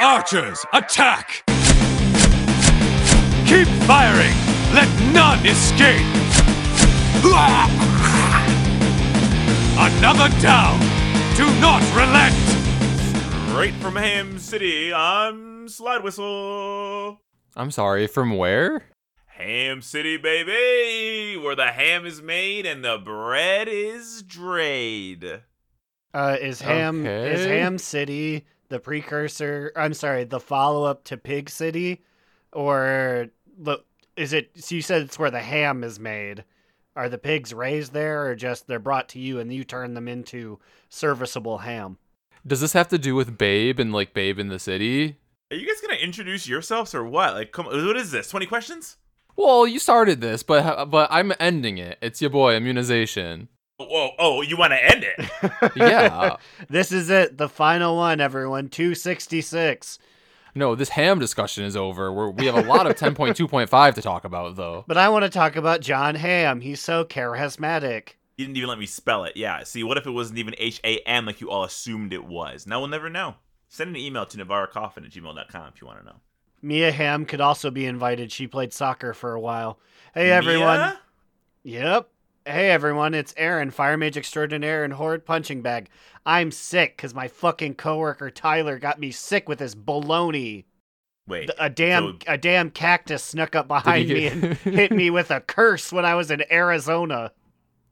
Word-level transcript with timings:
Archers, 0.00 0.64
attack! 0.72 1.44
Keep 3.46 3.68
firing! 3.86 4.34
Let 4.74 4.88
none 5.12 5.46
escape! 5.46 6.06
Another 9.78 10.28
down! 10.40 10.80
Do 11.36 11.46
not 11.60 11.82
relent! 11.94 12.34
Straight 13.50 13.74
from 13.74 13.96
Ham 13.96 14.38
City, 14.38 14.92
I'm 14.92 15.68
Slidewhistle. 15.68 17.20
I'm 17.54 17.70
sorry, 17.70 18.06
from 18.06 18.36
where? 18.36 18.84
Ham 19.26 19.80
City, 19.82 20.16
baby, 20.16 21.36
where 21.36 21.54
the 21.54 21.68
ham 21.68 22.04
is 22.04 22.20
made 22.20 22.66
and 22.66 22.84
the 22.84 22.98
bread 22.98 23.68
is 23.68 24.22
drayed. 24.22 25.42
Uh, 26.12 26.36
is 26.40 26.62
Ham 26.62 27.06
is 27.06 27.46
Ham 27.46 27.78
City 27.78 28.44
the 28.70 28.80
precursor? 28.80 29.72
I'm 29.76 29.92
sorry, 29.92 30.24
the 30.24 30.40
follow 30.40 30.84
up 30.84 31.04
to 31.04 31.18
Pig 31.18 31.50
City, 31.50 32.02
or 32.52 33.28
the 33.58 33.84
is 34.16 34.32
it? 34.32 34.50
So 34.56 34.74
you 34.74 34.82
said 34.82 35.02
it's 35.02 35.18
where 35.18 35.30
the 35.30 35.40
ham 35.40 35.84
is 35.84 36.00
made. 36.00 36.44
Are 36.96 37.08
the 37.08 37.18
pigs 37.18 37.54
raised 37.54 37.92
there, 37.92 38.26
or 38.26 38.34
just 38.34 38.66
they're 38.66 38.78
brought 38.78 39.08
to 39.10 39.18
you 39.20 39.38
and 39.38 39.52
you 39.52 39.62
turn 39.62 39.94
them 39.94 40.08
into 40.08 40.58
serviceable 40.88 41.58
ham? 41.58 41.98
Does 42.46 42.60
this 42.60 42.72
have 42.72 42.88
to 42.88 42.98
do 42.98 43.14
with 43.14 43.38
Babe 43.38 43.78
and 43.78 43.92
like 43.92 44.14
Babe 44.14 44.38
in 44.38 44.48
the 44.48 44.58
City? 44.58 45.16
Are 45.50 45.56
you 45.56 45.66
guys 45.66 45.80
gonna 45.80 46.00
introduce 46.00 46.48
yourselves 46.48 46.94
or 46.94 47.04
what? 47.04 47.34
Like, 47.34 47.52
come, 47.52 47.66
what 47.66 47.96
is 47.96 48.10
this? 48.10 48.28
Twenty 48.28 48.46
questions? 48.46 48.96
Well, 49.36 49.66
you 49.66 49.78
started 49.78 50.20
this, 50.20 50.42
but 50.42 50.86
but 50.86 51.08
I'm 51.10 51.32
ending 51.38 51.78
it. 51.78 51.98
It's 52.00 52.20
your 52.20 52.30
boy 52.30 52.56
Immunization. 52.56 53.48
Whoa, 53.88 54.10
oh, 54.18 54.42
you 54.42 54.56
want 54.56 54.72
to 54.72 54.84
end 54.84 55.04
it? 55.04 55.72
Yeah. 55.76 56.36
this 56.68 56.92
is 56.92 57.08
it, 57.10 57.38
the 57.38 57.48
final 57.48 57.96
one, 57.96 58.20
everyone. 58.20 58.68
Two 58.68 58.94
sixty 58.94 59.40
six. 59.40 59.98
no, 60.54 60.74
this 60.74 60.90
ham 60.90 61.18
discussion 61.18 61.64
is 61.64 61.76
over. 61.76 62.12
We're, 62.12 62.30
we 62.30 62.46
have 62.46 62.56
a 62.56 62.62
lot 62.62 62.86
of 62.86 62.96
10.2.5 62.96 63.94
to 63.94 64.02
talk 64.02 64.24
about 64.24 64.56
though. 64.56 64.84
But 64.86 64.98
I 64.98 65.08
want 65.08 65.24
to 65.24 65.30
talk 65.30 65.56
about 65.56 65.80
Jon 65.80 66.14
Hamm. 66.16 66.60
He's 66.60 66.80
so 66.80 67.04
charismatic. 67.04 68.10
You 68.36 68.46
didn't 68.46 68.56
even 68.56 68.68
let 68.68 68.78
me 68.78 68.86
spell 68.86 69.24
it. 69.24 69.36
Yeah. 69.36 69.62
See, 69.64 69.82
what 69.84 69.96
if 69.98 70.06
it 70.06 70.10
wasn't 70.10 70.38
even 70.38 70.54
H 70.58 70.80
A 70.84 70.98
M 71.00 71.26
like 71.26 71.40
you 71.40 71.50
all 71.50 71.64
assumed 71.64 72.12
it 72.12 72.24
was? 72.24 72.66
Now 72.66 72.80
we'll 72.80 72.88
never 72.88 73.08
know. 73.10 73.36
Send 73.68 73.90
an 73.90 73.96
email 73.96 74.26
to 74.26 74.36
navarracoffin 74.38 75.04
at 75.04 75.10
gmail.com 75.10 75.68
if 75.74 75.80
you 75.80 75.86
want 75.86 76.00
to 76.00 76.04
know. 76.04 76.16
Mia 76.62 76.90
Hamm 76.92 77.24
could 77.24 77.40
also 77.40 77.70
be 77.70 77.86
invited. 77.86 78.32
She 78.32 78.46
played 78.46 78.72
soccer 78.72 79.14
for 79.14 79.32
a 79.34 79.40
while. 79.40 79.78
Hey 80.12 80.30
everyone. 80.30 80.78
Mia? 80.78 81.00
Yep. 81.62 82.08
Hey 82.50 82.70
everyone, 82.70 83.14
it's 83.14 83.32
Aaron, 83.36 83.70
Fire 83.70 83.96
Mage 83.96 84.16
Extraordinaire 84.16 84.82
and 84.82 84.92
Horde 84.92 85.24
Punching 85.24 85.62
Bag. 85.62 85.88
I'm 86.26 86.50
sick 86.50 86.96
because 86.96 87.14
my 87.14 87.28
fucking 87.28 87.76
coworker 87.76 88.28
Tyler 88.28 88.76
got 88.80 88.98
me 88.98 89.12
sick 89.12 89.48
with 89.48 89.60
his 89.60 89.76
baloney. 89.76 90.64
Wait. 91.28 91.48
A 91.60 91.70
damn 91.70 92.18
so- 92.18 92.18
a 92.26 92.36
damn 92.36 92.70
cactus 92.70 93.22
snuck 93.22 93.54
up 93.54 93.68
behind 93.68 94.08
he 94.08 94.14
me 94.14 94.20
get- 94.22 94.32
and 94.32 94.54
hit 94.56 94.90
me 94.90 95.10
with 95.10 95.30
a 95.30 95.40
curse 95.46 95.92
when 95.92 96.04
I 96.04 96.16
was 96.16 96.32
in 96.32 96.42
Arizona. 96.50 97.30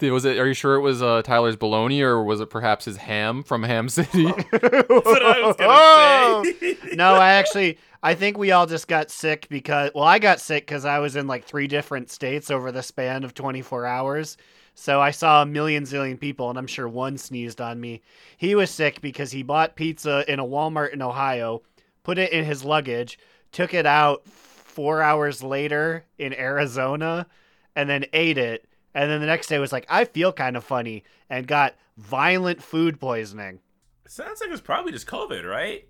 Dude, 0.01 0.12
was 0.12 0.25
it? 0.25 0.39
Are 0.39 0.47
you 0.48 0.55
sure 0.55 0.75
it 0.75 0.81
was 0.81 1.03
uh, 1.03 1.23
Tyler's 1.23 1.56
baloney 1.56 2.01
or 2.03 2.25
was 2.25 2.41
it 2.41 2.51
perhaps 2.51 2.84
his 2.86 2.97
ham 2.97 3.45
from 3.45 3.62
Ham 3.62 3.89
City? 3.89 4.25
That's 4.51 4.89
what 4.91 5.23
I 5.25 5.41
was 5.47 5.56
gonna 5.56 6.55
say. 6.61 6.97
no, 6.97 7.14
I 7.14 7.31
actually 7.31 7.79
I 8.02 8.14
think 8.14 8.38
we 8.38 8.52
all 8.52 8.66
just 8.66 8.86
got 8.86 9.10
sick 9.10 9.48
because 9.48 9.91
well, 9.94 10.04
I 10.04 10.18
got 10.18 10.41
sick 10.41 10.66
because 10.66 10.84
I 10.84 10.98
was 11.00 11.16
in 11.16 11.27
like 11.27 11.44
three 11.44 11.66
different 11.66 12.10
states 12.10 12.50
over 12.50 12.70
the 12.70 12.82
span 12.82 13.24
of 13.24 13.34
24 13.34 13.86
hours. 13.86 14.36
So 14.74 15.00
I 15.00 15.10
saw 15.10 15.42
a 15.42 15.46
million 15.46 15.82
zillion 15.82 16.20
people, 16.20 16.48
and 16.50 16.56
I'm 16.56 16.68
sure 16.68 16.88
one 16.88 17.18
sneezed 17.18 17.60
on 17.60 17.80
me. 17.80 18.00
He 18.36 18.55
was 18.55 18.70
sick 18.70 19.00
because 19.00 19.32
he 19.32 19.42
bought 19.42 19.74
pizza 19.74 20.24
in 20.32 20.38
a 20.38 20.44
Walmart 20.44 20.92
in 20.92 21.02
Ohio, 21.02 21.62
put 22.05 22.16
it 22.16 22.30
in 22.30 22.44
his 22.44 22.62
luggage, 22.62 23.18
took 23.50 23.74
it 23.74 23.86
out 23.86 24.24
four 24.28 25.02
hours 25.02 25.42
later 25.42 26.05
in 26.16 26.33
Arizona, 26.33 27.27
and 27.74 27.90
then 27.90 28.05
ate 28.12 28.39
it. 28.39 28.68
And 28.94 29.11
then 29.11 29.20
the 29.20 29.27
next 29.27 29.48
day 29.48 29.58
was 29.58 29.73
like, 29.73 29.86
I 29.89 30.05
feel 30.05 30.33
kind 30.33 30.56
of 30.56 30.62
funny, 30.62 31.02
and 31.28 31.44
got 31.48 31.74
violent 31.96 32.62
food 32.62 33.00
poisoning. 33.00 33.58
Sounds 34.06 34.40
like 34.40 34.50
it's 34.50 34.61
probably 34.61 34.92
just 34.92 35.08
COVID, 35.08 35.44
right? 35.44 35.89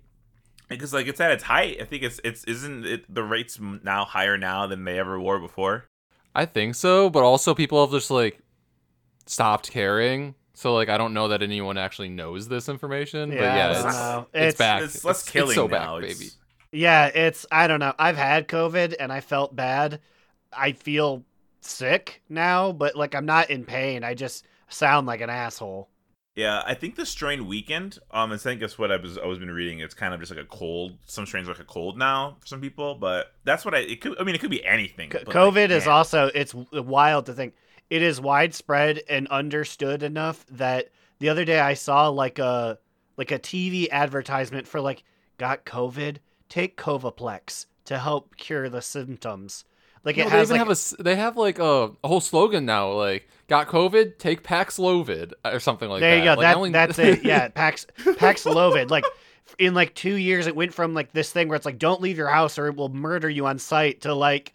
Because 0.69 0.93
like 0.93 1.07
it's 1.07 1.19
at 1.19 1.31
its 1.31 1.43
height. 1.43 1.77
I 1.81 1.85
think 1.85 2.03
it's 2.03 2.21
it's 2.23 2.43
isn't 2.45 2.85
it 2.85 3.13
the 3.13 3.23
rates 3.23 3.59
now 3.59 4.05
higher 4.05 4.37
now 4.37 4.67
than 4.67 4.85
they 4.85 4.97
ever 4.99 5.19
were 5.19 5.39
before. 5.39 5.85
I 6.35 6.45
think 6.45 6.75
so, 6.75 7.09
but 7.09 7.23
also 7.23 7.53
people 7.53 7.81
have 7.83 7.91
just 7.91 8.09
like 8.11 8.39
stopped 9.25 9.71
caring. 9.71 10.35
So 10.53 10.73
like 10.73 10.89
I 10.89 10.97
don't 10.97 11.13
know 11.13 11.29
that 11.29 11.41
anyone 11.41 11.77
actually 11.77 12.09
knows 12.09 12.47
this 12.47 12.69
information. 12.69 13.29
but 13.29 13.35
Yeah, 13.39 13.55
yeah, 13.55 13.69
it's, 13.71 14.27
it's, 14.33 14.35
It's- 14.35 14.55
back. 14.57 14.81
It's 14.83 15.03
less 15.05 15.21
It's- 15.21 15.31
killing 15.31 15.49
it's 15.49 15.55
so 15.55 15.67
now. 15.67 15.95
back, 15.99 16.03
It's- 16.03 16.19
baby. 16.19 16.31
Yeah, 16.71 17.07
it's 17.07 17.45
I 17.51 17.65
don't 17.67 17.79
know. 17.79 17.93
I've 17.97 18.17
had 18.17 18.47
COVID 18.47 18.95
and 18.99 19.11
I 19.11 19.21
felt 19.21 19.55
bad. 19.55 19.99
I 20.53 20.73
feel 20.73 21.23
sick 21.61 22.21
now, 22.29 22.71
but 22.71 22.95
like 22.95 23.15
I'm 23.15 23.25
not 23.25 23.49
in 23.49 23.65
pain. 23.65 24.03
I 24.03 24.13
just 24.13 24.45
sound 24.67 25.07
like 25.07 25.21
an 25.21 25.31
asshole. 25.31 25.89
Yeah, 26.39 26.63
I 26.65 26.73
think 26.73 26.95
the 26.95 27.05
strain 27.05 27.47
weakened. 27.47 27.99
Um, 28.11 28.31
I 28.31 28.37
think 28.37 28.61
that's 28.61 28.79
what 28.79 28.93
I 28.93 28.95
was 28.95 29.17
I 29.17 29.25
was 29.25 29.39
been 29.39 29.51
reading. 29.51 29.79
It's 29.79 29.93
kind 29.93 30.13
of 30.13 30.21
just 30.21 30.31
like 30.31 30.39
a 30.39 30.47
cold. 30.47 30.97
Some 31.05 31.25
strains 31.25 31.49
are 31.49 31.51
like 31.51 31.59
a 31.59 31.65
cold 31.65 31.97
now 31.97 32.37
for 32.39 32.47
some 32.47 32.61
people, 32.61 32.95
but 32.95 33.33
that's 33.43 33.65
what 33.65 33.75
I. 33.75 33.79
It 33.79 33.99
could. 33.99 34.17
I 34.17 34.23
mean, 34.23 34.35
it 34.35 34.37
could 34.39 34.49
be 34.49 34.63
anything. 34.65 35.11
C- 35.11 35.17
but, 35.25 35.35
COVID 35.35 35.53
like, 35.55 35.71
is 35.71 35.85
man. 35.85 35.95
also 35.95 36.31
it's 36.33 36.53
wild 36.71 37.25
to 37.25 37.33
think 37.33 37.55
it 37.89 38.01
is 38.01 38.21
widespread 38.21 39.01
and 39.09 39.27
understood 39.27 40.01
enough 40.01 40.45
that 40.51 40.91
the 41.19 41.27
other 41.27 41.43
day 41.43 41.59
I 41.59 41.73
saw 41.73 42.07
like 42.07 42.39
a 42.39 42.79
like 43.17 43.31
a 43.31 43.39
TV 43.39 43.89
advertisement 43.91 44.65
for 44.65 44.79
like 44.79 45.03
got 45.37 45.65
COVID, 45.65 46.19
take 46.47 46.77
Covaplex 46.77 47.65
to 47.83 47.99
help 47.99 48.37
cure 48.37 48.69
the 48.69 48.81
symptoms. 48.81 49.65
Like 50.03 50.17
No, 50.17 50.23
it 50.27 50.29
they 50.29 50.37
has 50.37 50.47
even 50.49 50.53
like 50.53 50.59
have 50.59 50.67
a 50.69 50.71
s- 50.71 50.95
they 50.99 51.15
have 51.15 51.37
like 51.37 51.59
a, 51.59 51.91
a 52.03 52.07
whole 52.07 52.21
slogan 52.21 52.65
now, 52.65 52.91
like 52.93 53.27
"Got 53.47 53.67
COVID, 53.67 54.17
take 54.17 54.43
Paxlovid" 54.43 55.33
uh, 55.43 55.51
or 55.53 55.59
something 55.59 55.89
like 55.89 55.99
there 55.99 56.11
that. 56.15 56.19
you 56.19 56.23
go. 56.25 56.29
Like, 56.35 56.39
that, 56.41 56.55
only- 56.57 56.71
that's 56.71 56.97
it. 56.99 57.23
Yeah, 57.23 57.47
Pax 57.53 57.85
Paxlovid. 57.99 58.89
Like 58.89 59.03
in 59.57 59.73
like 59.73 59.93
two 59.95 60.15
years, 60.15 60.47
it 60.47 60.55
went 60.55 60.73
from 60.73 60.93
like 60.93 61.11
this 61.11 61.31
thing 61.31 61.47
where 61.49 61.55
it's 61.57 61.65
like 61.65 61.79
don't 61.79 62.01
leave 62.01 62.17
your 62.17 62.29
house 62.29 62.57
or 62.57 62.67
it 62.67 62.75
will 62.75 62.89
murder 62.89 63.29
you 63.29 63.45
on 63.45 63.59
sight 63.59 64.01
to 64.01 64.13
like 64.13 64.53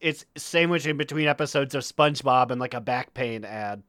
it's 0.00 0.24
sandwiched 0.36 0.86
in 0.86 0.96
between 0.96 1.26
episodes 1.28 1.74
of 1.74 1.82
SpongeBob 1.82 2.50
and 2.50 2.60
like 2.60 2.74
a 2.74 2.80
back 2.80 3.14
pain 3.14 3.44
ad. 3.44 3.82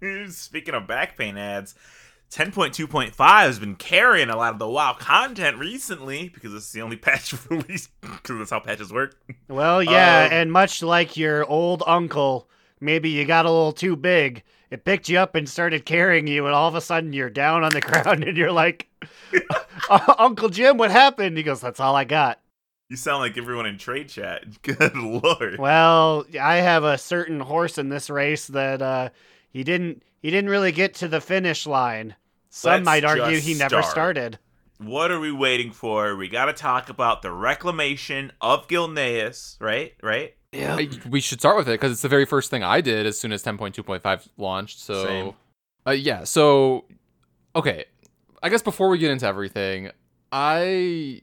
Speaking 0.28 0.74
of 0.74 0.86
back 0.86 1.16
pain 1.18 1.36
ads, 1.36 1.74
10.2.5 2.30 3.12
has 3.18 3.58
been 3.58 3.74
carrying 3.74 4.30
a 4.30 4.36
lot 4.36 4.52
of 4.52 4.58
the 4.60 4.68
WoW 4.68 4.92
content 4.92 5.58
recently 5.58 6.28
because 6.28 6.54
it's 6.54 6.70
the 6.72 6.80
only 6.80 6.96
patch 6.96 7.34
released 7.50 7.90
because 8.00 8.38
that's 8.38 8.50
how 8.50 8.60
patches 8.60 8.92
work. 8.92 9.20
Well, 9.48 9.82
yeah, 9.82 10.26
Um, 10.26 10.32
and 10.32 10.52
much 10.52 10.82
like 10.82 11.16
your 11.16 11.44
old 11.44 11.82
uncle, 11.86 12.48
maybe 12.80 13.10
you 13.10 13.24
got 13.24 13.46
a 13.46 13.50
little 13.50 13.72
too 13.72 13.96
big. 13.96 14.44
It 14.70 14.84
picked 14.84 15.08
you 15.08 15.18
up 15.18 15.34
and 15.34 15.48
started 15.48 15.84
carrying 15.84 16.28
you, 16.28 16.46
and 16.46 16.54
all 16.54 16.68
of 16.68 16.76
a 16.76 16.80
sudden 16.80 17.12
you're 17.12 17.30
down 17.30 17.64
on 17.64 17.72
the 17.72 17.80
ground, 17.80 18.22
and 18.22 18.36
you're 18.36 18.52
like, 18.52 18.86
"Uncle 20.18 20.48
Jim, 20.48 20.78
what 20.78 20.92
happened?" 20.92 21.36
He 21.36 21.42
goes, 21.42 21.60
"That's 21.60 21.80
all 21.80 21.96
I 21.96 22.04
got." 22.04 22.40
You 22.88 22.96
sound 22.96 23.20
like 23.20 23.36
everyone 23.36 23.66
in 23.66 23.78
trade 23.78 24.08
chat. 24.08 24.62
Good 24.62 24.96
lord. 24.96 25.58
Well, 25.58 26.24
I 26.40 26.56
have 26.56 26.84
a 26.84 26.98
certain 26.98 27.40
horse 27.40 27.78
in 27.78 27.88
this 27.88 28.08
race 28.10 28.46
that 28.48 28.80
uh, 28.80 29.08
he 29.48 29.64
didn't 29.64 30.04
he 30.20 30.30
didn't 30.30 30.50
really 30.50 30.72
get 30.72 30.94
to 30.94 31.08
the 31.08 31.20
finish 31.20 31.66
line. 31.66 32.14
Some 32.50 32.72
Let's 32.72 32.84
might 32.84 33.04
argue 33.04 33.38
he 33.38 33.54
never 33.54 33.80
start. 33.80 33.84
started. 33.86 34.38
What 34.78 35.10
are 35.10 35.20
we 35.20 35.30
waiting 35.30 35.70
for? 35.72 36.16
We 36.16 36.28
got 36.28 36.46
to 36.46 36.52
talk 36.52 36.88
about 36.88 37.22
the 37.22 37.30
reclamation 37.30 38.32
of 38.40 38.66
Gilneas, 38.66 39.56
right? 39.60 39.94
Right? 40.02 40.34
I- 40.52 40.90
we 41.08 41.20
should 41.20 41.38
start 41.40 41.56
with 41.56 41.68
it 41.68 41.72
because 41.72 41.92
it's 41.92 42.02
the 42.02 42.08
very 42.08 42.24
first 42.24 42.50
thing 42.50 42.64
I 42.64 42.80
did 42.80 43.06
as 43.06 43.18
soon 43.18 43.32
as 43.32 43.42
10.2.5 43.42 44.28
launched. 44.36 44.80
So, 44.80 45.04
Same. 45.04 45.32
Uh, 45.86 45.92
yeah. 45.92 46.24
So, 46.24 46.86
okay. 47.54 47.84
I 48.42 48.48
guess 48.48 48.62
before 48.62 48.88
we 48.88 48.98
get 48.98 49.10
into 49.12 49.26
everything, 49.26 49.90
I 50.32 51.22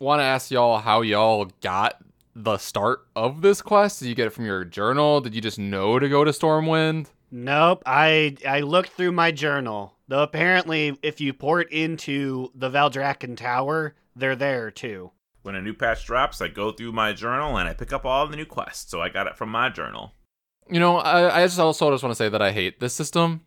want 0.00 0.20
to 0.20 0.24
ask 0.24 0.50
y'all 0.50 0.78
how 0.78 1.02
y'all 1.02 1.50
got 1.60 2.02
the 2.34 2.58
start 2.58 3.06
of 3.14 3.42
this 3.42 3.60
quest. 3.62 4.00
Did 4.00 4.08
you 4.08 4.14
get 4.14 4.26
it 4.26 4.30
from 4.30 4.46
your 4.46 4.64
journal? 4.64 5.20
Did 5.20 5.34
you 5.34 5.40
just 5.40 5.58
know 5.58 5.98
to 5.98 6.08
go 6.08 6.24
to 6.24 6.30
Stormwind? 6.32 7.06
Nope. 7.30 7.82
I 7.86 8.36
I 8.46 8.60
looked 8.60 8.90
through 8.90 9.12
my 9.12 9.30
journal. 9.30 9.94
Though 10.08 10.22
apparently, 10.22 10.98
if 11.02 11.20
you 11.20 11.32
port 11.32 11.70
into 11.70 12.50
the 12.54 12.70
Valdrakken 12.70 13.36
Tower, 13.36 13.94
they're 14.16 14.36
there 14.36 14.70
too. 14.70 15.12
When 15.42 15.54
a 15.54 15.62
new 15.62 15.72
patch 15.72 16.04
drops, 16.04 16.40
I 16.40 16.48
go 16.48 16.72
through 16.72 16.92
my 16.92 17.12
journal 17.12 17.56
and 17.56 17.68
I 17.68 17.74
pick 17.74 17.92
up 17.92 18.04
all 18.04 18.26
the 18.26 18.36
new 18.36 18.44
quests. 18.44 18.90
So 18.90 19.00
I 19.00 19.08
got 19.08 19.26
it 19.26 19.36
from 19.36 19.50
my 19.50 19.68
journal. 19.70 20.12
You 20.68 20.80
know, 20.80 20.98
I, 20.98 21.42
I 21.42 21.46
just 21.46 21.58
also 21.58 21.90
just 21.90 22.02
want 22.02 22.10
to 22.12 22.16
say 22.16 22.28
that 22.28 22.42
I 22.42 22.52
hate 22.52 22.80
this 22.80 22.94
system. 22.94 23.42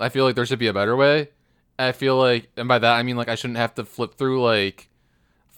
I 0.00 0.08
feel 0.08 0.24
like 0.24 0.34
there 0.34 0.46
should 0.46 0.58
be 0.58 0.66
a 0.66 0.74
better 0.74 0.96
way. 0.96 1.28
I 1.78 1.92
feel 1.92 2.16
like, 2.16 2.50
and 2.56 2.68
by 2.68 2.78
that 2.78 2.94
I 2.94 3.02
mean 3.02 3.16
like 3.16 3.28
I 3.28 3.34
shouldn't 3.34 3.58
have 3.58 3.74
to 3.76 3.84
flip 3.84 4.14
through 4.14 4.42
like 4.42 4.88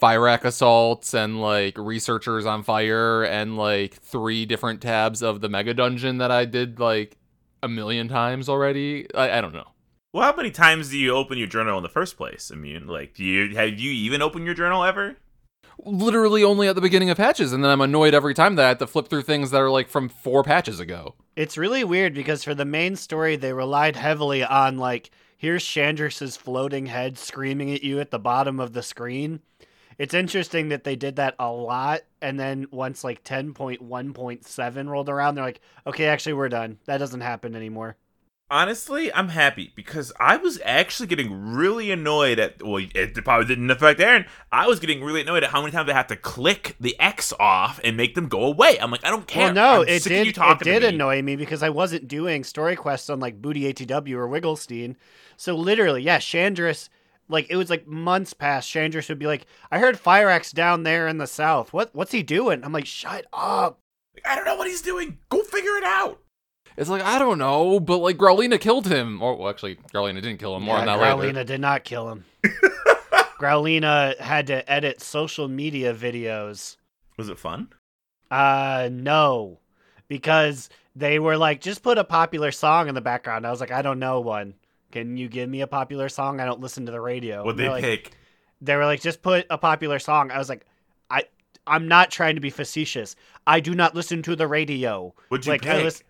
Fyrakk 0.01 0.45
assaults 0.45 1.15
and 1.15 1.41
like 1.41 1.77
researchers 1.77 2.47
on 2.47 2.63
fire 2.63 3.25
and 3.25 3.57
like 3.57 3.95
three 3.95 4.47
different 4.47 4.81
tabs 4.81 5.23
of 5.23 5.41
the 5.41 5.49
mega 5.49 5.75
dungeon 5.75 6.19
that 6.19 6.31
I 6.31 6.45
did 6.45 6.79
like 6.79 7.18
a 7.63 7.69
million 7.69 8.09
times 8.09 8.49
already. 8.49 9.07
I, 9.15 9.39
I 9.39 9.41
don't 9.41 9.53
know. 9.53 9.69
Well, 10.13 10.25
how 10.25 10.35
many 10.35 10.51
times 10.51 10.91
do 10.91 10.99
you 10.99 11.15
open 11.15 11.37
your 11.39 11.47
journal 11.47 11.77
in 11.77 11.83
the 11.83 11.89
first 11.89 12.17
place? 12.17 12.51
I 12.53 12.57
mean, 12.57 12.87
like, 12.87 13.15
do 13.15 13.25
you 13.25 13.55
have 13.57 13.79
you 13.79 13.91
even 13.91 14.23
opened 14.23 14.47
your 14.47 14.55
journal 14.55 14.85
ever? 14.85 15.17
Literally 15.85 16.43
only 16.43 16.67
at 16.67 16.75
the 16.75 16.81
beginning 16.81 17.11
of 17.11 17.19
patches, 17.19 17.53
and 17.53 17.63
then 17.63 17.71
I'm 17.71 17.81
annoyed 17.81 18.15
every 18.15 18.35
time 18.35 18.57
that 18.57 18.65
I 18.65 18.69
have 18.69 18.79
to 18.79 18.87
flip 18.87 19.09
through 19.09 19.23
things 19.23 19.51
that 19.51 19.61
are 19.61 19.71
like 19.71 19.89
from 19.89 20.09
four 20.09 20.43
patches 20.43 20.81
ago. 20.81 21.15
It's 21.37 21.59
really 21.59 21.85
weird 21.85 22.15
because 22.15 22.43
for 22.43 22.55
the 22.55 22.65
main 22.65 22.97
story, 22.97 23.37
they 23.37 23.53
relied 23.53 23.97
heavily 23.97 24.43
on 24.43 24.79
like 24.79 25.11
here's 25.37 25.65
Chandris's 25.65 26.37
floating 26.37 26.87
head 26.87 27.17
screaming 27.19 27.73
at 27.73 27.85
you 27.85 28.01
at 28.01 28.11
the 28.11 28.19
bottom 28.19 28.59
of 28.59 28.73
the 28.73 28.83
screen. 28.83 29.41
It's 29.99 30.15
interesting 30.15 30.69
that 30.69 30.85
they 30.85 30.95
did 30.95 31.17
that 31.17 31.35
a 31.41 31.51
lot, 31.51 32.03
and 32.23 32.39
then 32.39 32.69
once 32.71 33.03
like 33.03 33.25
10.1.7 33.25 34.89
rolled 34.89 35.09
around, 35.09 35.35
they're 35.35 35.45
like, 35.45 35.61
okay, 35.87 36.07
actually, 36.07 36.35
we're 36.35 36.49
done. 36.49 36.79
That 36.87 36.99
doesn't 36.99 37.21
happen 37.21 37.57
anymore. 37.57 37.97
Honestly, 38.51 39.13
I'm 39.13 39.29
happy 39.29 39.73
because 39.77 40.11
I 40.19 40.39
was 40.39 40.59
actually 40.65 41.09
getting 41.09 41.53
really 41.53 41.91
annoyed 41.91 42.39
at. 42.39 42.63
Well, 42.63 42.83
it 42.95 43.23
probably 43.23 43.47
didn't 43.47 43.71
affect 43.71 44.01
Aaron. 44.01 44.25
I 44.51 44.67
was 44.67 44.81
getting 44.81 45.05
really 45.05 45.21
annoyed 45.21 45.45
at 45.45 45.51
how 45.51 45.61
many 45.61 45.73
times 45.73 45.91
I 45.91 45.93
had 45.93 46.09
to 46.09 46.17
click 46.17 46.75
the 46.81 46.99
X 46.99 47.35
off 47.39 47.79
and 47.85 47.95
make 47.95 48.15
them 48.15 48.27
go 48.27 48.45
away. 48.45 48.79
I'm 48.81 48.91
like, 48.91 49.05
I 49.05 49.11
don't 49.11 49.27
care. 49.27 49.53
Well, 49.53 49.55
no, 49.55 49.83
I'm 49.83 49.89
it 49.89 50.03
sick 50.03 50.13
of 50.13 50.27
you 50.27 50.33
did. 50.33 50.43
It 50.43 50.65
did 50.65 50.83
me. 50.83 50.89
annoy 50.89 51.21
me 51.21 51.37
because 51.37 51.63
I 51.63 51.69
wasn't 51.69 52.09
doing 52.09 52.43
story 52.43 52.75
quests 52.75 53.11
on 53.11 53.21
like 53.21 53.43
Booty 53.43 53.71
ATW 53.71 54.15
or 54.15 54.29
Wigglestein. 54.29 54.97
So 55.37 55.55
literally, 55.55 56.03
yeah, 56.03 56.19
Chandris, 56.19 56.89
like 57.29 57.47
it 57.51 57.57
was 57.57 57.71
like 57.71 57.87
months 57.87 58.35
past. 58.35 58.73
Chandris 58.73 59.09
would 59.09 59.19
be 59.19 59.27
like, 59.27 59.47
"I 59.71 59.79
heard 59.79 59.97
Fireaxe 59.97 60.53
down 60.53 60.83
there 60.83 61.07
in 61.09 61.19
the 61.19 61.27
south. 61.27 61.73
What? 61.73 61.95
What's 61.95 62.13
he 62.13 62.23
doing?" 62.23 62.65
I'm 62.65 62.73
like, 62.73 62.87
"Shut 62.87 63.27
up." 63.33 63.81
I 64.25 64.35
don't 64.35 64.45
know 64.45 64.57
what 64.57 64.67
he's 64.67 64.83
doing. 64.83 65.19
Go 65.29 65.43
figure 65.43 65.77
it 65.77 65.85
out. 65.85 66.21
It's 66.77 66.91
like 66.91 67.03
I 67.03 67.19
don't 67.19 67.39
know, 67.39 67.81
but 67.81 67.99
like 67.99 68.17
Growlina 68.17 68.61
killed 68.61 68.87
him, 68.87 69.21
or 69.21 69.37
well, 69.37 69.49
actually, 69.49 69.77
Growlina 69.93 70.23
didn't 70.23 70.39
kill 70.39 70.57
him. 70.57 70.63
More 70.63 70.77
yeah, 70.77 70.81
on 70.83 70.87
that 70.87 70.99
Growlina 70.99 71.35
later. 71.35 71.45
did 71.45 71.61
not 71.61 71.85
kill 71.85 72.09
him. 72.09 72.25
Growlina 73.41 74.19
had 74.19 74.47
to 74.49 74.71
edit 74.71 75.01
social 75.01 75.49
media 75.49 75.95
videos. 75.95 76.77
Was 77.17 77.29
it 77.29 77.39
fun? 77.39 77.69
Uh, 78.31 78.89
no, 78.93 79.59
because 80.09 80.69
they 80.95 81.19
were 81.19 81.37
like, 81.37 81.61
just 81.61 81.83
put 81.83 81.99
a 81.99 82.05
popular 82.05 82.53
song 82.53 82.89
in 82.89 82.95
the 82.95 83.01
background. 83.01 83.47
I 83.47 83.51
was 83.51 83.61
like, 83.61 83.71
I 83.71 83.83
don't 83.83 83.99
know 83.99 84.21
one. 84.21 84.55
Can 84.91 85.17
you 85.17 85.29
give 85.29 85.49
me 85.49 85.61
a 85.61 85.67
popular 85.67 86.09
song? 86.09 86.41
I 86.41 86.45
don't 86.45 86.61
listen 86.61 86.87
to 86.87 86.93
the 86.93 87.01
radio. 87.01 87.45
What 87.45 87.57
they 87.57 87.69
like, 87.69 87.85
pick? 87.85 88.13
They 88.61 88.75
were 88.75 88.87
like, 88.87 89.01
just 89.01 89.23
put 89.23 89.47
a 89.51 89.59
popular 89.59 89.99
song. 89.99 90.31
I 90.31 90.39
was 90.39 90.49
like, 90.49 90.67
I, 91.11 91.25
I'm 91.67 91.89
not 91.89 92.11
trying 92.11 92.35
to 92.37 92.41
be 92.41 92.51
facetious. 92.51 93.15
I 93.47 93.61
do 93.61 93.75
not 93.75 93.95
listen 93.95 94.23
to 94.23 94.35
the 94.35 94.47
radio. 94.47 95.15
What'd 95.29 95.47
you 95.47 95.53
like 95.53 95.67
I 95.67 95.77
pick? 95.77 95.85
was, 95.85 96.03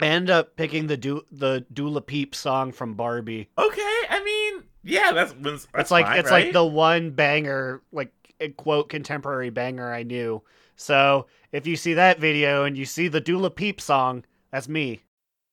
I 0.00 0.06
ended 0.06 0.30
up 0.30 0.56
picking 0.56 0.86
the 0.86 0.96
du- 0.96 1.24
the 1.32 1.64
Dua 1.72 1.88
Lipa 1.88 2.36
song 2.36 2.72
from 2.72 2.94
Barbie. 2.94 3.48
Okay, 3.58 3.96
I 4.08 4.22
mean, 4.22 4.64
yeah, 4.84 5.12
that's, 5.12 5.34
that's 5.40 5.66
it's 5.74 5.90
like 5.90 6.06
fine, 6.06 6.18
it's 6.18 6.30
right? 6.30 6.44
like 6.44 6.52
the 6.52 6.64
one 6.64 7.10
banger, 7.10 7.82
like 7.92 8.12
a 8.40 8.50
quote 8.50 8.88
contemporary 8.88 9.50
banger 9.50 9.92
I 9.92 10.02
knew. 10.02 10.42
So 10.76 11.26
if 11.52 11.66
you 11.66 11.76
see 11.76 11.94
that 11.94 12.18
video 12.18 12.64
and 12.64 12.76
you 12.76 12.84
see 12.84 13.08
the 13.08 13.20
Dua 13.20 13.48
Lipa 13.48 13.82
song, 13.82 14.24
that's 14.50 14.68
me. 14.68 15.00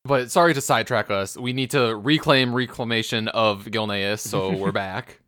But 0.07 0.31
sorry 0.31 0.54
to 0.54 0.62
sidetrack 0.62 1.12
us. 1.12 1.36
We 1.36 1.51
need 1.54 1.71
to 1.71 1.95
reclaim 1.95 2.54
reclamation 2.56 3.27
of 3.27 3.65
Gilneas, 3.65 4.19
so 4.19 4.51
we're 4.57 4.71
back. 4.71 5.19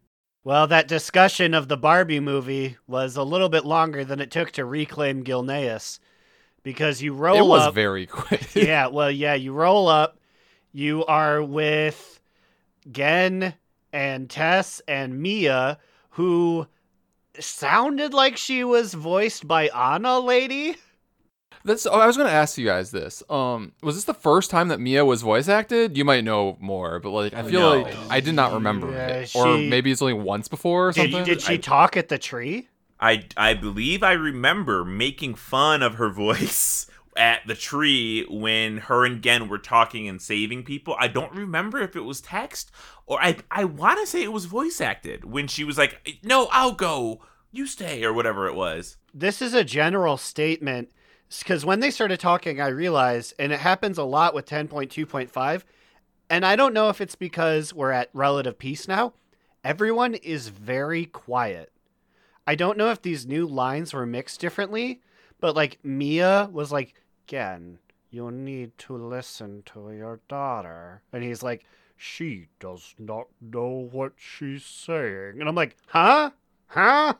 Well, 0.45 0.67
that 0.67 0.87
discussion 0.87 1.53
of 1.53 1.67
the 1.67 1.77
Barbie 1.77 2.21
movie 2.21 2.77
was 2.87 3.17
a 3.17 3.23
little 3.23 3.49
bit 3.49 3.65
longer 3.65 4.05
than 4.05 4.21
it 4.21 4.31
took 4.31 4.51
to 4.51 4.63
reclaim 4.63 5.23
Gilneas, 5.23 5.99
because 6.63 7.01
you 7.01 7.13
roll 7.13 7.37
it 7.37 7.45
was 7.45 7.67
up. 7.67 7.75
very 7.75 8.05
quick. 8.07 8.55
yeah, 8.55 8.87
well, 8.87 9.11
yeah, 9.11 9.33
you 9.33 9.51
roll 9.53 9.87
up. 9.89 10.17
You 10.71 11.05
are 11.05 11.43
with 11.43 12.19
Genn 12.89 13.53
and 13.91 14.29
Tess 14.29 14.81
and 14.87 15.19
Mia, 15.21 15.77
who 16.11 16.67
sounded 17.37 18.13
like 18.13 18.37
she 18.37 18.63
was 18.63 18.93
voiced 18.93 19.47
by 19.47 19.67
Anna 19.67 20.19
Lady. 20.19 20.77
That's. 21.69 21.85
Oh, 21.85 21.91
I 21.99 22.07
was 22.07 22.17
gonna 22.17 22.29
ask 22.29 22.57
you 22.57 22.65
guys 22.65 22.91
this. 22.91 23.21
Um, 23.29 23.73
was 23.83 23.95
this 23.95 24.03
the 24.05 24.13
first 24.13 24.49
time 24.49 24.67
that 24.69 24.79
Mia 24.79 25.05
was 25.05 25.21
voice 25.21 25.47
acted? 25.47 25.95
You 25.97 26.03
might 26.03 26.23
know 26.23 26.57
more, 26.59 26.99
but 26.99 27.11
like, 27.11 27.33
I 27.33 27.43
feel 27.43 27.59
No. 27.61 27.81
like 27.83 27.95
I 28.09 28.19
did 28.19 28.33
not 28.33 28.53
remember 28.53 28.91
Yeah, 28.91 29.07
it, 29.19 29.35
or 29.35 29.57
maybe 29.57 29.91
it's 29.91 30.01
only 30.01 30.13
once 30.15 30.47
before 30.47 30.89
or 30.89 30.91
Did, 30.91 31.23
did 31.25 31.41
she 31.41 31.53
I- 31.53 31.57
talk 31.57 31.95
at 31.95 32.09
the 32.09 32.17
tree? 32.17 32.67
I 32.99 33.23
I 33.37 33.53
believe 33.53 34.01
I 34.03 34.13
remember 34.13 34.83
making 34.83 35.35
fun 35.35 35.81
of 35.83 35.95
her 35.95 36.09
voice 36.25 36.87
at 37.15 37.45
the 37.47 37.55
tree 37.55 38.25
when 38.29 38.77
her 38.77 39.05
and 39.05 39.21
Genn 39.21 39.47
were 39.47 39.57
talking 39.57 40.07
and 40.07 40.21
saving 40.21 40.63
people. 40.63 40.95
I 40.99 41.07
don't 41.07 41.33
remember 41.33 41.79
if 41.81 41.95
it 41.95 42.01
was 42.03 42.19
text 42.19 42.71
or 43.05 43.21
I 43.21 43.37
I 43.51 43.63
want 43.65 43.99
to 43.99 44.07
say 44.07 44.23
it 44.23 44.33
was 44.33 44.45
voice 44.45 44.81
acted 44.81 45.23
when 45.23 45.47
she 45.47 45.63
was 45.63 45.77
like, 45.77 46.19
"No, 46.23 46.47
I'll 46.51 46.73
go. 46.73 47.21
You 47.51 47.67
stay" 47.67 48.03
or 48.03 48.11
whatever 48.13 48.47
it 48.47 48.55
was. 48.55 48.97
This 49.13 49.41
is 49.41 49.53
a 49.53 49.63
general 49.63 50.17
statement 50.17 50.89
because 51.29 51.65
when 51.65 51.79
they 51.79 51.91
started 51.91 52.19
talking, 52.19 52.59
I 52.59 52.67
realized, 52.67 53.33
and 53.37 53.51
it 53.51 53.59
happens 53.59 53.97
a 53.97 54.03
lot 54.03 54.33
with 54.33 54.47
10.2.5, 54.47 55.63
and 56.29 56.45
I 56.45 56.55
don't 56.55 56.73
know 56.73 56.89
if 56.89 57.01
it's 57.01 57.15
because 57.15 57.73
we're 57.73 57.91
at 57.91 58.09
relative 58.13 58.57
peace 58.57 58.87
now. 58.87 59.13
Everyone 59.63 60.15
is 60.15 60.47
very 60.49 61.05
quiet. 61.05 61.71
I 62.47 62.55
don't 62.55 62.77
know 62.77 62.89
if 62.89 63.01
these 63.01 63.27
new 63.27 63.45
lines 63.45 63.93
were 63.93 64.05
mixed 64.05 64.39
differently, 64.39 65.01
but 65.39 65.55
like 65.55 65.77
Mia 65.83 66.49
was 66.51 66.71
like, 66.71 66.95
Genn, 67.27 67.77
you 68.09 68.31
need 68.31 68.77
to 68.79 68.95
listen 68.97 69.63
to 69.73 69.91
your 69.91 70.19
daughter. 70.27 71.01
And 71.13 71.23
he's 71.23 71.43
like, 71.43 71.65
she 71.95 72.47
does 72.59 72.95
not 72.97 73.27
know 73.39 73.87
what 73.91 74.13
she's 74.15 74.65
saying. 74.65 75.39
And 75.39 75.47
I'm 75.47 75.55
like, 75.55 75.75
huh? 75.87 76.31
Huh? 76.67 77.13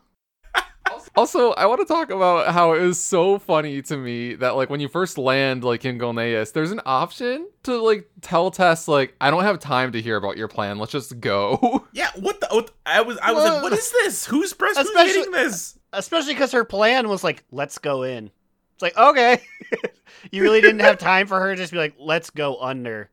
Also, 1.19 1.51
I 1.51 1.65
want 1.65 1.81
to 1.81 1.85
talk 1.85 2.11
about 2.11 2.53
how 2.53 2.71
it 2.75 2.81
was 2.81 2.97
so 2.97 3.39
funny 3.39 3.81
to 3.81 3.97
me 3.97 4.35
that 4.35 4.55
like 4.55 4.69
when 4.69 4.79
you 4.79 4.87
first 4.87 5.17
land 5.17 5.65
like 5.65 5.83
in 5.83 5.99
Gilneas, 5.99 6.53
there's 6.53 6.71
an 6.71 6.79
option 6.85 7.45
to 7.63 7.77
like 7.81 8.09
tell 8.21 8.51
Tess 8.51 8.87
like 8.87 9.15
I 9.19 9.29
don't 9.29 9.43
have 9.43 9.59
time 9.59 9.91
to 9.91 10.01
hear 10.01 10.15
about 10.15 10.37
your 10.37 10.47
plan. 10.47 10.79
Let's 10.79 10.93
just 10.93 11.19
go. 11.19 11.85
Yeah, 11.91 12.09
what 12.15 12.39
the? 12.39 12.47
What, 12.51 12.71
I 12.85 13.01
was 13.01 13.17
I 13.21 13.33
was 13.33 13.43
like, 13.43 13.61
"What 13.63 13.73
is 13.73 13.91
this? 13.91 14.25
Who's 14.25 14.53
press? 14.53 14.77
Who's 14.77 14.87
Especially- 14.87 15.31
this?" 15.33 15.77
especially 15.91 16.33
because 16.35 16.53
her 16.53 16.63
plan 16.63 17.09
was 17.09 17.21
like, 17.23 17.43
let's 17.51 17.79
go 17.79 18.03
in. 18.03 18.31
It's 18.75 18.81
like, 18.81 18.95
okay. 18.97 19.41
you 20.31 20.41
really 20.41 20.61
didn't 20.61 20.79
have 20.79 20.97
time 20.99 21.27
for 21.27 21.37
her 21.39 21.49
to 21.53 21.61
just 21.61 21.73
be 21.73 21.79
like, 21.79 21.95
let's 21.99 22.29
go 22.29 22.61
under. 22.61 23.09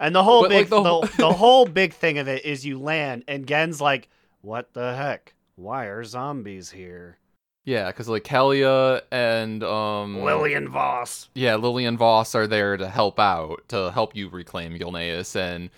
And 0.00 0.12
the 0.12 0.24
whole 0.24 0.42
But, 0.42 0.50
like, 0.50 0.60
big 0.64 0.70
the 0.70 0.82
the, 0.82 0.88
whole- 0.88 1.08
the, 1.18 1.32
whole 1.32 1.66
big 1.66 1.92
thing 1.92 2.18
of 2.18 2.26
it 2.26 2.44
is 2.44 2.66
you 2.66 2.80
land 2.80 3.22
and 3.28 3.46
Genn's 3.46 3.80
like, 3.80 4.08
what 4.40 4.72
the 4.72 4.96
heck? 4.96 5.34
Why 5.54 5.84
are 5.84 6.02
zombies 6.02 6.70
here? 6.70 7.18
Yeah, 7.64 7.86
because 7.86 8.08
like 8.08 8.24
Calia 8.24 9.00
and 9.10 9.62
um 9.64 10.22
Lilian 10.22 10.68
Voss. 10.68 11.28
yeah, 11.34 11.56
Lilian 11.56 11.96
Voss 11.96 12.34
are 12.34 12.46
there 12.46 12.76
to 12.76 12.88
help 12.88 13.18
out, 13.18 13.62
to 13.68 13.90
help 13.90 14.14
you 14.14 14.28
reclaim 14.28 14.78
Gilneas, 14.78 15.34
and 15.34 15.70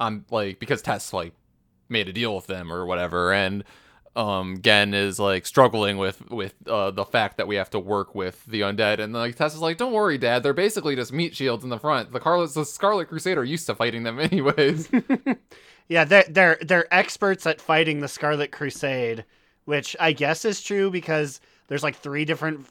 I'm 0.00 0.24
like 0.30 0.58
because 0.58 0.80
Tess 0.82 1.12
like 1.12 1.34
made 1.88 2.08
a 2.08 2.12
deal 2.12 2.34
with 2.34 2.46
them 2.46 2.72
or 2.72 2.86
whatever, 2.86 3.32
and 3.34 3.64
um 4.16 4.62
Genn 4.62 4.94
is 4.94 5.18
like 5.18 5.44
struggling 5.44 5.98
with 5.98 6.22
with 6.30 6.54
uh, 6.66 6.90
the 6.90 7.04
fact 7.04 7.36
that 7.36 7.46
we 7.46 7.56
have 7.56 7.68
to 7.70 7.78
work 7.78 8.14
with 8.14 8.42
the 8.46 8.62
undead, 8.62 8.98
and 8.98 9.12
like 9.12 9.36
Tess 9.36 9.54
is 9.54 9.60
like, 9.60 9.76
don't 9.76 9.92
worry, 9.92 10.16
Dad, 10.16 10.42
they're 10.42 10.54
basically 10.54 10.96
just 10.96 11.12
meat 11.12 11.36
shields 11.36 11.64
in 11.64 11.68
the 11.68 11.78
front. 11.78 12.12
The 12.12 12.20
Carlos, 12.20 12.54
the 12.54 12.64
Scarlet 12.64 13.08
Crusader 13.08 13.44
used 13.44 13.66
to 13.66 13.74
fighting 13.74 14.04
them 14.04 14.18
anyways. 14.20 14.88
Yeah, 15.88 16.04
they're 16.04 16.24
they're 16.28 16.58
they're 16.62 16.92
experts 16.92 17.46
at 17.46 17.60
fighting 17.60 18.00
the 18.00 18.08
Scarlet 18.08 18.50
Crusade, 18.50 19.24
which 19.66 19.94
I 20.00 20.12
guess 20.12 20.44
is 20.44 20.62
true 20.62 20.90
because 20.90 21.40
there's 21.68 21.82
like 21.82 21.96
three 21.96 22.24
different 22.24 22.66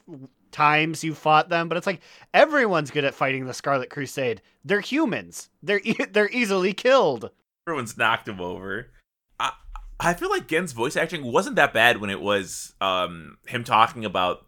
times 0.50 1.04
you 1.04 1.14
fought 1.14 1.48
them, 1.48 1.68
but 1.68 1.76
it's 1.78 1.86
like 1.86 2.00
everyone's 2.34 2.90
good 2.90 3.04
at 3.04 3.14
fighting 3.14 3.46
the 3.46 3.54
Scarlet 3.54 3.90
Crusade. 3.90 4.42
They're 4.64 4.80
humans. 4.80 5.50
They're 5.62 5.80
e- 5.84 5.96
they're 6.10 6.30
easily 6.30 6.72
killed. 6.72 7.30
Everyone's 7.68 7.96
knocked 7.96 8.28
him 8.28 8.40
over. 8.40 8.88
I 9.38 9.52
I 10.00 10.14
feel 10.14 10.30
like 10.30 10.48
Genn's 10.48 10.72
voice 10.72 10.96
acting 10.96 11.24
wasn't 11.24 11.56
that 11.56 11.72
bad 11.72 12.00
when 12.00 12.10
it 12.10 12.20
was 12.20 12.74
um 12.80 13.38
him 13.46 13.64
talking 13.64 14.04
about 14.04 14.46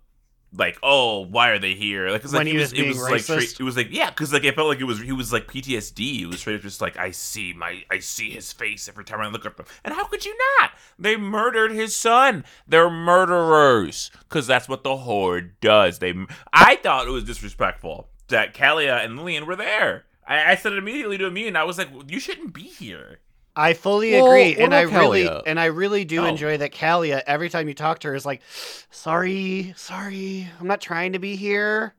like 0.56 0.78
oh 0.82 1.20
why 1.26 1.50
are 1.50 1.58
they 1.58 1.74
here? 1.74 2.08
Like 2.10 2.22
'cause, 2.22 2.32
like 2.32 2.40
When 2.40 2.46
he 2.46 2.56
was 2.56 2.72
it 2.72 2.76
being 2.76 2.88
was 2.88 3.02
like 3.02 3.12
racist? 3.20 3.22
straight- 3.24 3.60
it 3.60 3.62
was 3.64 3.76
like 3.76 3.88
yeah 3.90 4.08
because 4.10 4.32
like 4.32 4.44
it 4.44 4.54
felt 4.54 4.68
like 4.68 4.80
it 4.80 4.84
was 4.84 4.98
he 5.00 5.12
was 5.12 5.32
like 5.32 5.46
PTSD 5.46 6.22
it 6.22 6.26
was 6.26 6.40
straight 6.40 6.56
up 6.56 6.62
just 6.62 6.80
like 6.80 6.96
I 6.96 7.10
see 7.10 7.52
my 7.52 7.82
I 7.90 7.98
see 7.98 8.30
his 8.30 8.52
face 8.52 8.88
every 8.88 9.04
time 9.04 9.20
I 9.20 9.28
look 9.28 9.44
at 9.44 9.58
him. 9.58 9.66
And 9.84 9.92
how 9.94 10.04
could 10.06 10.24
you 10.24 10.36
not? 10.60 10.70
They 10.98 11.16
murdered 11.16 11.70
his 11.72 11.94
son. 11.94 12.44
They're 12.66 12.88
murderers. 12.90 14.10
Because 14.28 14.46
that's 14.46 14.68
what 14.68 14.84
the 14.84 14.96
horde 14.96 15.58
does. 15.60 15.98
They 15.98 16.14
I 16.52 16.76
thought 16.76 17.06
it 17.06 17.10
was 17.10 17.24
disrespectful 17.24 18.08
that 18.28 18.54
Calia 18.54 19.04
and 19.04 19.16
Lilian 19.16 19.46
were 19.46 19.56
there. 19.56 20.04
I, 20.26 20.52
I 20.52 20.54
said 20.56 20.72
it 20.72 20.78
immediately 20.78 21.18
to 21.18 21.26
Amin. 21.26 21.56
I 21.56 21.64
was 21.64 21.78
like 21.78 21.88
you 22.08 22.20
shouldn't 22.20 22.52
be 22.54 22.62
here 22.62 23.20
I 23.58 23.74
fully 23.74 24.12
Well, 24.12 24.26
agree, 24.26 24.54
and 24.56 24.72
I 24.74 24.82
about 24.82 25.00
really 25.00 25.28
and 25.46 25.58
I 25.58 25.64
really 25.66 26.04
do 26.04 26.20
Oh. 26.22 26.26
enjoy 26.26 26.56
that 26.58 26.72
Calia. 26.72 27.22
Every 27.26 27.48
time 27.50 27.66
you 27.66 27.74
talk 27.74 27.98
to 28.00 28.08
her, 28.08 28.14
is 28.14 28.24
like, 28.24 28.40
"Sorry, 28.90 29.74
sorry, 29.76 30.48
I'm 30.60 30.66
not 30.68 30.80
trying 30.80 31.12
to 31.14 31.18
be 31.18 31.34
here." 31.36 31.94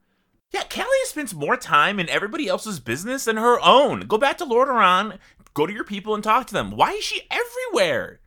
Yeah, 0.51 0.63
Calia 0.63 1.05
spends 1.05 1.35
more 1.35 1.57
time 1.57 1.99
in 1.99 2.07
everybody 2.09 2.47
else's 2.47 2.79
business 2.79 3.25
than 3.25 3.37
her 3.37 3.59
own. 3.59 4.01
Go 4.07 4.17
back 4.17 4.37
to 4.39 4.45
Lordaeron, 4.45 5.19
Go 5.55 5.65
to 5.65 5.73
your 5.73 5.83
people 5.83 6.15
and 6.15 6.23
talk 6.23 6.47
to 6.47 6.53
them. 6.53 6.71
Why 6.71 6.91
is 6.93 7.03
she 7.03 7.23
everywhere? 7.29 8.19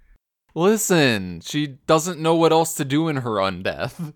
Listen, 0.54 1.40
she 1.40 1.66
doesn't 1.86 2.20
know 2.20 2.34
what 2.34 2.52
else 2.52 2.74
to 2.74 2.84
do 2.84 3.08
in 3.08 3.16
her 3.18 3.36
undeath. 3.40 4.12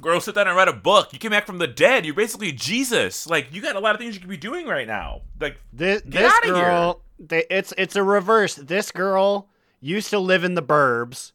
Girl, 0.00 0.20
sit 0.20 0.34
down 0.34 0.46
and 0.46 0.56
write 0.56 0.68
a 0.68 0.72
book. 0.72 1.12
You 1.12 1.18
came 1.18 1.30
back 1.30 1.46
from 1.46 1.58
the 1.58 1.66
dead. 1.66 2.04
You're 2.04 2.14
basically 2.14 2.52
Jesus. 2.52 3.26
Like 3.26 3.48
you 3.52 3.62
got 3.62 3.76
a 3.76 3.80
lot 3.80 3.94
of 3.94 4.00
things 4.00 4.14
you 4.14 4.20
could 4.20 4.28
be 4.28 4.36
doing 4.36 4.66
right 4.66 4.86
now. 4.86 5.22
Like 5.40 5.58
This, 5.72 6.02
Get 6.02 6.42
this 6.42 6.50
girl, 6.50 7.00
they, 7.18 7.44
it's 7.50 7.72
it's 7.78 7.96
a 7.96 8.02
reverse. 8.02 8.56
This 8.56 8.90
girl 8.92 9.48
used 9.80 10.10
to 10.10 10.18
live 10.18 10.44
in 10.44 10.54
the 10.54 10.62
burbs, 10.62 11.32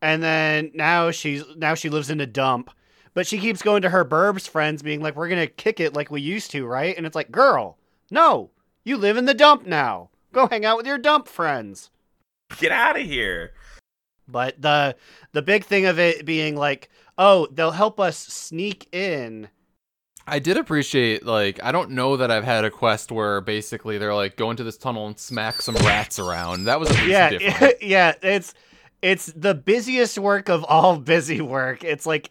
and 0.00 0.22
then 0.22 0.70
now 0.74 1.10
she's 1.10 1.42
now 1.56 1.74
she 1.74 1.88
lives 1.88 2.10
in 2.10 2.20
a 2.20 2.26
dump. 2.26 2.70
But 3.14 3.26
she 3.26 3.38
keeps 3.38 3.60
going 3.60 3.82
to 3.82 3.90
her 3.90 4.04
burbs 4.04 4.48
friends, 4.48 4.82
being 4.82 5.02
like, 5.02 5.16
"We're 5.16 5.28
gonna 5.28 5.46
kick 5.46 5.80
it 5.80 5.94
like 5.94 6.10
we 6.10 6.20
used 6.20 6.50
to, 6.52 6.66
right?" 6.66 6.96
And 6.96 7.06
it's 7.06 7.16
like, 7.16 7.30
"Girl, 7.30 7.78
no, 8.10 8.50
you 8.84 8.96
live 8.96 9.16
in 9.16 9.26
the 9.26 9.34
dump 9.34 9.66
now. 9.66 10.10
Go 10.32 10.46
hang 10.46 10.64
out 10.64 10.76
with 10.76 10.86
your 10.86 10.98
dump 10.98 11.28
friends." 11.28 11.90
get 12.58 12.72
out 12.72 12.98
of 12.98 13.06
here. 13.06 13.52
But 14.28 14.60
the 14.60 14.96
the 15.32 15.42
big 15.42 15.64
thing 15.64 15.86
of 15.86 15.98
it 15.98 16.24
being 16.24 16.56
like, 16.56 16.88
"Oh, 17.18 17.48
they'll 17.50 17.72
help 17.72 18.00
us 18.00 18.16
sneak 18.16 18.88
in." 18.94 19.48
I 20.26 20.38
did 20.38 20.56
appreciate 20.56 21.26
like 21.26 21.62
I 21.62 21.72
don't 21.72 21.90
know 21.90 22.16
that 22.16 22.30
I've 22.30 22.44
had 22.44 22.64
a 22.64 22.70
quest 22.70 23.10
where 23.10 23.40
basically 23.40 23.98
they're 23.98 24.14
like 24.14 24.36
go 24.36 24.50
into 24.50 24.62
this 24.62 24.76
tunnel 24.76 25.06
and 25.06 25.18
smack 25.18 25.60
some 25.60 25.74
rats 25.76 26.18
around. 26.18 26.64
That 26.64 26.78
was 26.78 26.90
yeah, 27.06 27.30
yeah, 27.80 28.14
it's 28.22 28.54
it's 29.00 29.26
the 29.26 29.54
busiest 29.54 30.18
work 30.18 30.48
of 30.48 30.64
all 30.64 30.96
busy 30.98 31.40
work. 31.40 31.82
It's 31.82 32.06
like 32.06 32.30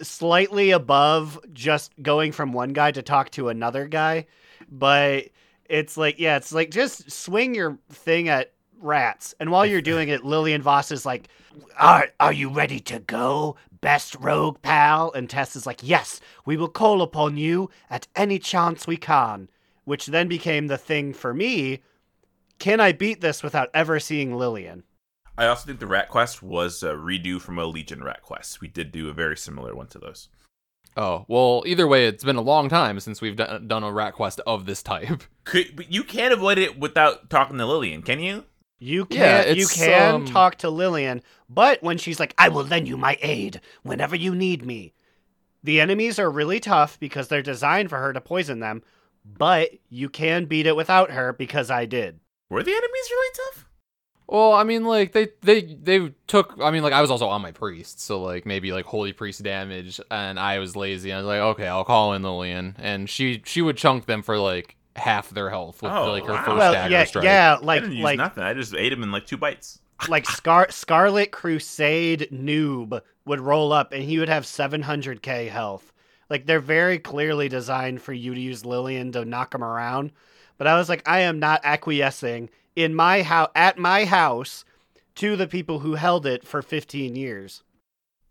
slightly 0.00 0.70
above 0.70 1.40
just 1.52 1.92
going 2.00 2.32
from 2.32 2.52
one 2.52 2.72
guy 2.72 2.92
to 2.92 3.02
talk 3.02 3.30
to 3.30 3.48
another 3.48 3.88
guy, 3.88 4.26
but 4.70 5.24
it's 5.64 5.96
like 5.96 6.20
yeah, 6.20 6.36
it's 6.36 6.52
like 6.52 6.70
just 6.70 7.10
swing 7.10 7.54
your 7.56 7.78
thing 7.90 8.28
at 8.28 8.52
rats. 8.80 9.34
And 9.40 9.50
while 9.50 9.66
you're 9.66 9.80
doing 9.80 10.08
it, 10.08 10.24
Lilian 10.24 10.62
Voss 10.62 10.90
is 10.90 11.06
like, 11.06 11.28
"Are 11.78 12.08
are 12.20 12.32
you 12.32 12.48
ready 12.48 12.80
to 12.80 12.98
go, 13.00 13.56
best 13.80 14.14
rogue 14.16 14.60
pal?" 14.62 15.12
And 15.12 15.28
Tess 15.28 15.56
is 15.56 15.66
like, 15.66 15.80
"Yes, 15.82 16.20
we 16.44 16.56
will 16.56 16.68
call 16.68 17.02
upon 17.02 17.36
you 17.36 17.70
at 17.90 18.08
any 18.14 18.38
chance 18.38 18.86
we 18.86 18.96
can." 18.96 19.48
Which 19.84 20.06
then 20.06 20.26
became 20.26 20.66
the 20.66 20.78
thing 20.78 21.12
for 21.12 21.32
me 21.32 21.80
can 22.58 22.80
I 22.80 22.92
beat 22.92 23.20
this 23.20 23.42
without 23.42 23.70
ever 23.74 24.00
seeing 24.00 24.36
Lilian? 24.36 24.84
I 25.38 25.46
also 25.46 25.66
think 25.66 25.80
the 25.80 25.86
Rat 25.86 26.08
Quest 26.08 26.42
was 26.42 26.82
a 26.82 26.94
redo 26.94 27.40
from 27.40 27.58
a 27.58 27.66
Legion 27.66 28.02
Rat 28.02 28.22
Quest. 28.22 28.60
We 28.60 28.68
did 28.68 28.90
do 28.90 29.10
a 29.10 29.12
very 29.12 29.36
similar 29.36 29.74
one 29.74 29.88
to 29.88 29.98
those. 29.98 30.28
Oh 30.96 31.26
well, 31.28 31.62
either 31.66 31.86
way, 31.86 32.06
it's 32.06 32.24
been 32.24 32.36
a 32.36 32.42
long 32.42 32.70
time 32.70 32.98
since 33.00 33.20
we've 33.20 33.36
done, 33.36 33.68
done 33.68 33.84
a 33.84 33.92
rat 33.92 34.14
quest 34.14 34.40
of 34.46 34.64
this 34.64 34.82
type. 34.82 35.24
Could, 35.44 35.76
but 35.76 35.92
you 35.92 36.02
can't 36.02 36.32
avoid 36.32 36.56
it 36.56 36.78
without 36.78 37.28
talking 37.28 37.58
to 37.58 37.66
Lilian, 37.66 38.00
can 38.00 38.18
you? 38.18 38.44
You 38.78 39.06
Yeah, 39.10 39.44
can 39.44 39.56
you 39.56 39.66
can 39.66 40.14
um, 40.14 40.24
talk 40.26 40.56
to 40.56 40.70
Lilian, 40.70 41.22
but 41.48 41.82
when 41.82 41.96
she's 41.98 42.20
like, 42.20 42.34
"I 42.36 42.48
will 42.48 42.64
lend 42.64 42.88
you 42.88 42.96
my 42.96 43.16
aid 43.22 43.60
whenever 43.82 44.14
you 44.14 44.34
need 44.34 44.64
me," 44.66 44.92
the 45.62 45.80
enemies 45.80 46.18
are 46.18 46.30
really 46.30 46.60
tough 46.60 46.98
because 47.00 47.28
they're 47.28 47.42
designed 47.42 47.88
for 47.88 47.98
her 47.98 48.12
to 48.12 48.20
poison 48.20 48.60
them. 48.60 48.82
But 49.24 49.70
you 49.88 50.08
can 50.08 50.44
beat 50.44 50.66
it 50.66 50.76
without 50.76 51.10
her 51.10 51.32
because 51.32 51.70
I 51.70 51.86
did. 51.86 52.20
Were 52.48 52.62
the 52.62 52.70
enemies 52.70 53.10
really 53.10 53.34
tough? 53.34 53.66
Well, 54.28 54.54
I 54.54 54.64
mean, 54.64 54.84
like 54.84 55.12
they 55.12 55.28
they 55.42 55.62
they 55.62 56.12
took. 56.26 56.56
I 56.60 56.70
mean, 56.70 56.82
like 56.82 56.92
I 56.92 57.00
was 57.00 57.10
also 57.10 57.28
on 57.28 57.42
my 57.42 57.52
priest, 57.52 58.00
so 58.00 58.20
like 58.20 58.44
maybe 58.44 58.72
like 58.72 58.84
holy 58.84 59.12
priest 59.12 59.42
damage, 59.42 60.00
and 60.10 60.38
I 60.38 60.58
was 60.58 60.74
lazy. 60.74 61.12
I 61.12 61.18
was 61.18 61.26
like, 61.26 61.40
okay, 61.40 61.66
I'll 61.68 61.84
call 61.84 62.12
in 62.12 62.22
Lilian, 62.22 62.74
and 62.78 63.08
she 63.08 63.42
she 63.46 63.62
would 63.62 63.76
chunk 63.76 64.06
them 64.06 64.22
for 64.22 64.38
like 64.38 64.76
half 64.96 65.30
their 65.30 65.50
health 65.50 65.82
with 65.82 65.92
Oh, 65.92 66.10
like 66.12 66.24
her 66.26 66.32
wow. 66.34 66.44
first 66.44 66.56
well, 66.56 66.72
dagger 66.72 66.92
yeah, 66.92 67.04
strike. 67.04 67.24
yeah, 67.24 67.56
I 67.60 67.64
like 67.64 67.82
didn't 67.82 67.96
use 67.96 68.04
like 68.04 68.18
nothing. 68.18 68.42
I 68.44 68.54
just 68.54 68.74
ate 68.74 68.92
him 68.92 69.02
in 69.02 69.10
like 69.12 69.26
two 69.26 69.36
bites. 69.36 69.80
like 70.08 70.26
Scar 70.26 70.70
Scarlet 70.70 71.30
Crusade 71.32 72.28
noob 72.32 73.00
would 73.24 73.40
roll 73.40 73.72
up 73.72 73.92
and 73.92 74.02
he 74.04 74.18
would 74.18 74.28
have 74.28 74.44
700k 74.44 75.48
health. 75.48 75.92
Like 76.28 76.46
they're 76.46 76.60
very 76.60 76.98
clearly 76.98 77.48
designed 77.48 78.02
for 78.02 78.12
you 78.12 78.34
to 78.34 78.40
use 78.40 78.64
Lilian 78.64 79.12
to 79.12 79.24
knock 79.24 79.54
him 79.54 79.64
around. 79.64 80.12
But 80.58 80.66
I 80.66 80.76
was 80.76 80.88
like, 80.88 81.06
I 81.08 81.20
am 81.20 81.38
not 81.38 81.60
acquiescing 81.64 82.50
in 82.74 82.94
my 82.94 83.22
house 83.22 83.50
at 83.54 83.78
my 83.78 84.04
house 84.04 84.64
to 85.16 85.36
the 85.36 85.46
people 85.46 85.78
who 85.80 85.94
held 85.94 86.26
it 86.26 86.46
for 86.46 86.62
15 86.62 87.16
years. 87.16 87.62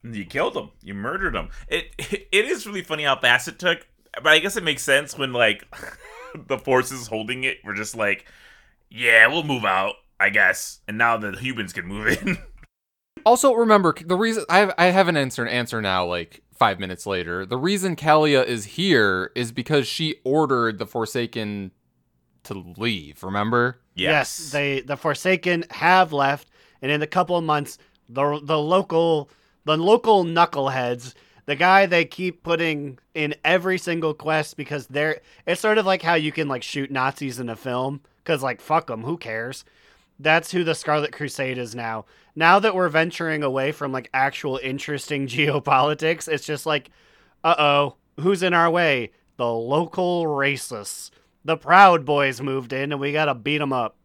You 0.04 0.26
killed 0.26 0.56
him. 0.56 0.70
You 0.84 0.94
murdered 0.94 1.36
him. 1.36 1.50
It 1.68 1.88
it 2.32 2.46
is 2.46 2.68
really 2.68 2.84
funny 2.84 3.04
how 3.04 3.16
fast 3.20 3.48
it 3.48 3.58
took, 3.58 3.88
but 4.14 4.28
I 4.28 4.40
guess 4.40 4.56
it 4.56 4.64
makes 4.64 4.84
sense 4.84 5.18
when 5.18 5.34
like 5.34 5.64
the 6.48 6.58
forces 6.58 7.08
holding 7.08 7.44
it 7.44 7.58
were 7.64 7.74
just 7.74 7.96
like, 7.96 8.26
yeah, 8.90 9.28
we'll 9.28 9.44
move 9.44 9.66
out, 9.66 9.96
I 10.20 10.30
guess, 10.30 10.80
and 10.88 10.98
now 10.98 11.18
the 11.18 11.32
humans 11.32 11.74
can 11.74 11.86
move 11.86 12.08
in. 12.08 12.38
Also, 13.26 13.54
remember 13.54 13.96
the 14.06 14.16
reason 14.16 14.46
I 14.50 14.60
have 14.60 14.74
I 14.78 14.86
have 14.88 15.08
an 15.08 15.18
answer 15.18 15.48
answer 15.48 15.82
now. 15.82 16.06
Like 16.06 16.44
five 16.54 16.80
minutes 16.80 17.08
later, 17.08 17.44
the 17.44 17.58
reason 17.58 17.96
Calia 17.96 18.46
is 18.46 18.66
here 18.66 19.32
is 19.34 19.52
because 19.52 19.88
she 19.88 20.18
ordered 20.24 20.78
the 20.78 20.86
Forsaken 20.86 21.72
to 22.44 22.54
leave. 22.78 23.24
Remember? 23.24 23.80
yes. 23.96 24.52
they 24.52 24.82
the 24.82 24.96
Forsaken 24.96 25.66
have 25.72 26.14
left, 26.14 26.50
and 26.84 26.92
in 26.92 27.02
a 27.02 27.08
couple 27.08 27.36
of 27.36 27.44
months, 27.44 27.80
the 28.08 28.40
the 28.44 28.60
local 28.60 29.30
the 29.64 29.76
local 29.76 30.24
knuckleheads, 30.24 31.16
the 31.46 31.56
guy 31.56 31.86
they 31.86 32.06
keep 32.06 32.44
putting 32.44 33.00
in 33.14 33.36
every 33.44 33.78
single 33.78 34.14
quest 34.14 34.58
because 34.58 34.88
they're 34.88 35.22
it's 35.46 35.62
sort 35.62 35.78
of 35.78 35.86
like 35.86 36.02
how 36.02 36.16
you 36.16 36.32
can 36.32 36.48
like 36.48 36.64
shoot 36.64 36.92
Nazis 36.92 37.40
in 37.40 37.50
a 37.50 37.56
film 37.56 38.02
because 38.24 38.42
like 38.44 38.62
fuck 38.62 38.88
them, 38.88 39.04
who 39.04 39.18
cares? 39.18 39.66
That's 40.20 40.52
who 40.52 40.64
the 40.64 40.76
Scarlet 40.76 41.12
Crusade 41.12 41.58
is 41.58 41.76
now. 41.76 42.06
Now 42.36 42.60
that 42.60 42.74
we're 42.74 42.90
venturing 42.90 43.44
away 43.44 43.72
from 43.72 43.92
like 43.92 44.10
actual 44.14 44.60
interesting 44.64 45.28
geopolitics, 45.28 46.28
it's 46.28 46.46
just 46.46 46.66
like, 46.66 46.90
uh 47.44 47.56
oh, 47.58 47.96
who's 48.20 48.44
in 48.44 48.54
our 48.54 48.70
way? 48.70 49.12
The 49.38 49.52
local 49.52 50.26
racists. 50.26 51.12
The 51.44 51.58
Proud 51.58 52.06
Boys 52.06 52.42
moved 52.42 52.74
in, 52.74 52.92
and 52.92 53.00
we 53.00 53.12
gotta 53.12 53.36
beat 53.36 53.60
them 53.60 53.72
up. 53.74 53.98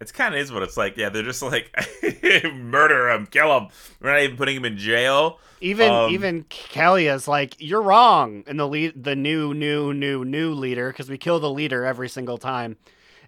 It's 0.00 0.12
kind 0.12 0.34
of 0.34 0.40
is 0.40 0.52
what 0.52 0.62
it's 0.62 0.76
like. 0.76 0.96
Yeah, 0.96 1.08
they're 1.08 1.22
just 1.22 1.42
like 1.42 1.74
murder 2.54 3.08
him, 3.10 3.26
kill 3.26 3.56
him. 3.56 3.68
We're 4.00 4.12
not 4.12 4.20
even 4.20 4.36
putting 4.36 4.56
him 4.56 4.64
in 4.66 4.76
jail. 4.76 5.40
Even 5.62 5.90
Um, 5.90 6.10
even 6.10 6.44
is 6.50 7.26
like, 7.26 7.56
you're 7.58 7.80
wrong, 7.80 8.44
and 8.46 8.60
the 8.60 8.68
lead, 8.68 9.02
the 9.02 9.16
new 9.16 9.54
new 9.54 9.94
new 9.94 10.22
new 10.22 10.52
leader, 10.52 10.90
because 10.90 11.08
we 11.08 11.16
kill 11.16 11.40
the 11.40 11.50
leader 11.50 11.86
every 11.86 12.10
single 12.10 12.36
time, 12.36 12.76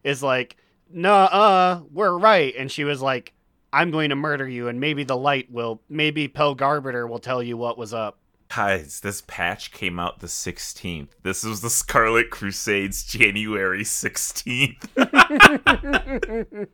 is 0.04 0.22
like, 0.22 0.58
nah, 0.90 1.24
uh, 1.24 1.80
we're 1.90 2.18
right, 2.18 2.54
and 2.58 2.70
she 2.70 2.84
was 2.84 3.00
like, 3.00 3.32
I'm 3.72 3.90
going 3.90 4.10
to 4.10 4.16
murder 4.16 4.46
you, 4.46 4.68
and 4.68 4.78
maybe 4.78 5.04
the 5.04 5.16
light 5.16 5.50
will, 5.50 5.80
maybe 5.88 6.28
Pel 6.28 6.54
Garbiter 6.54 7.08
will 7.08 7.18
tell 7.18 7.42
you 7.42 7.56
what 7.56 7.78
was 7.78 7.94
up. 7.94 8.18
Guys, 8.54 9.00
this 9.00 9.22
patch 9.26 9.72
came 9.72 9.98
out 9.98 10.20
the 10.20 10.26
16th. 10.26 11.08
This 11.22 11.44
was 11.44 11.60
the 11.60 11.68
Scarlet 11.68 12.30
Crusades 12.30 13.04
January 13.04 13.82
16th. 13.84 14.88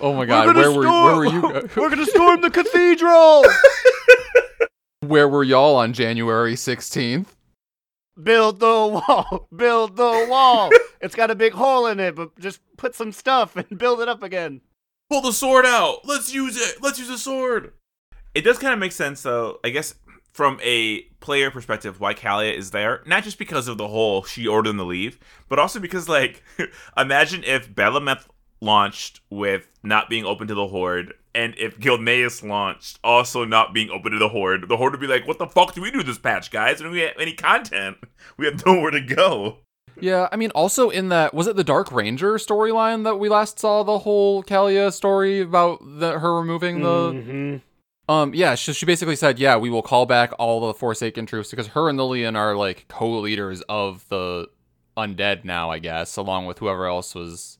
Oh 0.00 0.14
my 0.14 0.24
god, 0.24 0.56
where 0.56 0.72
were 0.72 0.82
where 0.82 1.16
were 1.16 1.26
you? 1.26 1.42
We're 1.76 1.90
gonna 1.90 2.06
storm 2.06 2.40
the 2.40 2.50
cathedral. 2.50 3.44
Where 5.00 5.28
were 5.28 5.44
y'all 5.44 5.76
on 5.76 5.92
January 5.92 6.56
sixteenth? 6.56 7.36
Build 8.20 8.60
the 8.60 8.66
wall. 8.66 9.48
Build 9.54 9.96
the 9.96 10.26
wall. 10.28 10.70
it's 11.00 11.14
got 11.14 11.30
a 11.30 11.34
big 11.34 11.52
hole 11.52 11.86
in 11.86 12.00
it, 12.00 12.16
but 12.16 12.36
just 12.38 12.60
put 12.78 12.94
some 12.94 13.12
stuff 13.12 13.56
and 13.56 13.78
build 13.78 14.00
it 14.00 14.08
up 14.08 14.22
again. 14.22 14.62
Pull 15.10 15.20
the 15.20 15.32
sword 15.32 15.66
out. 15.66 15.98
Let's 16.04 16.32
use 16.32 16.56
it. 16.56 16.82
Let's 16.82 16.98
use 16.98 17.08
the 17.08 17.18
sword. 17.18 17.72
It 18.34 18.42
does 18.42 18.58
kind 18.58 18.72
of 18.72 18.80
make 18.80 18.92
sense, 18.92 19.22
though. 19.22 19.60
I 19.62 19.70
guess 19.70 19.94
from 20.34 20.58
a 20.62 21.02
player 21.20 21.50
perspective, 21.50 22.00
why 22.00 22.12
Calia 22.12 22.52
is 22.52 22.72
there. 22.72 23.02
Not 23.06 23.22
just 23.22 23.38
because 23.38 23.68
of 23.68 23.78
the 23.78 23.88
whole 23.88 24.24
she 24.24 24.46
ordered 24.46 24.70
them 24.70 24.78
to 24.78 24.84
leave, 24.84 25.18
but 25.48 25.58
also 25.58 25.78
because, 25.80 26.08
like, 26.08 26.42
imagine 26.98 27.42
if 27.44 27.72
Bel'ameth 27.72 28.26
launched 28.60 29.20
with 29.30 29.68
not 29.82 30.10
being 30.10 30.24
open 30.24 30.48
to 30.48 30.54
the 30.54 30.66
Horde, 30.66 31.14
and 31.34 31.54
if 31.56 31.78
Gilneas 31.78 32.46
launched 32.46 32.98
also 33.04 33.44
not 33.44 33.72
being 33.72 33.90
open 33.90 34.12
to 34.12 34.18
the 34.18 34.28
Horde. 34.28 34.68
The 34.68 34.76
Horde 34.76 34.92
would 34.94 35.00
be 35.00 35.06
like, 35.06 35.26
what 35.26 35.38
the 35.38 35.46
fuck 35.46 35.72
do 35.74 35.80
we 35.82 35.90
do 35.90 36.02
this 36.02 36.18
patch, 36.18 36.50
guys? 36.50 36.80
And 36.80 36.90
we 36.90 37.00
have 37.00 37.14
any 37.18 37.32
content. 37.32 37.98
We 38.36 38.46
have 38.46 38.64
nowhere 38.66 38.90
to 38.90 39.00
go. 39.00 39.58
Yeah, 40.00 40.28
I 40.32 40.36
mean, 40.36 40.50
also 40.52 40.90
in 40.90 41.10
that 41.10 41.34
was 41.34 41.46
it 41.46 41.54
the 41.54 41.62
Dark 41.62 41.92
Ranger 41.92 42.34
storyline 42.34 43.04
that 43.04 43.16
we 43.20 43.28
last 43.28 43.60
saw 43.60 43.84
the 43.84 43.98
whole 44.00 44.42
Calia 44.42 44.90
story 44.92 45.40
about 45.40 45.78
the, 45.84 46.18
her 46.18 46.34
removing 46.34 46.80
the 46.80 47.12
Mhm. 47.12 47.60
Um 48.08 48.34
yeah 48.34 48.54
she, 48.54 48.72
she 48.72 48.86
basically 48.86 49.16
said 49.16 49.38
yeah 49.38 49.56
we 49.56 49.70
will 49.70 49.82
call 49.82 50.06
back 50.06 50.32
all 50.38 50.66
the 50.66 50.74
Forsaken 50.74 51.26
troops 51.26 51.50
because 51.50 51.68
her 51.68 51.88
and 51.88 51.98
Lilian 51.98 52.36
are 52.36 52.54
like 52.56 52.86
co-leaders 52.88 53.62
of 53.68 54.06
the 54.08 54.48
undead 54.96 55.44
now 55.44 55.70
I 55.70 55.78
guess 55.78 56.16
along 56.16 56.46
with 56.46 56.58
whoever 56.58 56.86
else 56.86 57.14
was 57.14 57.58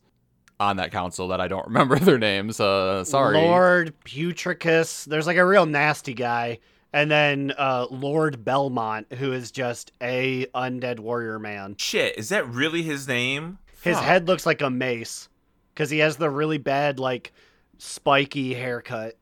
on 0.61 0.77
that 0.77 0.93
council 0.93 1.29
that 1.29 1.41
I 1.41 1.49
don't 1.49 1.67
remember 1.69 1.99
their 1.99 2.19
names 2.19 2.61
uh 2.61 3.05
sorry 3.05 3.39
Lord 3.39 3.95
Putricus. 4.05 5.05
There's 5.07 5.27
like 5.27 5.37
a 5.39 5.45
real 5.47 5.67
nasty 5.67 6.15
guy. 6.15 6.59
And 6.93 7.11
then 7.11 7.53
uh, 7.59 7.89
Lord 7.91 8.45
Belmont, 8.45 9.13
who 9.15 9.33
is 9.33 9.51
just 9.51 9.91
a 10.01 10.47
undead 10.55 11.01
warrior 11.01 11.41
man. 11.41 11.75
Shit, 11.77 12.17
is 12.17 12.29
that 12.29 12.49
really 12.49 12.83
his 12.83 13.09
name? 13.09 13.59
His 13.83 13.97
Fuck. 13.97 14.05
head 14.05 14.29
looks 14.29 14.47
like 14.47 14.61
a 14.63 14.71
mace. 14.71 15.29
because 15.75 15.91
he 15.91 15.99
has 15.99 16.19
the 16.19 16.31
really 16.31 16.59
bad 16.59 17.01
like 17.01 17.33
spiky 17.79 18.55
haircut. 18.55 19.17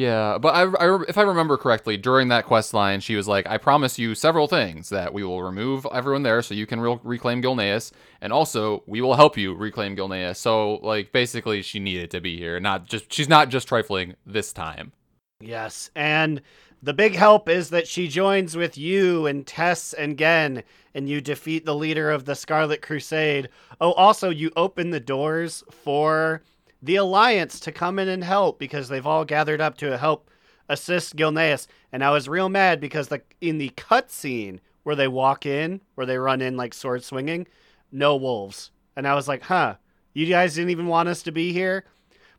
Yeah, 0.00 0.38
but 0.38 0.54
I, 0.54 0.62
I, 0.62 1.02
if 1.08 1.18
I 1.18 1.22
remember 1.22 1.58
correctly, 1.58 1.98
during 1.98 2.28
that 2.28 2.46
quest 2.46 2.72
line, 2.72 3.00
she 3.00 3.16
was 3.16 3.28
like, 3.28 3.46
"I 3.46 3.58
promise 3.58 3.98
you 3.98 4.14
several 4.14 4.46
things 4.46 4.88
that 4.88 5.12
we 5.12 5.22
will 5.22 5.42
remove 5.42 5.86
everyone 5.92 6.22
there, 6.22 6.40
so 6.40 6.54
you 6.54 6.64
can 6.64 6.80
re- 6.80 6.98
reclaim 7.02 7.42
Gilneas, 7.42 7.92
and 8.22 8.32
also 8.32 8.82
we 8.86 9.02
will 9.02 9.14
help 9.16 9.36
you 9.36 9.52
reclaim 9.54 9.96
Gilneas." 9.96 10.36
So, 10.36 10.76
like, 10.76 11.12
basically, 11.12 11.60
she 11.60 11.80
needed 11.80 12.10
to 12.12 12.20
be 12.22 12.38
here, 12.38 12.58
not 12.58 12.86
just 12.86 13.12
she's 13.12 13.28
not 13.28 13.50
just 13.50 13.68
trifling 13.68 14.14
this 14.24 14.54
time. 14.54 14.92
Yes, 15.38 15.90
and 15.94 16.40
the 16.82 16.94
big 16.94 17.14
help 17.14 17.46
is 17.46 17.68
that 17.68 17.86
she 17.86 18.08
joins 18.08 18.56
with 18.56 18.78
you 18.78 19.26
and 19.26 19.46
Tess 19.46 19.92
and 19.92 20.16
Genn, 20.16 20.62
and 20.94 21.10
you 21.10 21.20
defeat 21.20 21.66
the 21.66 21.74
leader 21.74 22.10
of 22.10 22.24
the 22.24 22.34
Scarlet 22.34 22.80
Crusade. 22.80 23.50
Oh, 23.82 23.92
also, 23.92 24.30
you 24.30 24.50
open 24.56 24.92
the 24.92 25.00
doors 25.00 25.62
for 25.70 26.40
the 26.82 26.96
Alliance 26.96 27.60
to 27.60 27.72
come 27.72 27.98
in 27.98 28.08
and 28.08 28.24
help 28.24 28.58
because 28.58 28.88
they've 28.88 29.06
all 29.06 29.24
gathered 29.24 29.60
up 29.60 29.76
to 29.78 29.98
help 29.98 30.30
assist 30.68 31.16
Gilneas. 31.16 31.66
And 31.92 32.02
I 32.02 32.10
was 32.10 32.28
real 32.28 32.48
mad 32.48 32.80
because 32.80 33.08
the 33.08 33.22
in 33.40 33.58
the 33.58 33.70
cutscene 33.70 34.60
where 34.82 34.96
they 34.96 35.08
walk 35.08 35.44
in, 35.44 35.80
where 35.94 36.06
they 36.06 36.18
run 36.18 36.40
in 36.40 36.56
like 36.56 36.72
sword 36.72 37.04
swinging, 37.04 37.46
no 37.92 38.16
wolves. 38.16 38.70
And 38.96 39.06
I 39.06 39.14
was 39.14 39.28
like, 39.28 39.42
huh, 39.42 39.76
you 40.14 40.26
guys 40.26 40.54
didn't 40.54 40.70
even 40.70 40.86
want 40.86 41.08
us 41.08 41.22
to 41.24 41.32
be 41.32 41.52
here? 41.52 41.84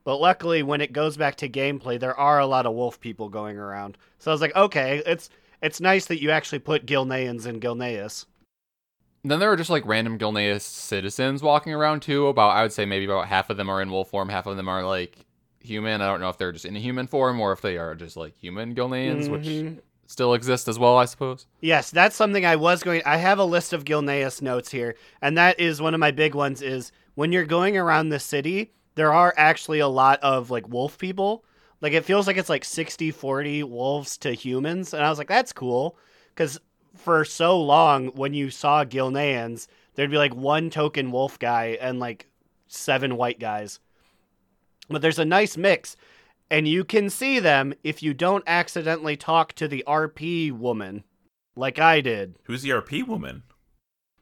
But 0.03 0.17
luckily, 0.17 0.63
when 0.63 0.81
it 0.81 0.93
goes 0.93 1.15
back 1.15 1.35
to 1.37 1.49
gameplay, 1.49 1.99
there 1.99 2.17
are 2.17 2.39
a 2.39 2.47
lot 2.47 2.65
of 2.65 2.73
wolf 2.73 2.99
people 2.99 3.29
going 3.29 3.57
around. 3.57 3.97
So 4.17 4.31
I 4.31 4.33
was 4.33 4.41
like, 4.41 4.55
okay, 4.55 5.03
it's 5.05 5.29
it's 5.61 5.79
nice 5.79 6.05
that 6.07 6.21
you 6.21 6.31
actually 6.31 6.59
put 6.59 6.87
Gilneans 6.87 7.45
in 7.45 7.59
Gilneas. 7.59 8.25
Then 9.23 9.39
there 9.39 9.51
are 9.51 9.55
just 9.55 9.69
like 9.69 9.85
random 9.85 10.17
Gilneas 10.17 10.61
citizens 10.61 11.43
walking 11.43 11.73
around 11.73 12.01
too. 12.01 12.27
About 12.27 12.49
I 12.55 12.63
would 12.63 12.73
say 12.73 12.85
maybe 12.85 13.05
about 13.05 13.27
half 13.27 13.49
of 13.49 13.57
them 13.57 13.69
are 13.69 13.81
in 13.81 13.91
wolf 13.91 14.09
form, 14.09 14.29
half 14.29 14.47
of 14.47 14.57
them 14.57 14.67
are 14.67 14.83
like 14.83 15.17
human. 15.59 16.01
I 16.01 16.07
don't 16.07 16.19
know 16.21 16.29
if 16.29 16.37
they're 16.37 16.51
just 16.51 16.65
in 16.65 16.75
a 16.75 16.79
human 16.79 17.05
form 17.07 17.39
or 17.39 17.51
if 17.51 17.61
they 17.61 17.77
are 17.77 17.93
just 17.93 18.17
like 18.17 18.35
human 18.37 18.73
Gilneans, 18.73 19.27
Mhm. 19.27 19.31
which 19.75 19.83
still 20.07 20.33
exist 20.33 20.67
as 20.67 20.79
well, 20.79 20.97
I 20.97 21.05
suppose. 21.05 21.45
Yes, 21.61 21.91
that's 21.91 22.15
something 22.15 22.45
I 22.45 22.55
was 22.55 22.81
going. 22.83 23.01
I 23.05 23.17
have 23.17 23.37
a 23.39 23.45
list 23.45 23.73
of 23.73 23.85
Gilneas 23.85 24.41
notes 24.41 24.71
here, 24.71 24.95
and 25.21 25.37
that 25.37 25.59
is 25.59 25.81
one 25.81 25.93
of 25.93 25.99
my 25.99 26.11
big 26.11 26.33
ones. 26.35 26.61
Is 26.63 26.91
when 27.15 27.31
you're 27.31 27.45
going 27.45 27.77
around 27.77 28.09
the 28.09 28.19
city, 28.19 28.71
there 28.95 29.13
are 29.13 29.33
actually 29.37 29.79
a 29.79 29.87
lot 29.87 30.19
of 30.23 30.49
like 30.49 30.67
wolf 30.67 30.97
people. 30.97 31.45
Like 31.79 31.93
it 31.93 32.05
feels 32.05 32.27
like 32.27 32.37
it's 32.37 32.49
like 32.49 32.63
60-40 32.63 33.63
wolves 33.63 34.17
to 34.19 34.33
humans, 34.33 34.93
and 34.93 35.03
I 35.05 35.09
was 35.09 35.17
like, 35.17 35.27
that's 35.29 35.53
cool, 35.53 35.97
because 36.29 36.59
for 36.95 37.25
so 37.25 37.59
long 37.59 38.07
when 38.07 38.33
you 38.33 38.49
saw 38.49 38.83
Gilneans, 38.83 39.67
there'd 39.95 40.11
be 40.11 40.17
like 40.17 40.35
one 40.35 40.69
token 40.69 41.11
wolf 41.11 41.39
guy 41.39 41.77
and 41.79 41.99
like 41.99 42.27
seven 42.67 43.17
white 43.17 43.39
guys. 43.39 43.79
But 44.89 45.01
there's 45.01 45.19
a 45.19 45.25
nice 45.25 45.57
mix, 45.57 45.95
and 46.49 46.67
you 46.67 46.83
can 46.83 47.09
see 47.09 47.39
them 47.39 47.73
if 47.83 48.03
you 48.03 48.13
don't 48.13 48.43
accidentally 48.45 49.15
talk 49.15 49.53
to 49.53 49.67
the 49.67 49.83
RP 49.87 50.51
woman, 50.51 51.03
like 51.55 51.79
I 51.79 52.01
did. 52.01 52.35
Who's 52.43 52.61
the 52.61 52.71
RP 52.71 53.07
woman? 53.07 53.43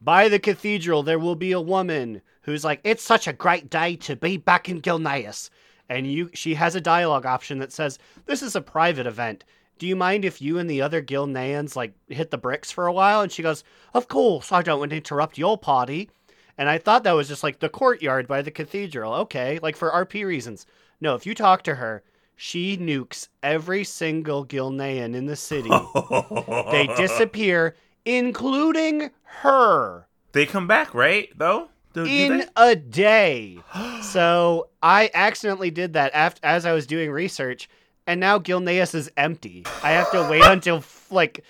By 0.02 0.30
the 0.30 0.40
cathedral, 0.40 1.04
there 1.04 1.20
will 1.20 1.36
be 1.36 1.52
a 1.52 1.60
woman 1.60 2.22
who's 2.44 2.64
like, 2.64 2.80
"It's 2.84 3.04
such 3.04 3.28
a 3.28 3.34
great 3.34 3.70
day 3.70 3.96
to 3.98 4.16
be 4.16 4.38
back 4.38 4.70
in 4.70 4.82
Gilneas," 4.82 5.50
and 5.90 6.12
you, 6.12 6.30
she 6.34 6.54
has 6.54 6.76
a 6.76 6.82
dialogue 6.82 7.26
option 7.26 7.60
that 7.60 7.74
says, 7.74 8.00
"This 8.26 8.42
is 8.42 8.56
a 8.56 8.62
private 8.62 9.08
event. 9.08 9.44
Do 9.80 9.88
you 9.88 9.96
mind 9.96 10.26
if 10.26 10.42
you 10.42 10.60
and 10.60 10.70
the 10.70 10.82
other 10.82 11.02
Gilneans 11.02 11.76
like 11.76 11.94
hit 12.08 12.30
the 12.30 12.38
bricks 12.38 12.72
for 12.72 12.86
a 12.86 12.94
while?" 12.94 13.22
And 13.22 13.32
she 13.32 13.42
goes, 13.42 13.64
"Of 13.94 14.08
course. 14.08 14.52
I 14.52 14.62
don't 14.62 14.80
want 14.80 14.92
to 14.92 14.98
interrupt 14.98 15.38
your 15.38 15.58
party." 15.58 16.10
And 16.58 16.70
I 16.70 16.78
thought 16.78 17.04
that 17.06 17.14
was 17.14 17.30
just 17.30 17.42
like 17.42 17.60
the 17.60 17.70
courtyard 17.70 18.28
by 18.28 18.42
the 18.42 18.52
cathedral. 18.52 19.14
Okay, 19.14 19.60
like 19.64 19.76
for 19.76 19.90
RP 19.90 20.26
reasons. 20.26 20.66
No, 21.02 21.16
if 21.16 21.26
you 21.26 21.34
talk 21.34 21.64
to 21.64 21.76
her, 21.76 22.04
she 22.36 22.78
nukes 22.78 23.28
every 23.42 23.84
single 23.84 24.46
Gilnean 24.46 25.16
in 25.16 25.26
the 25.26 25.36
city. 25.36 25.70
they 26.72 26.88
disappear, 26.96 27.76
including 28.06 29.12
her, 29.24 30.08
They 30.32 30.46
come 30.46 30.68
back, 30.68 30.94
right? 30.94 31.30
Though. 31.38 31.70
Do, 31.94 32.06
do 32.06 32.10
in 32.10 32.38
they? 32.40 32.46
a 32.56 32.76
day. 32.76 33.58
so 34.02 34.70
I 34.82 35.10
accidentally 35.14 35.72
did 35.72 35.94
that 35.94 36.12
after 36.14 36.40
as 36.46 36.66
I 36.66 36.74
was 36.74 36.86
doing 36.88 37.12
research, 37.12 37.70
and 38.10 38.20
now 38.20 38.40
Gilneas 38.40 38.96
is 38.96 39.12
empty. 39.18 39.64
I 39.84 39.92
have 39.92 40.10
to 40.12 40.28
wait 40.28 40.44
until 40.44 40.84
like 41.12 41.46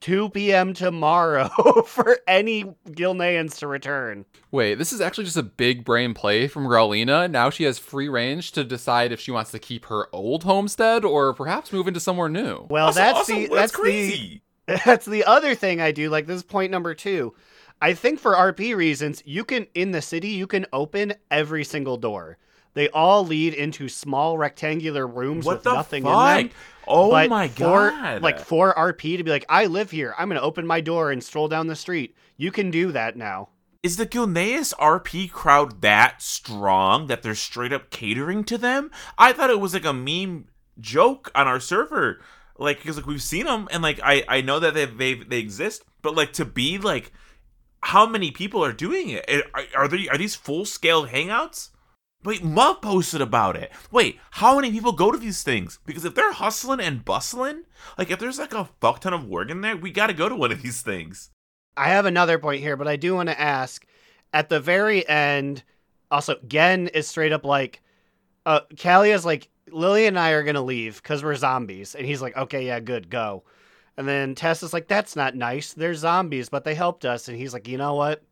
2 0.00 0.28
p.m. 0.28 0.74
tomorrow 0.74 1.48
for 1.86 2.18
any 2.28 2.64
Gilneans 2.90 3.56
to 3.60 3.66
return. 3.66 4.26
Wait, 4.50 4.74
this 4.74 4.92
is 4.92 5.00
actually 5.00 5.24
just 5.24 5.38
a 5.38 5.42
big 5.42 5.86
brain 5.86 6.12
play 6.12 6.48
from 6.48 6.66
Growlina. 6.66 7.30
Now 7.30 7.48
she 7.48 7.64
has 7.64 7.78
free 7.78 8.10
range 8.10 8.52
to 8.52 8.62
decide 8.62 9.10
if 9.10 9.20
she 9.20 9.30
wants 9.30 9.52
to 9.52 9.58
keep 9.58 9.86
her 9.86 10.14
old 10.14 10.44
homestead 10.44 11.02
or 11.02 11.32
perhaps 11.32 11.72
move 11.72 11.88
into 11.88 11.98
somewhere 11.98 12.28
new. 12.28 12.66
Well, 12.68 12.86
Also- 12.88 13.00
that's 13.00 13.18
also, 13.18 13.32
the 13.32 13.46
that's, 13.48 13.72
that's 13.72 13.82
the. 13.82 14.40
That's 14.84 15.06
the 15.06 15.24
other 15.24 15.56
thing 15.56 15.80
I 15.80 15.90
do. 15.90 16.08
Like 16.08 16.26
this 16.26 16.36
is 16.36 16.42
point 16.44 16.70
number 16.70 16.94
two. 16.94 17.34
I 17.80 17.94
think 17.94 18.20
for 18.20 18.32
RP 18.34 18.76
reasons, 18.76 19.20
you 19.26 19.44
can 19.44 19.66
in 19.74 19.90
the 19.90 20.00
city 20.00 20.28
you 20.28 20.46
can 20.46 20.66
open 20.72 21.14
every 21.32 21.64
single 21.64 21.96
door. 21.96 22.38
They 22.74 22.88
all 22.88 23.24
lead 23.26 23.54
into 23.54 23.88
small 23.88 24.38
rectangular 24.38 25.06
rooms 25.06 25.44
What 25.44 25.58
with 25.58 25.64
nothing 25.66 26.04
fuck? 26.04 26.38
in 26.38 26.46
them. 26.46 26.56
Oh 26.86 27.10
But 27.10 27.28
my 27.30 27.48
for, 27.48 27.90
god! 27.90 28.22
Like 28.22 28.40
for 28.40 28.74
RP 28.74 29.16
to 29.18 29.22
be 29.24 29.30
like, 29.30 29.44
I 29.48 29.66
live 29.66 29.90
here. 29.90 30.14
I'm 30.18 30.28
gonna 30.28 30.40
open 30.40 30.66
my 30.66 30.80
door 30.80 31.10
and 31.12 31.22
stroll 31.22 31.48
down 31.48 31.66
the 31.66 31.76
street. 31.76 32.16
You 32.36 32.50
can 32.50 32.70
do 32.70 32.90
that 32.92 33.16
now. 33.16 33.50
Is 33.82 33.96
the 33.96 34.06
Gilneas 34.06 34.72
RP 34.78 35.30
crowd 35.30 35.80
that 35.82 36.22
strong 36.22 37.08
that 37.08 37.22
they're 37.22 37.34
straight 37.34 37.72
up 37.72 37.90
catering 37.90 38.44
to 38.44 38.56
them? 38.56 38.90
I 39.18 39.32
thought 39.32 39.50
it 39.50 39.60
was 39.60 39.74
like 39.74 39.84
a 39.84 39.92
meme 39.92 40.46
joke 40.80 41.30
on 41.34 41.46
our 41.46 41.60
server, 41.60 42.20
like 42.58 42.78
because 42.78 42.96
like 42.96 43.06
we've 43.06 43.22
seen 43.22 43.46
them 43.46 43.68
and 43.70 43.82
like 43.82 44.00
I 44.02 44.24
I 44.28 44.40
know 44.40 44.58
that 44.60 44.74
they 44.74 44.86
they 44.86 45.14
they 45.14 45.38
exist, 45.40 45.84
but 46.00 46.14
like 46.14 46.32
to 46.34 46.44
be 46.44 46.78
like 46.78 47.12
how 47.82 48.06
many 48.06 48.30
people 48.30 48.64
are 48.64 48.72
doing 48.72 49.10
it? 49.10 49.24
It- 49.28 49.44
Are, 49.54 49.64
are 49.76 49.88
they 49.88 50.08
are 50.08 50.16
these 50.18 50.36
full 50.36 50.64
scale 50.64 51.06
hangouts? 51.06 51.70
Wait, 52.24 52.44
Muff 52.44 52.80
posted 52.80 53.20
about 53.20 53.56
it. 53.56 53.72
Wait, 53.90 54.18
how 54.32 54.56
many 54.56 54.70
people 54.70 54.92
go 54.92 55.10
to 55.10 55.18
these 55.18 55.42
things? 55.42 55.80
Because 55.84 56.04
if 56.04 56.14
they're 56.14 56.32
hustling 56.32 56.80
and 56.80 57.04
bustling, 57.04 57.64
like 57.98 58.10
if 58.10 58.18
there's 58.18 58.38
like 58.38 58.54
a 58.54 58.68
fuck 58.80 59.00
ton 59.00 59.12
of 59.12 59.26
work 59.26 59.50
in 59.50 59.60
there, 59.60 59.76
we 59.76 59.90
got 59.90 60.06
to 60.06 60.14
go 60.14 60.28
to 60.28 60.36
one 60.36 60.52
of 60.52 60.62
these 60.62 60.82
things. 60.82 61.30
I 61.76 61.88
have 61.88 62.06
another 62.06 62.38
point 62.38 62.60
here, 62.60 62.76
but 62.76 62.86
I 62.86 62.96
do 62.96 63.14
want 63.14 63.28
to 63.28 63.40
ask 63.40 63.84
at 64.32 64.48
the 64.48 64.60
very 64.60 65.06
end. 65.08 65.64
Also, 66.10 66.36
Genn 66.46 66.88
is 66.88 67.08
straight 67.08 67.32
up 67.32 67.44
like, 67.44 67.82
uh, 68.46 68.60
Calia's 68.76 69.24
like, 69.24 69.48
Lily 69.70 70.06
and 70.06 70.18
I 70.18 70.30
are 70.32 70.42
gonna 70.42 70.62
leave 70.62 71.02
because 71.02 71.24
we're 71.24 71.34
zombies, 71.36 71.94
and 71.94 72.04
he's 72.04 72.20
like, 72.20 72.36
okay, 72.36 72.66
yeah, 72.66 72.80
good, 72.80 73.08
go. 73.08 73.44
And 73.96 74.06
then 74.06 74.34
Tess 74.34 74.62
is 74.62 74.72
like, 74.72 74.88
that's 74.88 75.16
not 75.16 75.34
nice. 75.36 75.72
They're 75.72 75.94
zombies, 75.94 76.48
but 76.48 76.64
they 76.64 76.74
helped 76.74 77.04
us, 77.04 77.28
and 77.28 77.36
he's 77.36 77.54
like, 77.54 77.68
you 77.68 77.78
know 77.78 77.94
what? 77.94 78.22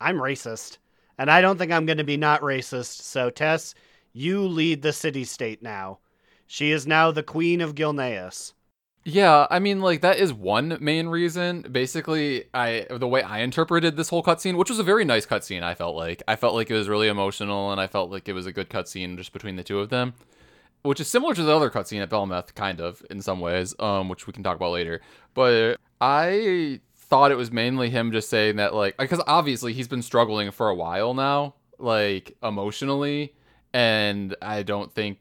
I'm 0.00 0.16
racist, 0.16 0.78
and 1.18 1.30
I 1.30 1.40
don't 1.40 1.58
think 1.58 1.72
I'm 1.72 1.86
gonna 1.86 2.04
be 2.04 2.16
not 2.16 2.40
racist. 2.40 3.02
So 3.02 3.30
Tess, 3.30 3.74
you 4.12 4.42
lead 4.42 4.82
the 4.82 4.92
city 4.92 5.24
state 5.24 5.62
now. 5.62 5.98
She 6.46 6.70
is 6.70 6.86
now 6.86 7.10
the 7.10 7.22
queen 7.22 7.60
of 7.60 7.74
Gilneas. 7.74 8.52
Yeah, 9.06 9.46
I 9.50 9.58
mean, 9.58 9.82
like 9.82 10.00
that 10.00 10.18
is 10.18 10.32
one 10.32 10.78
main 10.80 11.08
reason. 11.08 11.62
Basically, 11.70 12.44
I 12.54 12.86
the 12.88 13.06
way 13.06 13.22
I 13.22 13.40
interpreted 13.40 13.96
this 13.96 14.08
whole 14.08 14.22
cutscene, 14.22 14.56
which 14.56 14.70
was 14.70 14.78
a 14.78 14.82
very 14.82 15.04
nice 15.04 15.26
cutscene, 15.26 15.62
I 15.62 15.74
felt 15.74 15.94
like 15.94 16.22
I 16.26 16.36
felt 16.36 16.54
like 16.54 16.70
it 16.70 16.74
was 16.74 16.88
really 16.88 17.08
emotional, 17.08 17.70
and 17.70 17.80
I 17.80 17.86
felt 17.86 18.10
like 18.10 18.28
it 18.28 18.32
was 18.32 18.46
a 18.46 18.52
good 18.52 18.70
cutscene 18.70 19.18
just 19.18 19.34
between 19.34 19.56
the 19.56 19.62
two 19.62 19.80
of 19.80 19.90
them, 19.90 20.14
which 20.82 21.00
is 21.00 21.08
similar 21.08 21.34
to 21.34 21.42
the 21.42 21.54
other 21.54 21.68
cutscene 21.68 22.02
at 22.02 22.08
Bel'ameth, 22.08 22.54
kind 22.54 22.80
of 22.80 23.02
in 23.10 23.20
some 23.20 23.40
ways, 23.40 23.74
um, 23.78 24.08
which 24.08 24.26
we 24.26 24.32
can 24.32 24.42
talk 24.42 24.56
about 24.56 24.72
later. 24.72 25.02
But 25.34 25.78
I 26.00 26.80
thought 27.14 27.30
it 27.30 27.36
was 27.36 27.52
mainly 27.52 27.90
him 27.90 28.10
just 28.10 28.28
saying 28.28 28.56
that, 28.56 28.74
like, 28.74 28.96
because 28.96 29.22
obviously 29.28 29.72
he's 29.72 29.86
been 29.86 30.02
struggling 30.02 30.50
for 30.50 30.68
a 30.68 30.74
while 30.74 31.14
now, 31.14 31.54
like 31.78 32.36
emotionally, 32.42 33.34
and 33.72 34.34
I 34.42 34.64
don't 34.64 34.92
think 34.92 35.18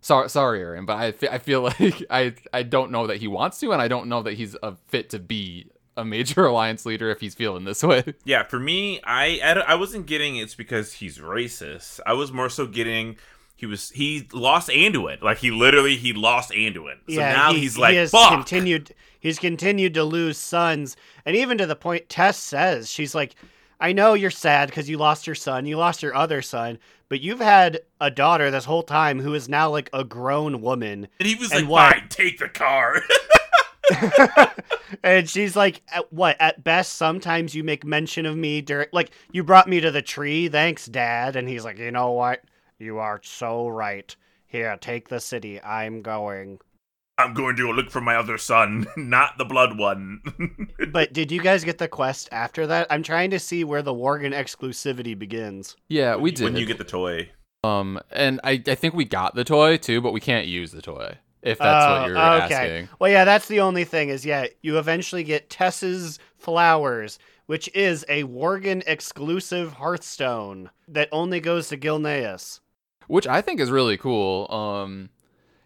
Sorry, 0.00 0.28
sorry, 0.30 0.60
Aaron, 0.60 0.84
but 0.84 0.94
I, 0.94 1.14
I 1.30 1.38
feel 1.38 1.62
like 1.80 2.04
I 2.10 2.34
I 2.52 2.64
don't 2.64 2.90
know 2.90 3.06
that 3.06 3.18
he 3.18 3.28
wants 3.28 3.60
to, 3.60 3.70
and 3.70 3.80
I 3.80 3.86
don't 3.86 4.08
know 4.08 4.22
that 4.24 4.34
he's 4.34 4.56
a 4.64 4.74
fit 4.88 5.10
to 5.10 5.20
be 5.20 5.70
a 5.96 6.04
major 6.04 6.44
alliance 6.50 6.84
leader 6.84 7.08
if 7.10 7.20
he's 7.20 7.36
feeling 7.36 7.62
this 7.62 7.84
way. 7.84 8.02
Yeah, 8.24 8.42
for 8.42 8.58
me, 8.58 9.00
I 9.04 9.38
I, 9.44 9.52
I 9.60 9.74
wasn't 9.76 10.06
getting 10.06 10.36
it's 10.36 10.56
because 10.56 10.94
he's 10.94 11.18
racist. 11.18 12.00
I 12.04 12.14
was 12.14 12.32
more 12.32 12.48
so 12.48 12.66
getting 12.66 13.16
he 13.58 13.66
was 13.66 13.90
he 13.90 14.28
lost 14.32 14.68
Anduin. 14.68 15.20
Like 15.20 15.38
he 15.38 15.50
literally 15.50 15.96
he 15.96 16.12
lost 16.12 16.52
Anduin. 16.52 16.94
So 17.10 17.16
now 17.16 17.52
he, 17.52 17.58
he's 17.60 17.76
like 17.76 17.90
he 17.90 17.96
has 17.96 18.12
fuck. 18.12 18.30
continued 18.30 18.94
he's 19.18 19.38
continued 19.40 19.94
to 19.94 20.04
lose 20.04 20.38
sons 20.38 20.96
and 21.26 21.34
even 21.34 21.58
to 21.58 21.66
the 21.66 21.74
point 21.74 22.08
tess 22.08 22.36
says 22.36 22.88
she's 22.88 23.14
like 23.14 23.34
i 23.80 23.92
know 23.92 24.14
you're 24.14 24.30
sad 24.30 24.68
because 24.68 24.88
you 24.88 24.96
lost 24.96 25.26
your 25.26 25.34
son 25.34 25.66
you 25.66 25.76
lost 25.76 26.02
your 26.02 26.14
other 26.14 26.40
son 26.40 26.78
but 27.08 27.20
you've 27.20 27.40
had 27.40 27.80
a 28.00 28.10
daughter 28.10 28.50
this 28.50 28.64
whole 28.64 28.82
time 28.82 29.18
who 29.18 29.34
is 29.34 29.48
now 29.48 29.68
like 29.68 29.90
a 29.92 30.04
grown 30.04 30.60
woman 30.60 31.08
and 31.18 31.28
he 31.28 31.34
was 31.34 31.50
and 31.50 31.68
like, 31.68 31.94
fine, 31.94 32.08
take 32.08 32.38
the 32.38 32.48
car. 32.48 33.02
and 35.02 35.28
she's 35.28 35.56
like 35.56 35.80
at 35.88 36.12
what 36.12 36.36
at 36.38 36.62
best 36.62 36.94
sometimes 36.94 37.54
you 37.54 37.64
make 37.64 37.86
mention 37.86 38.26
of 38.26 38.36
me 38.36 38.60
during 38.60 38.86
like 38.92 39.10
you 39.32 39.42
brought 39.42 39.66
me 39.66 39.80
to 39.80 39.90
the 39.90 40.02
tree 40.02 40.46
thanks 40.46 40.84
dad 40.84 41.36
and 41.36 41.48
he's 41.48 41.64
like 41.64 41.78
you 41.78 41.90
know 41.90 42.10
what 42.10 42.42
You 42.78 42.98
are 42.98 43.20
so 43.22 43.68
right. 43.68 44.14
Here, 44.46 44.76
take 44.80 45.08
the 45.08 45.20
city. 45.20 45.60
I'm 45.62 46.00
going. 46.00 46.60
I'm 47.18 47.34
going 47.34 47.56
to 47.56 47.64
go 47.64 47.70
look 47.72 47.90
for 47.90 48.00
my 48.00 48.14
other 48.14 48.38
son, 48.38 48.86
not 48.96 49.36
the 49.36 49.44
blood 49.44 49.76
one. 49.76 50.20
But 50.92 51.12
did 51.12 51.30
you 51.32 51.42
guys 51.42 51.64
get 51.64 51.78
the 51.78 51.88
quest 51.88 52.28
after 52.32 52.66
that? 52.68 52.86
I'm 52.88 53.02
trying 53.02 53.30
to 53.32 53.38
see 53.40 53.62
where 53.64 53.82
the 53.82 53.92
Worgen 53.92 54.32
exclusivity 54.32 55.18
begins. 55.18 55.76
Yeah, 55.88 56.16
we 56.16 56.30
did. 56.30 56.44
when 56.44 56.56
you 56.56 56.64
get 56.64 56.78
the 56.78 56.84
toy. 56.84 57.28
um, 57.64 58.00
and 58.12 58.40
I, 58.44 58.62
I 58.66 58.74
think 58.76 58.94
we 58.94 59.04
got 59.04 59.34
the 59.34 59.44
toy 59.44 59.76
too, 59.76 60.00
but 60.00 60.12
we 60.12 60.20
can't 60.20 60.46
use 60.46 60.70
the 60.70 60.80
toy 60.80 61.18
if 61.42 61.58
that's 61.58 61.84
Oh, 61.84 62.00
what 62.00 62.06
you're 62.08 62.16
okay. 62.18 62.54
asking. 62.54 62.88
Well, 63.00 63.10
yeah, 63.10 63.24
that's 63.24 63.48
the 63.48 63.60
only 63.60 63.84
thing 63.84 64.08
is, 64.08 64.24
yeah, 64.24 64.46
you 64.62 64.78
eventually 64.78 65.24
get 65.24 65.50
Tess's 65.50 66.18
Flowers, 66.38 67.18
which 67.46 67.68
is 67.74 68.04
a 68.08 68.22
Worgen 68.24 68.82
exclusive 68.86 69.74
Hearthstone 69.74 70.70
that 70.86 71.08
only 71.12 71.40
goes 71.40 71.68
to 71.68 71.76
Gilneas. 71.76 72.60
Which 73.08 73.26
I 73.26 73.42
think 73.42 73.58
is 73.60 73.70
really 73.70 73.96
cool. 73.96 74.46
Um, 74.50 75.10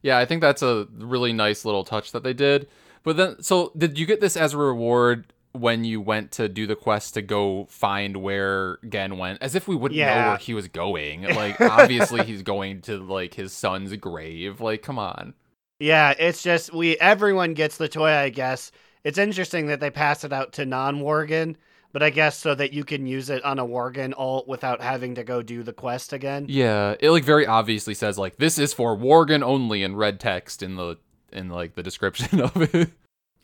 yeah, 0.00 0.18
I 0.18 0.24
think 0.24 0.40
that's 0.40 0.62
a 0.62 0.88
really 0.96 1.32
nice 1.32 1.64
little 1.64 1.84
touch 1.84 2.12
that 2.12 2.22
they 2.22 2.32
did. 2.32 2.68
But 3.02 3.16
then, 3.16 3.42
so 3.42 3.72
did 3.76 3.98
you 3.98 4.06
get 4.06 4.20
this 4.20 4.36
as 4.36 4.54
a 4.54 4.58
reward 4.58 5.32
when 5.52 5.84
you 5.84 6.00
went 6.00 6.32
to 6.32 6.48
do 6.48 6.66
the 6.66 6.76
quest 6.76 7.14
to 7.14 7.22
go 7.22 7.66
find 7.68 8.16
where 8.16 8.78
Genn 8.88 9.18
went? 9.18 9.42
As 9.42 9.54
if 9.54 9.68
we 9.68 9.76
wouldn't 9.76 9.98
know 9.98 10.06
where 10.06 10.36
he 10.38 10.54
was 10.54 10.68
going. 10.68 11.22
Like, 11.34 11.60
obviously, 11.60 12.24
he's 12.24 12.42
going 12.42 12.82
to 12.82 12.98
like 12.98 13.34
his 13.34 13.52
son's 13.52 13.94
grave. 13.96 14.60
Like, 14.60 14.82
come 14.82 14.98
on. 14.98 15.34
Yeah, 15.78 16.14
it's 16.16 16.42
just 16.42 16.72
we 16.72 16.96
everyone 16.98 17.54
gets 17.54 17.76
the 17.76 17.88
toy, 17.88 18.10
I 18.10 18.28
guess. 18.28 18.70
It's 19.02 19.18
interesting 19.18 19.66
that 19.66 19.80
they 19.80 19.90
pass 19.90 20.22
it 20.22 20.32
out 20.32 20.52
to 20.54 20.64
non-Worgen, 20.64 21.56
but 21.92 22.02
I 22.02 22.10
guess 22.10 22.36
so 22.36 22.54
that 22.54 22.72
you 22.72 22.84
can 22.84 23.06
use 23.06 23.30
it 23.30 23.44
on 23.44 23.58
a 23.58 23.66
Worgen 23.66 24.14
alt 24.16 24.48
without 24.48 24.80
having 24.80 25.14
to 25.16 25.24
go 25.24 25.42
do 25.42 25.62
the 25.62 25.72
quest 25.72 26.12
again. 26.12 26.46
Yeah, 26.48 26.96
it 26.98 27.10
like 27.10 27.24
very 27.24 27.46
obviously 27.46 27.94
says 27.94 28.18
like 28.18 28.36
this 28.36 28.58
is 28.58 28.72
for 28.72 28.96
Worgen 28.96 29.42
only 29.42 29.82
in 29.82 29.96
red 29.96 30.18
text 30.18 30.62
in 30.62 30.76
the 30.76 30.98
in 31.30 31.48
like 31.48 31.74
the 31.74 31.82
description 31.82 32.40
of 32.42 32.74
it. 32.74 32.90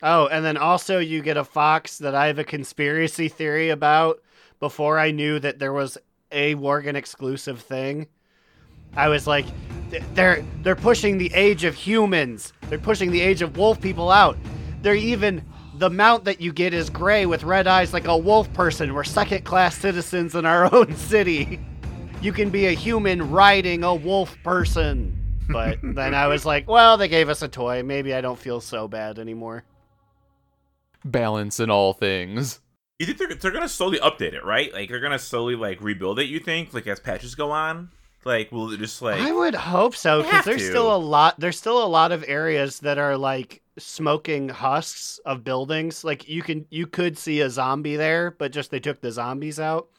Oh, 0.01 0.27
and 0.27 0.43
then 0.43 0.57
also 0.57 0.99
you 0.99 1.21
get 1.21 1.37
a 1.37 1.43
fox 1.43 1.97
that 1.99 2.15
I 2.15 2.27
have 2.27 2.39
a 2.39 2.43
conspiracy 2.43 3.27
theory 3.27 3.69
about 3.69 4.21
before 4.59 4.97
I 4.97 5.11
knew 5.11 5.39
that 5.39 5.59
there 5.59 5.73
was 5.73 5.97
a 6.31 6.55
Worgen 6.55 6.95
exclusive 6.95 7.61
thing. 7.61 8.07
I 8.95 9.09
was 9.09 9.27
like 9.27 9.45
they're 10.13 10.43
they're 10.61 10.75
pushing 10.75 11.17
the 11.17 11.31
age 11.33 11.63
of 11.63 11.75
humans. 11.75 12.53
They're 12.69 12.79
pushing 12.79 13.11
the 13.11 13.21
age 13.21 13.41
of 13.41 13.57
wolf 13.57 13.79
people 13.79 14.09
out. 14.09 14.37
They're 14.81 14.95
even 14.95 15.43
the 15.79 15.89
mount 15.89 16.25
that 16.25 16.41
you 16.41 16.51
get 16.51 16.73
is 16.73 16.89
gray 16.89 17.25
with 17.25 17.43
red 17.43 17.65
eyes 17.65 17.93
like 17.93 18.05
a 18.05 18.17
wolf 18.17 18.51
person. 18.53 18.93
We're 18.93 19.05
second 19.05 19.45
class 19.45 19.77
citizens 19.77 20.35
in 20.35 20.45
our 20.45 20.73
own 20.75 20.93
city. 20.95 21.59
You 22.21 22.33
can 22.33 22.49
be 22.49 22.67
a 22.67 22.71
human 22.71 23.31
riding 23.31 23.85
a 23.85 23.95
wolf 23.95 24.35
person. 24.43 25.15
But 25.49 25.79
then 25.83 26.13
I 26.13 26.27
was 26.27 26.45
like, 26.45 26.67
well, 26.67 26.97
they 26.97 27.07
gave 27.07 27.29
us 27.29 27.41
a 27.41 27.47
toy. 27.47 27.81
Maybe 27.81 28.13
I 28.13 28.19
don't 28.19 28.37
feel 28.37 28.59
so 28.59 28.89
bad 28.89 29.19
anymore. 29.19 29.63
Balance 31.05 31.61
in 31.61 31.71
all 31.71 31.93
things. 31.93 32.59
You 32.99 33.05
think 33.05 33.17
they're 33.17 33.33
they're 33.33 33.51
gonna 33.51 33.69
slowly 33.69 33.97
update 33.99 34.33
it, 34.33 34.43
right? 34.43 34.73
Like 34.73 34.89
they're 34.89 34.99
gonna 34.99 35.17
slowly 35.17 35.55
like 35.55 35.79
rebuild 35.79 36.19
it. 36.19 36.25
You 36.25 36.41
think, 36.41 36.73
like 36.73 36.85
as 36.87 36.99
patches 36.99 37.33
go 37.33 37.51
on, 37.51 37.89
like 38.25 38.51
will 38.51 38.73
it 38.73 38.79
just 38.79 39.01
like 39.01 39.21
I 39.21 39.31
would 39.31 39.55
hope 39.55 39.95
so 39.95 40.21
because 40.21 40.43
there's 40.43 40.61
to. 40.63 40.67
still 40.67 40.93
a 40.93 40.97
lot. 40.97 41.39
There's 41.39 41.57
still 41.57 41.81
a 41.81 41.87
lot 41.87 42.11
of 42.11 42.25
areas 42.27 42.79
that 42.81 42.97
are 42.97 43.15
like 43.15 43.61
smoking 43.79 44.49
husks 44.49 45.19
of 45.25 45.43
buildings. 45.43 46.03
Like 46.03 46.27
you 46.27 46.41
can, 46.41 46.65
you 46.69 46.87
could 46.87 47.17
see 47.17 47.41
a 47.41 47.49
zombie 47.49 47.95
there, 47.95 48.31
but 48.31 48.51
just 48.51 48.71
they 48.71 48.79
took 48.79 49.01
the 49.01 49.11
zombies 49.11 49.59
out. 49.59 49.89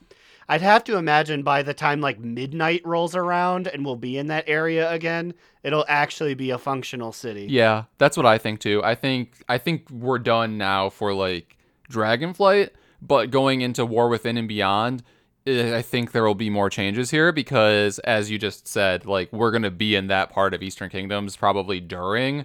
I'd 0.51 0.63
have 0.63 0.83
to 0.85 0.97
imagine 0.97 1.45
by 1.45 1.63
the 1.63 1.73
time 1.73 2.01
like 2.01 2.19
midnight 2.19 2.83
rolls 2.85 3.15
around 3.15 3.69
and 3.69 3.85
we'll 3.85 3.95
be 3.95 4.19
in 4.19 4.27
that 4.27 4.49
area 4.49 4.91
again, 4.91 5.33
it'll 5.63 5.85
actually 5.89 6.35
be 6.35 6.51
a 6.51 6.59
functional 6.59 7.13
city. 7.13 7.47
Yeah, 7.49 7.85
that's 7.99 8.17
what 8.17 8.27
I 8.27 8.37
think 8.37 8.59
too. 8.59 8.83
I 8.83 8.97
think 8.97 9.45
I 9.49 9.59
think 9.59 9.89
we're 9.91 10.19
done 10.19 10.59
now 10.59 10.89
for 10.91 11.15
like 11.15 11.57
Dragonflight, 11.89 12.71
but 13.01 13.31
going 13.31 13.61
into 13.61 13.87
War 13.87 14.09
Within 14.09 14.37
and 14.37 14.49
beyond, 14.49 15.05
eh, 15.47 15.77
I 15.77 15.83
think 15.83 16.11
there 16.11 16.25
will 16.25 16.35
be 16.35 16.51
more 16.51 16.69
changes 16.69 17.13
here 17.13 17.31
because 17.31 18.01
as 18.01 18.29
you 18.29 18.37
just 18.37 18.67
said, 18.67 19.07
like 19.07 19.33
we're 19.33 19.53
going 19.53 19.63
to 19.63 19.71
be 19.71 19.95
in 19.95 20.09
that 20.09 20.31
part 20.31 20.53
of 20.53 20.65
Eastern 20.65 20.91
Kingdoms 20.91 21.37
probably 21.37 21.79
during 21.79 22.45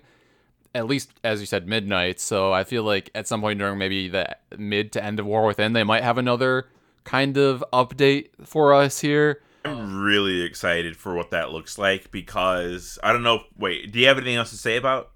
at 0.75 0.85
least 0.87 1.09
as 1.23 1.39
you 1.39 1.47
said 1.47 1.67
midnight. 1.67 2.19
So 2.19 2.53
I 2.53 2.63
feel 2.63 2.83
like 2.83 3.09
at 3.15 3.27
some 3.27 3.41
point 3.41 3.57
during 3.57 3.79
maybe 3.79 4.09
the 4.09 4.35
mid 4.57 4.91
to 4.91 5.03
end 5.03 5.19
of 5.19 5.25
War 5.25 5.45
Within, 5.45 5.73
they 5.73 5.83
might 5.83 6.03
have 6.03 6.17
another 6.19 6.67
kind 7.05 7.37
of 7.37 7.63
update 7.71 8.29
for 8.43 8.73
us 8.73 8.99
here. 8.99 9.41
I'm 9.63 10.03
really 10.03 10.41
excited 10.41 10.95
for 10.95 11.15
what 11.15 11.31
that 11.31 11.51
looks 11.51 11.79
like 11.79 12.11
because 12.11 12.99
I 13.01 13.13
don't 13.13 13.23
know. 13.23 13.43
Wait, 13.57 13.91
do 13.91 13.99
you 13.99 14.07
have 14.07 14.17
anything 14.17 14.35
else 14.35 14.51
to 14.51 14.57
say 14.57 14.75
about 14.75 15.11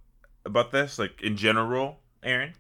about 0.46 0.72
this, 0.72 0.98
like 0.98 1.22
in 1.22 1.36
general, 1.36 2.00
Aaron? 2.24 2.54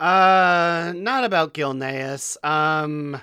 Uh, 0.00 0.92
not 0.96 1.24
about 1.24 1.54
Gilneas. 1.54 2.36
Um, 2.44 3.20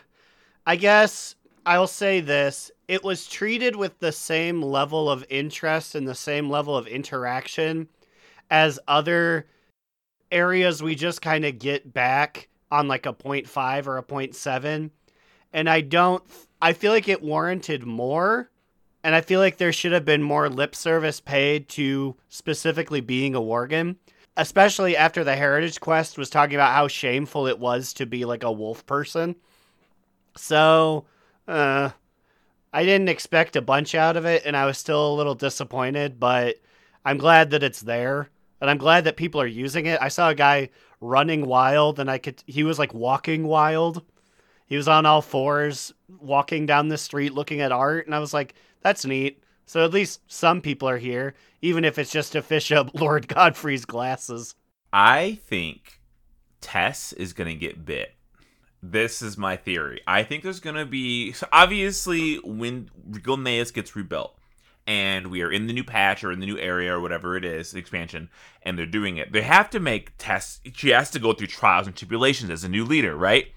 I 0.66 0.76
guess 0.76 1.36
I'll 1.66 1.88
say 1.88 2.22
this: 2.22 2.72
it 2.88 3.04
was 3.04 3.28
treated 3.28 3.76
with 3.76 4.00
the 4.00 4.12
same 4.12 4.62
level 4.62 5.10
of 5.10 5.26
interest 5.30 5.96
and 5.96 6.08
the 6.08 6.16
same 6.16 6.50
level 6.50 6.78
of 6.78 6.88
interaction 6.88 7.90
as 8.54 8.80
other 8.88 9.48
areas 10.32 10.84
we 10.84 10.94
just 10.94 11.24
kind 11.24 11.44
of 11.44 11.58
get 11.58 11.92
back 11.92 12.50
on 12.70 12.88
like 12.88 13.08
a 13.08 13.14
0.5 13.14 13.88
or 13.88 13.98
a 13.98 14.04
0.7 14.04 14.92
and 15.52 15.68
i 15.68 15.82
don't 15.82 16.24
i 16.62 16.72
feel 16.72 16.92
like 16.92 17.08
it 17.08 17.24
warranted 17.24 17.84
more 17.84 18.52
and 19.04 19.16
i 19.16 19.22
feel 19.22 19.40
like 19.40 19.58
there 19.58 19.74
should 19.74 19.92
have 19.92 20.06
been 20.06 20.22
more 20.22 20.50
lip 20.50 20.76
service 20.76 21.20
paid 21.20 21.68
to 21.68 22.16
specifically 22.30 23.02
being 23.02 23.34
a 23.34 23.42
worgen 23.42 23.96
especially 24.38 24.96
after 24.96 25.24
the 25.24 25.36
heritage 25.36 25.80
quest 25.80 26.20
was 26.20 26.30
talking 26.30 26.54
about 26.54 26.76
how 26.76 26.88
shameful 26.88 27.48
it 27.48 27.58
was 27.58 27.92
to 27.94 28.06
be 28.06 28.24
like 28.26 28.44
a 28.44 28.52
wolf 28.52 28.86
person. 28.86 29.36
So 30.36 31.06
uh 31.48 31.90
i 32.72 32.84
didn't 32.84 33.10
expect 33.10 33.56
a 33.56 33.62
bunch 33.62 33.96
out 33.96 34.16
of 34.16 34.26
it 34.26 34.44
and 34.46 34.56
i 34.56 34.66
was 34.66 34.78
still 34.78 35.14
a 35.14 35.16
little 35.16 35.36
disappointed 35.36 36.20
but 36.20 36.56
i'm 37.04 37.18
glad 37.18 37.50
that 37.50 37.64
it's 37.64 37.82
there 37.82 38.30
and 38.64 38.72
i'm 38.72 38.80
glad 38.80 39.04
that 39.04 39.16
people 39.18 39.40
are 39.40 39.46
using 39.46 39.86
it 39.86 40.00
i 40.02 40.08
saw 40.08 40.30
a 40.30 40.36
guy 40.36 40.68
running 41.00 41.46
wild 41.46 42.00
and 42.00 42.10
i 42.10 42.18
could 42.18 42.44
he 42.48 42.64
was 42.64 42.80
like 42.80 42.94
walking 42.94 43.46
wild 43.46 44.02
he 44.66 44.76
was 44.76 44.88
on 44.88 45.06
all 45.06 45.22
fours 45.22 45.94
walking 46.20 46.66
down 46.66 46.88
the 46.88 46.98
street 46.98 47.34
looking 47.34 47.62
at 47.62 47.72
art 47.72 48.08
and 48.08 48.16
i 48.16 48.20
was 48.20 48.34
like 48.34 48.56
that's 48.82 49.06
neat 49.06 49.44
so 49.68 49.86
at 49.86 49.94
least 49.94 50.22
some 50.28 50.62
people 50.62 50.90
are 50.90 50.98
here 50.98 51.36
even 51.62 51.86
if 51.86 52.00
it's 52.00 52.12
just 52.12 52.32
to 52.32 52.42
fish 52.42 52.72
up 52.72 52.90
lord 53.00 53.28
godfrey's 53.28 53.86
glasses 53.86 54.56
I 54.94 55.40
think 55.48 56.00
Tess 56.62 57.14
is 57.14 57.34
gonna 57.34 57.56
get 57.56 57.84
bit. 57.84 58.14
This 58.84 59.24
is 59.24 59.40
my 59.40 59.56
theory. 59.58 60.02
I 60.06 60.22
think 60.22 60.44
there's 60.44 60.60
gonna 60.60 60.86
be 60.86 61.32
so 61.32 61.48
obviously 61.52 62.36
when 62.36 62.92
Gilneas 63.10 63.74
gets 63.74 63.96
rebuilt 63.96 64.38
and 64.86 65.28
we 65.28 65.42
are 65.42 65.52
in 65.52 65.68
the 65.68 65.74
new 65.74 65.84
patch 65.84 66.24
or 66.24 66.32
in 66.32 66.40
the 66.40 66.46
new 66.46 66.58
area 66.58 66.94
or 66.94 67.00
whatever 67.00 67.36
it 67.38 67.46
is, 67.46 67.74
expansion, 67.74 68.30
and 68.64 68.78
they're 68.78 68.86
doing 68.86 69.18
it. 69.18 69.32
They 69.32 69.42
have 69.42 69.70
to 69.72 69.80
make 69.80 70.12
tests. 70.18 70.60
she 70.74 70.90
has 70.90 71.10
to 71.12 71.20
go 71.20 71.34
through 71.34 71.48
trials 71.48 71.88
and 71.88 71.96
tribulations 71.96 72.50
as 72.50 72.64
a 72.64 72.70
new 72.70 72.84
leader, 72.86 73.16
right? 73.16 73.48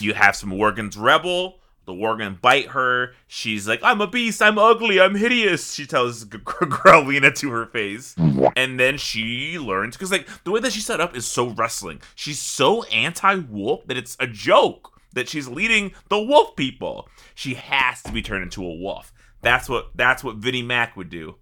You 0.00 0.14
have 0.14 0.36
some 0.36 0.50
Worgen's 0.50 0.96
rebel. 0.96 1.58
The 1.84 1.92
Worgen 1.92 2.40
bite 2.40 2.68
her. 2.68 3.14
She's 3.26 3.66
like, 3.66 3.80
I'm 3.82 4.00
a 4.00 4.06
beast. 4.06 4.40
I'm 4.40 4.56
ugly. 4.56 5.00
I'm 5.00 5.16
hideous. 5.16 5.74
She 5.74 5.84
tells 5.84 6.24
G- 6.24 6.38
Growlina 6.38 7.34
to 7.38 7.50
her 7.50 7.66
face. 7.66 8.14
And 8.54 8.78
then 8.78 8.98
she 8.98 9.58
learns, 9.58 9.96
because 9.96 10.12
like 10.12 10.28
the 10.44 10.52
way 10.52 10.60
that 10.60 10.72
she's 10.72 10.86
set 10.86 11.00
up 11.00 11.16
is 11.16 11.26
so 11.26 11.48
wrestling. 11.48 12.00
She's 12.14 12.38
so 12.38 12.84
anti 12.84 13.34
wolf 13.34 13.84
that 13.88 13.96
it's 13.96 14.16
a 14.20 14.28
joke 14.28 14.92
that 15.12 15.28
she's 15.28 15.48
leading 15.48 15.92
the 16.08 16.20
wolf 16.22 16.54
people. 16.54 17.08
She 17.34 17.54
has 17.54 18.00
to 18.04 18.12
be 18.12 18.22
turned 18.22 18.44
into 18.44 18.64
a 18.64 18.74
wolf. 18.74 19.12
That's 19.42 19.68
what 19.68 19.90
that's 19.94 20.24
what 20.24 20.36
Vinnie 20.36 20.62
Mac 20.62 20.96
would 20.96 21.10
do. 21.10 21.36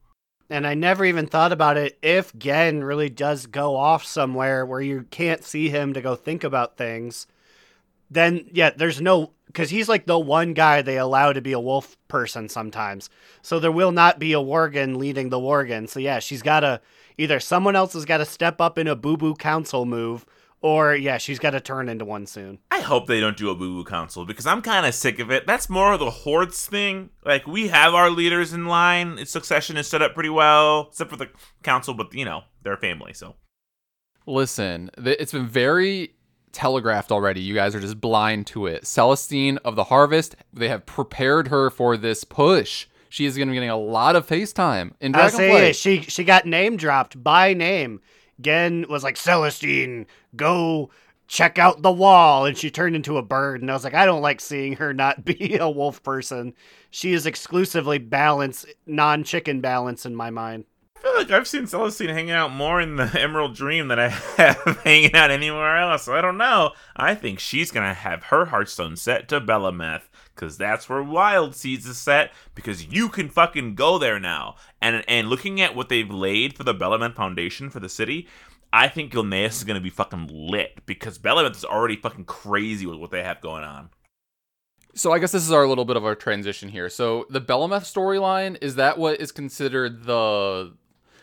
And 0.48 0.66
I 0.66 0.74
never 0.74 1.04
even 1.04 1.26
thought 1.26 1.52
about 1.52 1.76
it. 1.76 1.96
If 2.02 2.36
Genn 2.36 2.82
really 2.82 3.08
does 3.08 3.46
go 3.46 3.76
off 3.76 4.04
somewhere 4.04 4.66
where 4.66 4.80
you 4.80 5.06
can't 5.10 5.44
see 5.44 5.68
him 5.68 5.94
to 5.94 6.00
go 6.00 6.16
think 6.16 6.42
about 6.42 6.76
things, 6.76 7.28
then 8.10 8.48
yeah, 8.52 8.70
there's 8.70 9.00
no 9.00 9.32
because 9.46 9.70
he's 9.70 9.88
like 9.88 10.06
the 10.06 10.18
one 10.18 10.54
guy 10.54 10.82
they 10.82 10.98
allow 10.98 11.32
to 11.32 11.40
be 11.40 11.52
a 11.52 11.60
wolf 11.60 11.96
person 12.08 12.48
sometimes. 12.48 13.10
So 13.42 13.60
there 13.60 13.70
will 13.70 13.92
not 13.92 14.18
be 14.18 14.32
a 14.32 14.38
Worgen 14.38 14.96
leading 14.96 15.28
the 15.28 15.38
Worgen. 15.38 15.88
So 15.88 16.00
yeah, 16.00 16.18
she's 16.18 16.42
got 16.42 16.60
to 16.60 16.80
either 17.16 17.38
someone 17.38 17.76
else 17.76 17.92
has 17.92 18.04
got 18.04 18.18
to 18.18 18.24
step 18.24 18.60
up 18.60 18.78
in 18.78 18.88
a 18.88 18.96
boo 18.96 19.16
boo 19.16 19.34
council 19.34 19.84
move, 19.84 20.26
or 20.62 20.94
yeah, 20.94 21.18
she's 21.18 21.38
got 21.38 21.50
to 21.50 21.60
turn 21.60 21.88
into 21.88 22.04
one 22.04 22.26
soon. 22.26 22.58
I 22.70 22.80
hope 22.80 23.06
they 23.06 23.20
don't 23.20 23.36
do 23.36 23.50
a 23.50 23.54
boo 23.54 23.82
boo 23.82 23.84
council 23.88 24.24
because 24.26 24.46
I'm 24.46 24.62
kind 24.62 24.84
of 24.86 24.94
sick 24.94 25.18
of 25.18 25.30
it. 25.30 25.46
That's 25.46 25.68
more 25.70 25.92
of 25.94 26.00
the 26.00 26.10
hordes 26.10 26.66
thing. 26.66 27.10
Like 27.24 27.46
we 27.46 27.68
have 27.68 27.94
our 27.94 28.10
leaders 28.10 28.52
in 28.52 28.66
line. 28.66 29.18
Its 29.18 29.30
succession 29.30 29.76
is 29.76 29.86
set 29.88 30.02
up 30.02 30.14
pretty 30.14 30.28
well, 30.30 30.88
except 30.90 31.10
for 31.10 31.16
the 31.16 31.28
council. 31.62 31.94
But 31.94 32.12
you 32.14 32.24
know 32.24 32.42
they're 32.62 32.74
a 32.74 32.78
family, 32.78 33.12
so 33.14 33.36
Listen, 34.26 34.90
th- 35.02 35.16
it's 35.18 35.32
been 35.32 35.46
very 35.46 36.14
telegraphed 36.52 37.10
already. 37.10 37.40
You 37.40 37.54
guys 37.54 37.74
are 37.74 37.80
just 37.80 38.00
blind 38.00 38.46
to 38.48 38.66
it. 38.66 38.86
Celestine 38.86 39.58
of 39.58 39.76
the 39.76 39.84
Harvest, 39.84 40.36
they 40.52 40.68
have 40.68 40.84
prepared 40.86 41.48
her 41.48 41.70
for 41.70 41.96
this 41.96 42.24
push. 42.24 42.86
she 43.08 43.24
is 43.24 43.36
going 43.36 43.48
to 43.48 43.52
be 43.52 43.56
getting 43.56 43.70
a 43.70 43.76
lot 43.76 44.16
of 44.16 44.26
FaceTime 44.26 44.92
in 45.00 45.14
I 45.14 45.28
say 45.28 45.50
Dragonflight. 45.72 45.74
she 45.80 46.02
she 46.02 46.24
got 46.24 46.46
name 46.46 46.76
dropped 46.76 47.22
by 47.22 47.54
name. 47.54 48.00
Genn 48.40 48.86
was 48.88 49.02
like 49.02 49.16
Celestine, 49.16 50.06
go 50.36 50.90
check 51.30 51.58
out 51.58 51.82
the 51.82 51.92
wall, 51.92 52.44
and 52.44 52.58
she 52.58 52.70
turned 52.70 52.96
into 52.96 53.16
a 53.16 53.22
bird. 53.22 53.60
And 53.60 53.70
I 53.70 53.74
was 53.74 53.84
like, 53.84 53.94
I 53.94 54.04
don't 54.04 54.20
like 54.20 54.40
seeing 54.40 54.74
her 54.74 54.92
not 54.92 55.24
be 55.24 55.56
a 55.56 55.70
wolf 55.70 56.02
person. 56.02 56.54
She 56.90 57.12
is 57.12 57.24
exclusively 57.24 57.98
balance, 57.98 58.66
non-chicken 58.86 59.60
balance 59.60 60.04
in 60.04 60.14
my 60.14 60.30
mind. 60.30 60.64
I 60.96 61.02
feel 61.02 61.16
like 61.16 61.30
I've 61.30 61.48
seen 61.48 61.66
Celestine 61.66 62.10
hanging 62.10 62.32
out 62.32 62.52
more 62.52 62.78
in 62.78 62.96
the 62.96 63.10
Emerald 63.18 63.54
Dream 63.54 63.88
than 63.88 63.98
I 63.98 64.08
have 64.36 64.80
hanging 64.84 65.14
out 65.14 65.30
anywhere 65.30 65.78
else. 65.78 66.08
I 66.08 66.20
don't 66.20 66.36
know. 66.36 66.72
I 66.94 67.14
think 67.14 67.38
she's 67.38 67.70
gonna 67.70 67.94
have 67.94 68.24
her 68.24 68.46
Hearthstone 68.46 68.96
set 68.96 69.26
to 69.28 69.40
Bel'ameth, 69.40 70.09
because 70.40 70.56
that's 70.56 70.88
where 70.88 71.02
Wild 71.02 71.54
Seeds 71.54 71.86
is 71.86 71.98
set, 71.98 72.32
because 72.54 72.86
you 72.86 73.10
can 73.10 73.28
fucking 73.28 73.74
go 73.74 73.98
there 73.98 74.18
now. 74.18 74.56
And 74.80 75.04
and 75.06 75.28
looking 75.28 75.60
at 75.60 75.76
what 75.76 75.90
they've 75.90 76.10
laid 76.10 76.56
for 76.56 76.64
the 76.64 76.74
Bel'ameth 76.74 77.14
Foundation 77.14 77.68
for 77.68 77.78
the 77.78 77.90
city, 77.90 78.26
I 78.72 78.88
think 78.88 79.12
Gilneas 79.12 79.58
is 79.58 79.64
gonna 79.64 79.80
be 79.80 79.90
fucking 79.90 80.28
lit, 80.32 80.86
because 80.86 81.18
Bel'ameth 81.18 81.56
is 81.56 81.64
already 81.64 81.96
fucking 81.96 82.24
crazy 82.24 82.86
with 82.86 82.98
what 82.98 83.10
they 83.10 83.22
have 83.22 83.42
going 83.42 83.64
on. 83.64 83.90
So 84.94 85.12
I 85.12 85.18
guess 85.18 85.32
this 85.32 85.44
is 85.44 85.52
our 85.52 85.68
little 85.68 85.84
bit 85.84 85.96
of 85.96 86.04
our 86.04 86.14
transition 86.14 86.70
here. 86.70 86.88
So 86.88 87.26
the 87.28 87.40
Bel'ameth 87.40 87.82
storyline 87.82 88.56
is 88.62 88.76
that 88.76 88.98
what 88.98 89.20
is 89.20 89.30
considered 89.30 90.04
the 90.04 90.72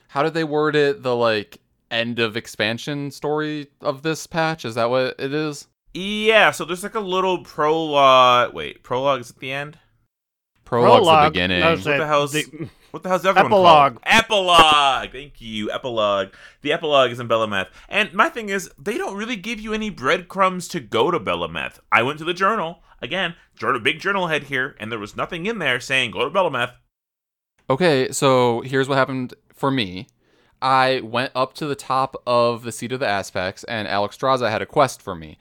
how 0.10 0.24
did 0.24 0.36
they 0.36 0.44
word 0.44 0.76
it? 0.76 1.02
The 1.02 1.16
like 1.16 1.60
end 1.90 2.20
of 2.20 2.38
expansion 2.38 3.10
story 3.12 3.68
of 3.82 4.04
this 4.04 4.28
patch? 4.28 4.64
Is 4.64 4.76
that 4.76 4.90
what 4.90 5.16
it 5.20 5.34
is? 5.34 5.68
Yeah, 5.94 6.52
so 6.52 6.66
there's 6.66 6.84
like 6.84 6.96
a 6.96 7.00
little 7.00 7.44
prologue. 7.44 8.54
Wait, 8.54 8.84
prologue 8.84 9.22
is 9.22 9.30
at 9.32 9.40
the 9.40 9.52
end? 9.52 9.80
Prologue's 10.66 11.06
Prologue. 11.08 11.26
the 11.26 11.30
beginning. 11.32 11.62
What 11.64 11.84
the 11.84 12.08
hell's 12.08 12.32
the- 12.34 12.70
what 12.92 13.04
the 13.04 13.10
hell's 13.10 13.22
the 13.24 13.30
other 13.30 13.42
one 13.44 13.46
Epilogue. 13.52 13.94
called? 13.94 14.00
Epilogue. 14.06 15.12
Thank 15.12 15.42
you, 15.42 15.70
epilogue. 15.72 16.30
The 16.62 16.72
epilogue 16.72 17.12
is 17.12 17.20
in 17.20 17.28
Bel'ameth, 17.28 17.68
and 17.90 18.14
my 18.14 18.30
thing 18.30 18.50
is 18.50 18.72
they 18.80 18.98
don't 18.98 19.16
really 19.18 19.36
give 19.36 19.60
you 19.60 19.74
any 19.74 19.90
breadcrumbs 19.90 20.68
to 20.70 20.80
go 20.80 21.12
to 21.12 21.20
Bel'ameth. 21.20 21.80
I 21.92 22.02
went 22.04 22.18
to 22.20 22.26
the 22.26 22.34
journal 22.34 22.80
again, 23.02 23.36
journal, 23.56 23.80
big 23.82 24.00
journal 24.00 24.28
head 24.28 24.44
here, 24.44 24.76
and 24.80 24.92
there 24.92 25.00
was 25.00 25.16
nothing 25.18 25.46
in 25.46 25.60
there 25.60 25.80
saying 25.80 26.12
go 26.12 26.24
to 26.28 26.32
Bel'ameth. 26.32 26.74
Okay, 27.70 28.12
so 28.12 28.62
here's 28.62 28.88
what 28.88 28.98
happened 28.98 29.34
for 29.54 29.70
me. 29.70 30.08
I 30.62 31.02
went 31.04 31.34
up 31.36 31.54
to 31.56 31.68
the 31.68 31.76
top 31.76 32.16
of 32.26 32.64
the 32.64 32.72
seat 32.72 32.92
of 32.94 33.00
the 33.00 33.08
aspects, 33.08 33.64
and 33.66 33.88
Alexstrasza 33.88 34.50
had 34.50 34.62
a 34.62 34.66
quest 34.66 35.02
for 35.02 35.14
me. 35.14 35.38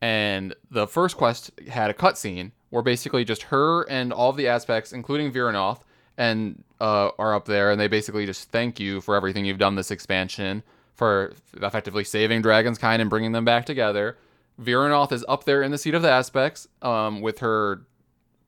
And 0.00 0.54
the 0.70 0.86
first 0.86 1.16
quest 1.16 1.50
had 1.68 1.90
a 1.90 1.94
cutscene 1.94 2.52
where 2.70 2.82
basically 2.82 3.24
just 3.24 3.44
her 3.44 3.82
and 3.84 4.12
all 4.12 4.32
the 4.32 4.48
aspects, 4.48 4.92
including 4.92 5.32
Vyranoth, 5.32 5.80
and 6.18 6.62
uh, 6.80 7.10
are 7.18 7.34
up 7.34 7.46
there, 7.46 7.70
and 7.70 7.80
they 7.80 7.88
basically 7.88 8.26
just 8.26 8.50
thank 8.50 8.80
you 8.80 9.00
for 9.00 9.16
everything 9.16 9.44
you've 9.44 9.58
done 9.58 9.74
this 9.74 9.90
expansion, 9.90 10.62
for 10.94 11.32
effectively 11.54 12.04
saving 12.04 12.42
Dragon's 12.42 12.78
Kind 12.78 13.00
and 13.00 13.10
bringing 13.10 13.32
them 13.32 13.44
back 13.44 13.66
together. 13.66 14.16
Vyranoth 14.60 15.12
is 15.12 15.24
up 15.28 15.44
there 15.44 15.62
in 15.62 15.70
the 15.70 15.78
seat 15.78 15.94
of 15.94 16.02
the 16.02 16.10
aspects 16.10 16.66
um, 16.82 17.20
with 17.20 17.38
her 17.40 17.82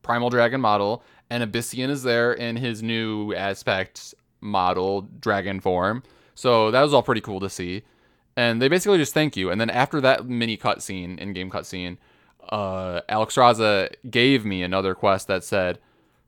primal 0.02 0.30
dragon 0.30 0.60
model, 0.60 1.02
and 1.28 1.42
Ebyssian 1.42 1.90
is 1.90 2.02
there 2.02 2.32
in 2.32 2.56
his 2.56 2.82
new 2.82 3.34
aspect 3.34 4.14
model 4.40 5.02
dragon 5.20 5.60
form. 5.60 6.02
So 6.34 6.70
that 6.70 6.82
was 6.82 6.94
all 6.94 7.02
pretty 7.02 7.20
cool 7.20 7.40
to 7.40 7.50
see. 7.50 7.82
And 8.38 8.62
they 8.62 8.68
basically 8.68 8.98
just 8.98 9.14
thank 9.14 9.36
you. 9.36 9.50
And 9.50 9.60
then 9.60 9.68
after 9.68 10.00
that 10.00 10.28
mini 10.28 10.56
cutscene, 10.56 11.18
in-game 11.18 11.50
cutscene, 11.50 11.96
uh, 12.50 13.00
Alexstrasza 13.08 13.92
gave 14.08 14.44
me 14.44 14.62
another 14.62 14.94
quest 14.94 15.26
that 15.26 15.42
said, 15.42 15.80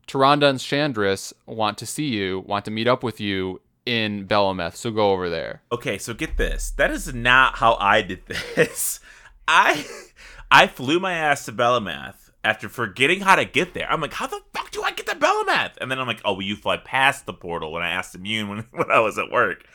Tyrande 0.09 0.43
and 0.43 0.59
Chandris 0.59 1.31
want 1.45 1.77
to 1.77 1.85
see 1.85 2.07
you, 2.07 2.41
want 2.41 2.65
to 2.65 2.71
meet 2.71 2.85
up 2.85 3.01
with 3.01 3.21
you 3.21 3.61
in 3.85 4.27
Bel'ameth, 4.27 4.75
so 4.75 4.91
go 4.91 5.11
over 5.11 5.29
there. 5.29 5.61
Okay, 5.71 5.97
so 5.97 6.13
get 6.13 6.35
this. 6.35 6.71
That 6.71 6.91
is 6.91 7.13
not 7.13 7.59
how 7.59 7.75
I 7.75 8.01
did 8.01 8.25
this. 8.55 8.99
I 9.47 9.85
I 10.51 10.67
flew 10.67 10.99
my 10.99 11.13
ass 11.13 11.45
to 11.45 11.53
Bel'ameth 11.53 12.29
after 12.43 12.67
forgetting 12.67 13.21
how 13.21 13.37
to 13.37 13.45
get 13.45 13.73
there. 13.73 13.89
I'm 13.89 14.01
like, 14.01 14.13
how 14.13 14.27
the 14.27 14.41
fuck 14.53 14.71
do 14.71 14.83
I 14.83 14.91
get 14.91 15.07
to 15.07 15.15
Bel'ameth? 15.15 15.77
And 15.79 15.89
then 15.89 15.97
I'm 15.97 16.07
like, 16.07 16.21
oh, 16.25 16.33
well, 16.33 16.41
you 16.41 16.57
fly 16.57 16.75
past 16.75 17.25
the 17.25 17.33
portal 17.33 17.71
when 17.71 17.83
I 17.83 17.91
asked 17.91 18.15
Immune 18.15 18.49
when, 18.49 18.59
when 18.71 18.91
I 18.91 18.99
was 18.99 19.17
at 19.17 19.31
work. 19.31 19.65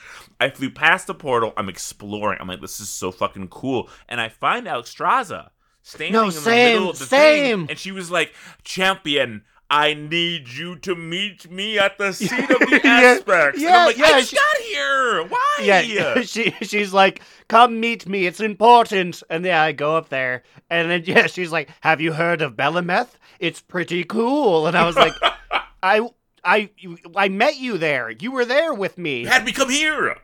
I 0.41 0.51
flew 0.51 0.71
past 0.71 1.07
the 1.07 1.15
portal. 1.15 1.53
I'm 1.57 1.69
exploring. 1.69 2.39
I'm 2.41 2.49
like, 2.49 2.61
this 2.61 2.81
is 2.81 2.89
so 2.89 3.11
fucking 3.11 3.49
cool. 3.49 3.89
And 4.09 4.21
I 4.21 4.29
find 4.29 4.67
Alexstrasza 4.67 5.49
standing 5.83 6.13
No, 6.13 6.25
in 6.27 6.33
same, 6.33 6.45
the 6.45 6.73
middle 6.79 6.91
of 6.91 6.99
the 6.99 7.07
same. 7.07 7.59
thing. 7.61 7.71
And 7.71 7.79
she 7.79 7.93
was 7.93 8.11
like, 8.11 8.35
champion, 8.63 9.45
I 9.71 9.95
need 9.95 10.49
you 10.49 10.77
to 10.81 10.95
meet 10.95 11.51
me 11.51 11.79
at 11.79 11.99
the 11.99 12.13
seat 12.13 12.31
of 12.33 12.49
the 12.49 12.81
Yeah, 12.85 12.91
aspects. 12.91 13.61
and 13.63 13.69
I'm 13.75 13.87
like, 13.87 13.97
yeah, 13.99 14.05
I 14.07 14.21
just 14.21 14.31
she- 14.31 14.37
got 14.37 14.57
here. 14.65 15.25
Why? 15.25 15.57
Yeah, 15.63 16.21
she 16.23 16.51
she's 16.63 16.93
like, 16.93 17.21
"Come 17.49 17.81
meet 17.81 18.07
me. 18.07 18.27
It's 18.27 18.39
important." 18.41 19.23
And 19.31 19.45
yeah, 19.45 19.63
I 19.63 19.73
go 19.73 19.97
up 19.97 20.09
there, 20.11 20.43
and 20.71 20.91
then 20.91 21.03
yeah, 21.07 21.27
she's 21.27 21.51
like, 21.51 21.71
"Have 21.81 22.01
you 22.01 22.13
heard 22.13 22.43
of 22.43 22.55
Bel'ameth? 22.55 23.09
It's 23.41 23.61
pretty 23.63 24.05
cool." 24.05 24.67
And 24.69 24.77
I 24.77 24.85
was 24.87 24.95
like, 24.97 25.15
"I 25.83 26.09
I 26.47 26.71
I 27.15 27.29
met 27.29 27.59
you 27.59 27.77
there. 27.79 28.11
You 28.11 28.31
were 28.33 28.45
there 28.45 28.73
with 28.73 28.97
me." 28.97 29.25
had 29.25 29.45
me 29.45 29.53
come 29.53 29.71
here. 29.71 30.17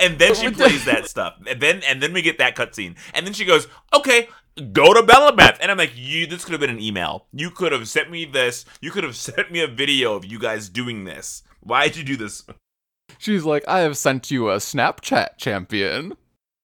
And 0.00 0.18
then 0.18 0.34
she 0.34 0.50
plays 0.50 0.84
that 0.86 1.08
stuff. 1.08 1.34
And 1.48 1.60
then 1.60 1.82
and 1.86 2.02
then 2.02 2.12
we 2.12 2.22
get 2.22 2.38
that 2.38 2.56
cutscene. 2.56 2.96
And 3.12 3.26
then 3.26 3.32
she 3.32 3.44
goes, 3.44 3.68
Okay, 3.94 4.28
go 4.72 4.92
to 4.92 5.02
Bel'ameth. 5.02 5.58
And 5.60 5.70
I'm 5.70 5.78
like, 5.78 5.92
you 5.94 6.26
this 6.26 6.44
could 6.44 6.52
have 6.52 6.60
been 6.60 6.70
an 6.70 6.80
email. 6.80 7.26
You 7.32 7.50
could 7.50 7.72
have 7.72 7.88
sent 7.88 8.10
me 8.10 8.24
this. 8.24 8.64
You 8.80 8.90
could 8.90 9.04
have 9.04 9.16
sent 9.28 9.52
me 9.52 9.60
a 9.60 9.68
video 9.68 10.14
of 10.14 10.24
you 10.24 10.38
guys 10.38 10.68
doing 10.68 11.04
this. 11.04 11.42
Why'd 11.60 11.96
you 11.96 12.04
do 12.04 12.16
this? 12.16 12.44
She's 13.18 13.44
like, 13.44 13.66
I 13.68 13.80
have 13.80 13.96
sent 13.96 14.30
you 14.30 14.50
a 14.50 14.56
Snapchat 14.56 15.38
champion. 15.38 16.14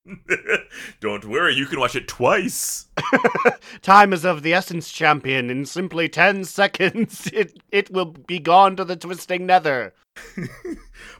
Don't 1.00 1.24
worry, 1.24 1.54
you 1.54 1.66
can 1.66 1.80
watch 1.80 1.94
it 1.94 2.08
twice. 2.08 2.86
Time 3.82 4.12
is 4.12 4.24
of 4.24 4.42
the 4.42 4.54
essence, 4.54 4.90
champion. 4.90 5.50
In 5.50 5.64
simply 5.64 6.08
ten 6.08 6.44
seconds, 6.44 7.26
it 7.32 7.58
it 7.70 7.90
will 7.90 8.06
be 8.06 8.38
gone 8.38 8.76
to 8.76 8.84
the 8.84 8.96
twisting 8.96 9.46
nether. 9.46 9.94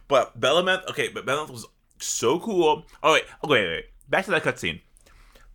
But 0.09 0.41
Bel'ameth, 0.41 0.89
okay, 0.91 1.09
but 1.09 1.27
Bel'ameth 1.27 1.51
was 1.51 1.67
so 1.99 2.41
cool. 2.41 2.85
Oh 3.03 3.13
wait, 3.13 3.25
okay, 3.45 3.53
wait, 3.53 3.69
wait. 3.69 3.85
Back 4.09 4.25
to 4.25 4.31
that 4.33 4.43
cutscene. 4.43 4.81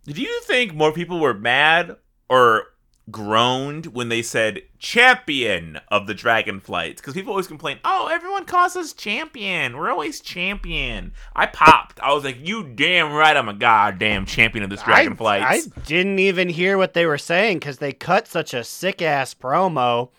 Did 0.04 0.18
you 0.18 0.40
think 0.42 0.74
more 0.74 0.92
people 0.92 1.18
were 1.18 1.34
mad 1.34 1.96
or 2.28 2.68
groaned 3.10 3.86
when 3.86 4.08
they 4.08 4.22
said 4.22 4.62
champion 4.78 5.80
of 5.88 6.06
the 6.06 6.14
dragon 6.14 6.60
flights? 6.60 7.00
Because 7.00 7.14
people 7.14 7.32
always 7.32 7.46
complain, 7.46 7.78
oh, 7.84 8.08
everyone 8.10 8.44
calls 8.44 8.76
us 8.76 8.92
champion. 8.92 9.76
We're 9.76 9.90
always 9.90 10.20
champion. 10.20 11.12
I 11.34 11.46
popped. 11.46 12.00
I 12.00 12.12
was 12.12 12.24
like, 12.24 12.38
you 12.46 12.64
damn 12.64 13.12
right, 13.12 13.36
I'm 13.36 13.48
a 13.48 13.54
goddamn 13.54 14.26
champion 14.26 14.64
of 14.64 14.70
this 14.70 14.82
dragon 14.82 15.12
I, 15.12 15.16
flights. 15.16 15.68
I 15.76 15.80
didn't 15.86 16.18
even 16.18 16.48
hear 16.48 16.78
what 16.78 16.94
they 16.94 17.06
were 17.06 17.18
saying 17.18 17.58
because 17.58 17.78
they 17.78 17.92
cut 17.92 18.26
such 18.26 18.54
a 18.54 18.64
sick 18.64 19.02
ass 19.02 19.34
promo 19.34 20.10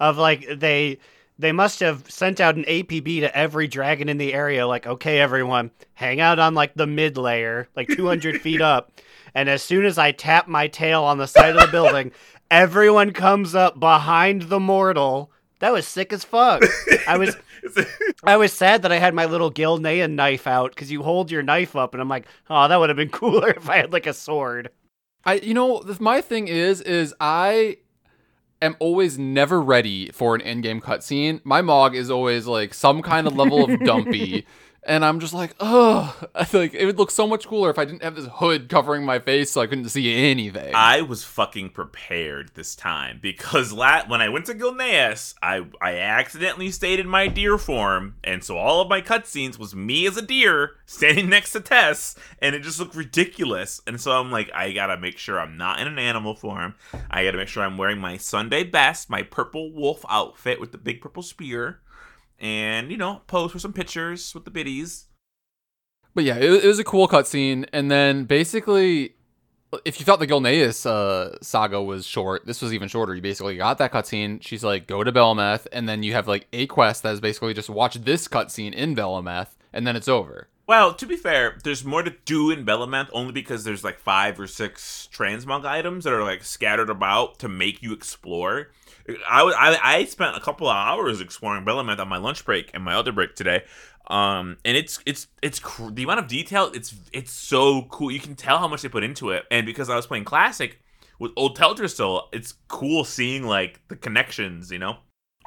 of 0.00 0.18
like 0.18 0.46
they 0.58 0.98
they 1.38 1.52
must 1.52 1.80
have 1.80 2.08
sent 2.10 2.40
out 2.40 2.56
an 2.56 2.64
APB 2.64 3.20
to 3.20 3.36
every 3.36 3.66
dragon 3.66 4.08
in 4.08 4.18
the 4.18 4.34
area. 4.34 4.66
Like, 4.66 4.86
okay, 4.86 5.18
everyone, 5.20 5.70
hang 5.94 6.20
out 6.20 6.38
on 6.38 6.54
like 6.54 6.74
the 6.74 6.86
mid 6.86 7.16
layer, 7.16 7.68
like 7.74 7.88
200 7.88 8.40
feet 8.42 8.60
up. 8.60 8.92
And 9.34 9.48
as 9.48 9.62
soon 9.62 9.84
as 9.84 9.98
I 9.98 10.12
tap 10.12 10.46
my 10.46 10.68
tail 10.68 11.02
on 11.02 11.18
the 11.18 11.26
side 11.26 11.56
of 11.56 11.60
the 11.60 11.72
building, 11.72 12.12
everyone 12.54 13.12
comes 13.12 13.54
up 13.54 13.80
behind 13.80 14.42
the 14.42 14.60
mortal. 14.60 15.32
That 15.58 15.72
was 15.72 15.86
sick 15.86 16.12
as 16.12 16.24
fuck. 16.24 16.62
I 17.06 17.18
was 17.18 17.36
I 18.24 18.36
was 18.36 18.52
sad 18.52 18.82
that 18.82 18.92
I 18.92 18.98
had 18.98 19.14
my 19.14 19.24
little 19.24 19.50
Gilnean 19.50 20.12
knife 20.12 20.46
out 20.46 20.70
because 20.70 20.90
you 20.90 21.02
hold 21.02 21.30
your 21.30 21.42
knife 21.42 21.74
up, 21.74 21.94
and 21.94 22.00
I'm 22.00 22.08
like, 22.08 22.26
oh, 22.48 22.68
that 22.68 22.78
would 22.78 22.90
have 22.90 22.96
been 22.96 23.08
cooler 23.20 23.50
if 23.50 23.68
I 23.68 23.78
had 23.78 23.92
like 23.92 24.06
a 24.06 24.14
sword. 24.14 24.70
I 25.24 25.34
you 25.34 25.54
know 25.54 25.82
my 25.98 26.20
thing 26.20 26.48
is 26.48 26.80
is 26.80 27.14
I 27.18 27.78
am 28.62 28.76
always 28.78 29.18
never 29.18 29.60
ready 29.60 30.10
for 30.12 30.34
an 30.34 30.40
in-game 30.40 30.80
cutscene. 30.80 31.40
My 31.44 31.60
mog 31.60 31.96
is 31.96 32.10
always 32.10 32.46
like 32.46 32.72
some 32.72 33.02
kind 33.02 33.26
of 33.26 33.36
level 33.36 33.64
of 33.64 33.80
dumpy. 33.80 34.46
And 34.86 35.04
I'm 35.04 35.20
just 35.20 35.32
like, 35.32 35.54
oh, 35.60 36.16
I 36.34 36.44
feel 36.44 36.60
like 36.60 36.74
it 36.74 36.84
would 36.86 36.98
look 36.98 37.10
so 37.10 37.26
much 37.26 37.46
cooler 37.46 37.70
if 37.70 37.78
I 37.78 37.84
didn't 37.84 38.02
have 38.02 38.16
this 38.16 38.28
hood 38.34 38.68
covering 38.68 39.04
my 39.04 39.18
face 39.18 39.50
so 39.50 39.60
I 39.60 39.66
couldn't 39.66 39.88
see 39.88 40.14
anything. 40.14 40.72
I 40.74 41.02
was 41.02 41.24
fucking 41.24 41.70
prepared 41.70 42.50
this 42.54 42.74
time 42.76 43.18
because 43.22 43.72
la- 43.72 44.06
when 44.06 44.20
I 44.20 44.28
went 44.28 44.46
to 44.46 44.54
Gilneas, 44.54 45.34
I 45.42 45.66
I 45.80 45.96
accidentally 45.98 46.70
stayed 46.70 47.00
in 47.00 47.08
my 47.08 47.28
deer 47.28 47.58
form, 47.58 48.16
and 48.22 48.44
so 48.44 48.56
all 48.56 48.80
of 48.80 48.88
my 48.88 49.00
cutscenes 49.00 49.58
was 49.58 49.74
me 49.74 50.06
as 50.06 50.16
a 50.16 50.22
deer 50.22 50.76
standing 50.86 51.28
next 51.30 51.52
to 51.52 51.60
Tess, 51.60 52.16
and 52.40 52.54
it 52.54 52.62
just 52.62 52.78
looked 52.78 52.94
ridiculous. 52.94 53.80
And 53.86 54.00
so 54.00 54.12
I'm 54.12 54.30
like, 54.30 54.50
I 54.54 54.72
gotta 54.72 54.98
make 54.98 55.18
sure 55.18 55.40
I'm 55.40 55.56
not 55.56 55.80
in 55.80 55.86
an 55.86 55.98
animal 55.98 56.34
form. 56.34 56.74
I 57.10 57.24
gotta 57.24 57.38
make 57.38 57.48
sure 57.48 57.62
I'm 57.62 57.78
wearing 57.78 57.98
my 57.98 58.16
Sunday 58.16 58.64
best, 58.64 59.08
my 59.08 59.22
purple 59.22 59.72
wolf 59.72 60.04
outfit 60.08 60.60
with 60.60 60.72
the 60.72 60.78
big 60.78 61.00
purple 61.00 61.22
spear, 61.22 61.80
and 62.38 62.90
you 62.90 62.96
know, 62.96 63.22
pose 63.26 63.52
for 63.52 63.58
some 63.58 63.72
pictures 63.72 64.34
with 64.34 64.44
the 64.44 64.50
biddies. 64.50 65.06
But 66.14 66.24
yeah, 66.24 66.36
it, 66.36 66.64
it 66.64 66.66
was 66.66 66.78
a 66.78 66.84
cool 66.84 67.08
cutscene, 67.08 67.66
and 67.72 67.90
then 67.90 68.24
basically, 68.24 69.14
if 69.84 69.98
you 69.98 70.06
thought 70.06 70.20
the 70.20 70.26
Gilneas 70.26 70.86
uh, 70.86 71.36
saga 71.42 71.82
was 71.82 72.06
short, 72.06 72.46
this 72.46 72.62
was 72.62 72.72
even 72.72 72.88
shorter. 72.88 73.14
You 73.14 73.22
basically 73.22 73.56
got 73.56 73.78
that 73.78 73.92
cutscene. 73.92 74.40
She's 74.40 74.62
like, 74.62 74.86
go 74.86 75.02
to 75.02 75.10
Bel'ameth, 75.10 75.66
and 75.72 75.88
then 75.88 76.02
you 76.02 76.12
have 76.12 76.28
like 76.28 76.46
a 76.52 76.66
quest 76.66 77.02
that 77.02 77.12
is 77.14 77.20
basically 77.20 77.54
just 77.54 77.68
watch 77.68 77.96
this 77.96 78.28
cutscene 78.28 78.72
in 78.72 78.94
Bel'ameth, 78.94 79.56
and 79.72 79.86
then 79.86 79.96
it's 79.96 80.08
over. 80.08 80.48
Well, 80.66 80.94
to 80.94 81.06
be 81.06 81.16
fair, 81.16 81.58
there's 81.62 81.84
more 81.84 82.02
to 82.02 82.14
do 82.24 82.50
in 82.50 82.64
Bel'ameth 82.64 83.10
only 83.12 83.32
because 83.32 83.64
there's 83.64 83.84
like 83.84 83.98
five 83.98 84.40
or 84.40 84.46
six 84.46 85.08
transmog 85.12 85.66
items 85.66 86.04
that 86.04 86.12
are 86.14 86.22
like 86.22 86.42
scattered 86.42 86.88
about 86.88 87.38
to 87.40 87.48
make 87.48 87.82
you 87.82 87.92
explore. 87.92 88.70
I 89.28 89.42
I, 89.42 89.96
I 89.96 90.04
spent 90.06 90.36
a 90.36 90.40
couple 90.40 90.66
of 90.66 90.74
hours 90.74 91.20
exploring 91.20 91.66
Bel'ameth 91.66 91.98
on 91.98 92.08
my 92.08 92.16
lunch 92.16 92.46
break 92.46 92.70
and 92.72 92.82
my 92.82 92.94
other 92.94 93.12
break 93.12 93.34
today. 93.36 93.64
Um, 94.06 94.56
and 94.64 94.74
it's 94.76 95.00
it's 95.04 95.26
it's 95.42 95.58
cr- 95.58 95.90
the 95.90 96.04
amount 96.04 96.20
of 96.20 96.28
detail. 96.28 96.70
It's 96.74 96.94
it's 97.12 97.32
so 97.32 97.82
cool. 97.90 98.10
You 98.10 98.20
can 98.20 98.34
tell 98.34 98.58
how 98.58 98.68
much 98.68 98.80
they 98.80 98.88
put 98.88 99.04
into 99.04 99.30
it. 99.30 99.44
And 99.50 99.66
because 99.66 99.90
I 99.90 99.96
was 99.96 100.06
playing 100.06 100.24
classic 100.24 100.80
with 101.18 101.32
old 101.36 101.58
Teldrassil, 101.58 102.22
it's 102.32 102.54
cool 102.68 103.04
seeing 103.04 103.44
like 103.44 103.80
the 103.88 103.96
connections. 103.96 104.70
You 104.70 104.78
know. 104.78 104.96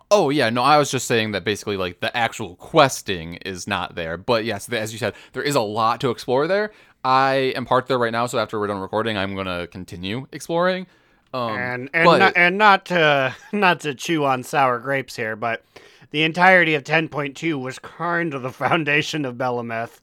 Oh 0.10 0.30
yeah, 0.30 0.50
no, 0.50 0.62
I 0.63 0.78
was 0.78 0.89
just 0.89 1.08
saying 1.08 1.32
that 1.32 1.43
basically 1.43 1.76
like 1.76 2.00
the 2.00 2.15
actual 2.15 2.56
questing 2.56 3.36
is 3.36 3.67
not 3.67 3.96
there, 3.96 4.17
but 4.17 4.46
yes, 4.46 4.72
as 4.72 4.93
you 4.93 5.00
said, 5.00 5.13
there 5.34 5.43
is 5.43 5.56
a 5.56 5.62
lot 5.62 6.00
to 6.02 6.10
explore 6.10 6.48
there. 6.48 6.72
I 7.04 7.54
am 7.56 7.65
parked 7.65 7.88
there 7.89 7.98
right 7.98 8.12
now, 8.12 8.26
so 8.26 8.39
after 8.39 8.60
we're 8.60 8.67
done 8.67 8.80
recording, 8.80 9.17
I'm 9.17 9.36
gonna 9.36 9.67
continue 9.67 10.28
exploring. 10.32 10.88
Um, 11.34 11.52
and 11.52 11.89
and 11.93 12.06
but- 12.06 12.17
not, 12.20 12.34
and 12.38 12.58
not 12.58 12.86
to 12.86 13.36
not 13.52 13.82
to 13.82 13.93
chew 13.93 14.24
on 14.26 14.43
sour 14.43 14.80
grapes 14.80 15.15
here, 15.15 15.36
but 15.36 15.63
the 16.12 16.24
entirety 16.24 16.74
of 16.76 16.84
10.2 16.84 17.62
was 17.62 17.80
kind 17.80 18.34
of 18.34 18.41
the 18.41 18.52
foundation 18.52 19.26
of 19.26 19.36
Bel'ameth. 19.36 20.00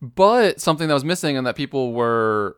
But 0.00 0.60
something 0.60 0.88
that 0.88 0.94
was 0.94 1.04
missing 1.04 1.36
and 1.36 1.46
that 1.46 1.54
people 1.54 1.92
were 1.92 2.56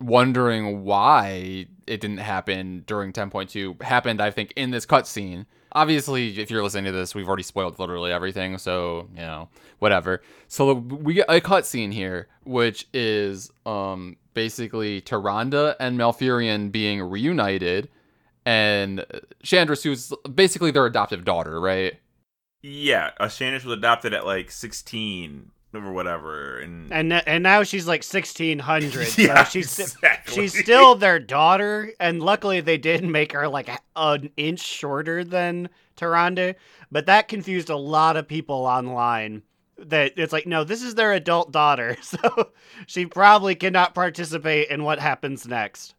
wondering 0.00 0.82
why 0.82 1.66
it 1.86 2.00
didn't 2.00 2.18
happen 2.18 2.82
during 2.88 3.12
10.2 3.12 3.80
happened, 3.82 4.20
I 4.20 4.32
think, 4.32 4.52
in 4.56 4.72
this 4.72 4.84
cutscene. 4.84 5.46
Obviously, 5.74 6.38
if 6.38 6.50
you're 6.50 6.62
listening 6.62 6.84
to 6.84 6.92
this, 6.92 7.14
we've 7.14 7.28
already 7.28 7.42
spoiled 7.42 7.78
literally 7.78 8.12
everything, 8.12 8.58
so 8.58 9.08
you 9.14 9.22
know, 9.22 9.48
whatever. 9.78 10.22
So 10.48 10.74
we 10.74 11.14
get 11.14 11.26
a 11.28 11.40
cutscene 11.40 11.92
here, 11.92 12.28
which 12.44 12.88
is 12.92 13.50
um 13.64 14.16
basically 14.34 15.00
Tyrande 15.00 15.74
and 15.80 15.98
Malfurion 15.98 16.72
being 16.72 17.00
reunited, 17.00 17.88
and 18.44 19.04
Shandris, 19.44 19.82
who's 19.82 20.12
basically 20.34 20.70
their 20.70 20.86
adoptive 20.86 21.24
daughter, 21.24 21.60
right? 21.60 21.94
Yeah, 22.62 23.10
uh, 23.18 23.26
Shandris 23.26 23.64
was 23.64 23.78
adopted 23.78 24.14
at 24.14 24.24
like 24.26 24.50
16 24.50 25.51
or 25.74 25.92
whatever, 25.92 26.58
and 26.58 26.92
And 26.92 27.12
and 27.12 27.42
now 27.42 27.62
she's 27.62 27.86
like 27.86 28.04
1600. 28.04 29.18
Yeah, 29.18 29.44
so 29.44 29.50
she's 29.50 29.78
exactly. 29.78 30.34
she's 30.34 30.58
still 30.58 30.94
their 30.94 31.18
daughter 31.18 31.92
and 32.00 32.22
luckily 32.22 32.60
they 32.60 32.78
did 32.78 33.04
make 33.04 33.32
her 33.32 33.48
like 33.48 33.70
an 33.96 34.30
inch 34.36 34.60
shorter 34.60 35.24
than 35.24 35.68
Tyrande, 35.96 36.56
but 36.90 37.06
that 37.06 37.28
confused 37.28 37.70
a 37.70 37.76
lot 37.76 38.16
of 38.16 38.28
people 38.28 38.56
online. 38.56 39.42
That 39.78 40.12
it's 40.16 40.32
like 40.32 40.46
no, 40.46 40.64
this 40.64 40.82
is 40.82 40.94
their 40.94 41.12
adult 41.12 41.52
daughter. 41.52 41.96
So 42.02 42.52
she 42.86 43.06
probably 43.06 43.54
cannot 43.54 43.94
participate 43.94 44.68
in 44.68 44.84
what 44.84 44.98
happens 44.98 45.46
next. 45.46 45.94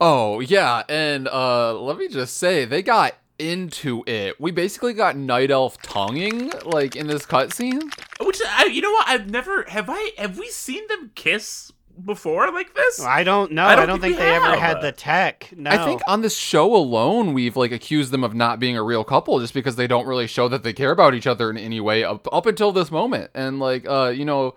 Oh 0.00 0.40
yeah, 0.40 0.82
and 0.88 1.28
uh 1.28 1.78
let 1.78 1.96
me 1.96 2.08
just 2.08 2.36
say 2.36 2.64
they 2.64 2.82
got 2.82 3.14
into 3.44 4.02
it. 4.06 4.40
We 4.40 4.50
basically 4.50 4.94
got 4.94 5.16
night 5.16 5.50
elf 5.50 5.80
tonguing 5.82 6.50
like 6.64 6.96
in 6.96 7.06
this 7.06 7.26
cutscene. 7.26 7.82
which 8.20 8.40
I, 8.46 8.64
you 8.66 8.80
know 8.80 8.90
what? 8.90 9.08
I've 9.08 9.30
never 9.30 9.64
have 9.68 9.86
I 9.88 10.12
have 10.18 10.38
we 10.38 10.48
seen 10.48 10.86
them 10.88 11.10
kiss 11.14 11.70
before 12.04 12.50
like 12.50 12.74
this? 12.74 13.00
I 13.00 13.22
don't 13.22 13.52
know. 13.52 13.64
I 13.64 13.72
I 13.72 13.76
don't 13.76 13.86
don't, 13.86 14.00
think 14.00 14.16
think, 14.16 14.26
we 14.26 14.30
they 14.30 14.34
ever 14.34 14.56
had 14.56 14.80
the 14.80 14.90
tech. 14.90 15.50
No. 15.56 15.70
I 15.70 15.84
think 15.84 16.00
on 16.08 16.22
this 16.22 16.36
show 16.36 16.74
alone, 16.74 17.34
we've 17.34 17.56
like 17.56 17.70
accused 17.70 18.10
them 18.10 18.24
of 18.24 18.34
not 18.34 18.58
being 18.58 18.76
a 18.76 18.82
real 18.82 19.04
couple 19.04 19.38
just 19.38 19.54
because 19.54 19.76
they 19.76 19.86
don't 19.86 20.06
really 20.06 20.26
show 20.26 20.48
that 20.48 20.64
they 20.64 20.72
care 20.72 20.90
about 20.90 21.14
each 21.14 21.26
other 21.26 21.50
in 21.50 21.56
any 21.56 21.80
way 21.80 22.02
up, 22.02 22.26
up 22.32 22.46
until 22.46 22.72
this 22.72 22.90
moment. 22.90 23.30
And 23.34 23.60
like, 23.60 23.88
uh, 23.88 24.12
you 24.14 24.24
know, 24.24 24.56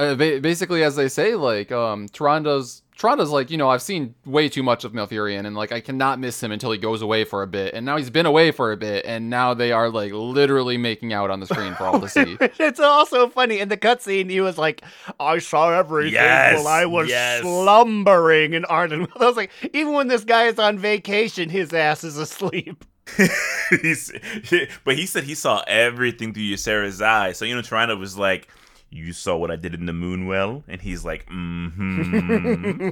uh, 0.00 0.14
ba- 0.16 0.40
basically 0.40 0.82
as 0.82 0.96
they 0.96 1.08
say, 1.08 1.34
like, 1.36 1.70
um, 1.70 2.08
Tyrande's 2.08 2.82
Tyrande's 3.00 3.30
like, 3.30 3.50
you 3.50 3.56
know, 3.56 3.70
I've 3.70 3.80
seen 3.80 4.14
way 4.26 4.50
too 4.50 4.62
much 4.62 4.84
of 4.84 4.92
Malfurion, 4.92 5.46
and 5.46 5.56
like, 5.56 5.72
I 5.72 5.80
cannot 5.80 6.20
miss 6.20 6.42
him 6.42 6.52
until 6.52 6.70
he 6.70 6.76
goes 6.76 7.00
away 7.00 7.24
for 7.24 7.42
a 7.42 7.46
bit. 7.46 7.72
And 7.72 7.86
now 7.86 7.96
he's 7.96 8.10
been 8.10 8.26
away 8.26 8.50
for 8.50 8.72
a 8.72 8.76
bit, 8.76 9.06
and 9.06 9.30
now 9.30 9.54
they 9.54 9.72
are 9.72 9.88
like 9.88 10.12
literally 10.12 10.76
making 10.76 11.14
out 11.14 11.30
on 11.30 11.40
the 11.40 11.46
screen 11.46 11.74
for 11.76 11.84
all 11.84 11.98
to 11.98 12.04
oh 12.04 12.08
see. 12.08 12.36
it's 12.58 12.78
also 12.78 13.28
funny 13.30 13.58
in 13.58 13.70
the 13.70 13.78
cutscene. 13.78 14.28
He 14.28 14.42
was 14.42 14.58
like, 14.58 14.82
"I 15.18 15.38
saw 15.38 15.70
everything 15.70 16.12
Yes, 16.12 16.56
while 16.62 16.68
I 16.68 16.84
was 16.84 17.08
yes. 17.08 17.40
slumbering 17.40 18.52
in 18.52 18.66
Arden." 18.66 19.08
I 19.18 19.24
was 19.24 19.36
like, 19.36 19.50
even 19.72 19.94
when 19.94 20.08
this 20.08 20.24
guy 20.24 20.44
is 20.48 20.58
on 20.58 20.78
vacation, 20.78 21.48
his 21.48 21.72
ass 21.72 22.04
is 22.04 22.18
asleep. 22.18 22.84
He's, 23.82 24.12
he- 24.44 24.68
but 24.84 24.96
he 24.96 25.06
said 25.06 25.24
he 25.24 25.34
saw 25.34 25.62
everything 25.66 26.32
through 26.34 26.44
Ysera's 26.44 27.00
eyes. 27.00 27.38
So 27.38 27.44
you 27.44 27.54
know, 27.54 27.62
Toronto 27.62 27.96
was 27.96 28.16
like, 28.18 28.48
"You 28.90 29.12
saw 29.12 29.36
what 29.36 29.50
I 29.50 29.56
did 29.56 29.74
in 29.74 29.86
the 29.86 29.92
Moonwell," 29.92 30.64
and 30.68 30.80
he's 30.80 31.04
like, 31.04 31.26
"Mm-hmm." 31.26 32.88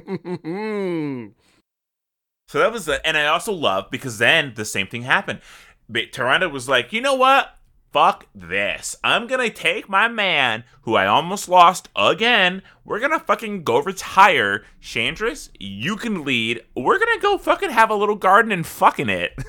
so 2.47 2.59
that 2.59 2.71
was 2.71 2.85
the, 2.85 3.05
and 3.05 3.17
I 3.17 3.27
also 3.27 3.51
love 3.53 3.91
because 3.91 4.17
then 4.17 4.53
the 4.55 4.65
same 4.65 4.87
thing 4.87 5.03
happened. 5.03 5.41
But 5.87 6.11
Toronto 6.11 6.49
was 6.49 6.67
like, 6.69 6.91
"You 6.93 7.01
know 7.01 7.15
what? 7.15 7.55
Fuck 7.91 8.27
this. 8.35 8.95
I'm 9.03 9.25
gonna 9.27 9.49
take 9.49 9.89
my 9.89 10.07
man 10.07 10.63
who 10.83 10.95
I 10.95 11.07
almost 11.07 11.49
lost 11.49 11.89
again. 11.95 12.61
We're 12.85 12.99
gonna 12.99 13.19
fucking 13.19 13.63
go 13.63 13.79
retire. 13.79 14.63
Shandris, 14.81 15.49
you 15.59 15.95
can 15.95 16.23
lead. 16.23 16.61
We're 16.75 16.99
gonna 16.99 17.19
go 17.19 17.37
fucking 17.37 17.71
have 17.71 17.89
a 17.89 17.95
little 17.95 18.15
garden 18.15 18.51
and 18.51 18.65
fucking 18.65 19.09
it." 19.09 19.33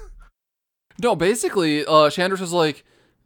No, 1.02 1.16
basically, 1.16 1.84
uh, 1.86 2.10
Shandris 2.10 2.40
was 2.40 2.52
like, 2.52 2.84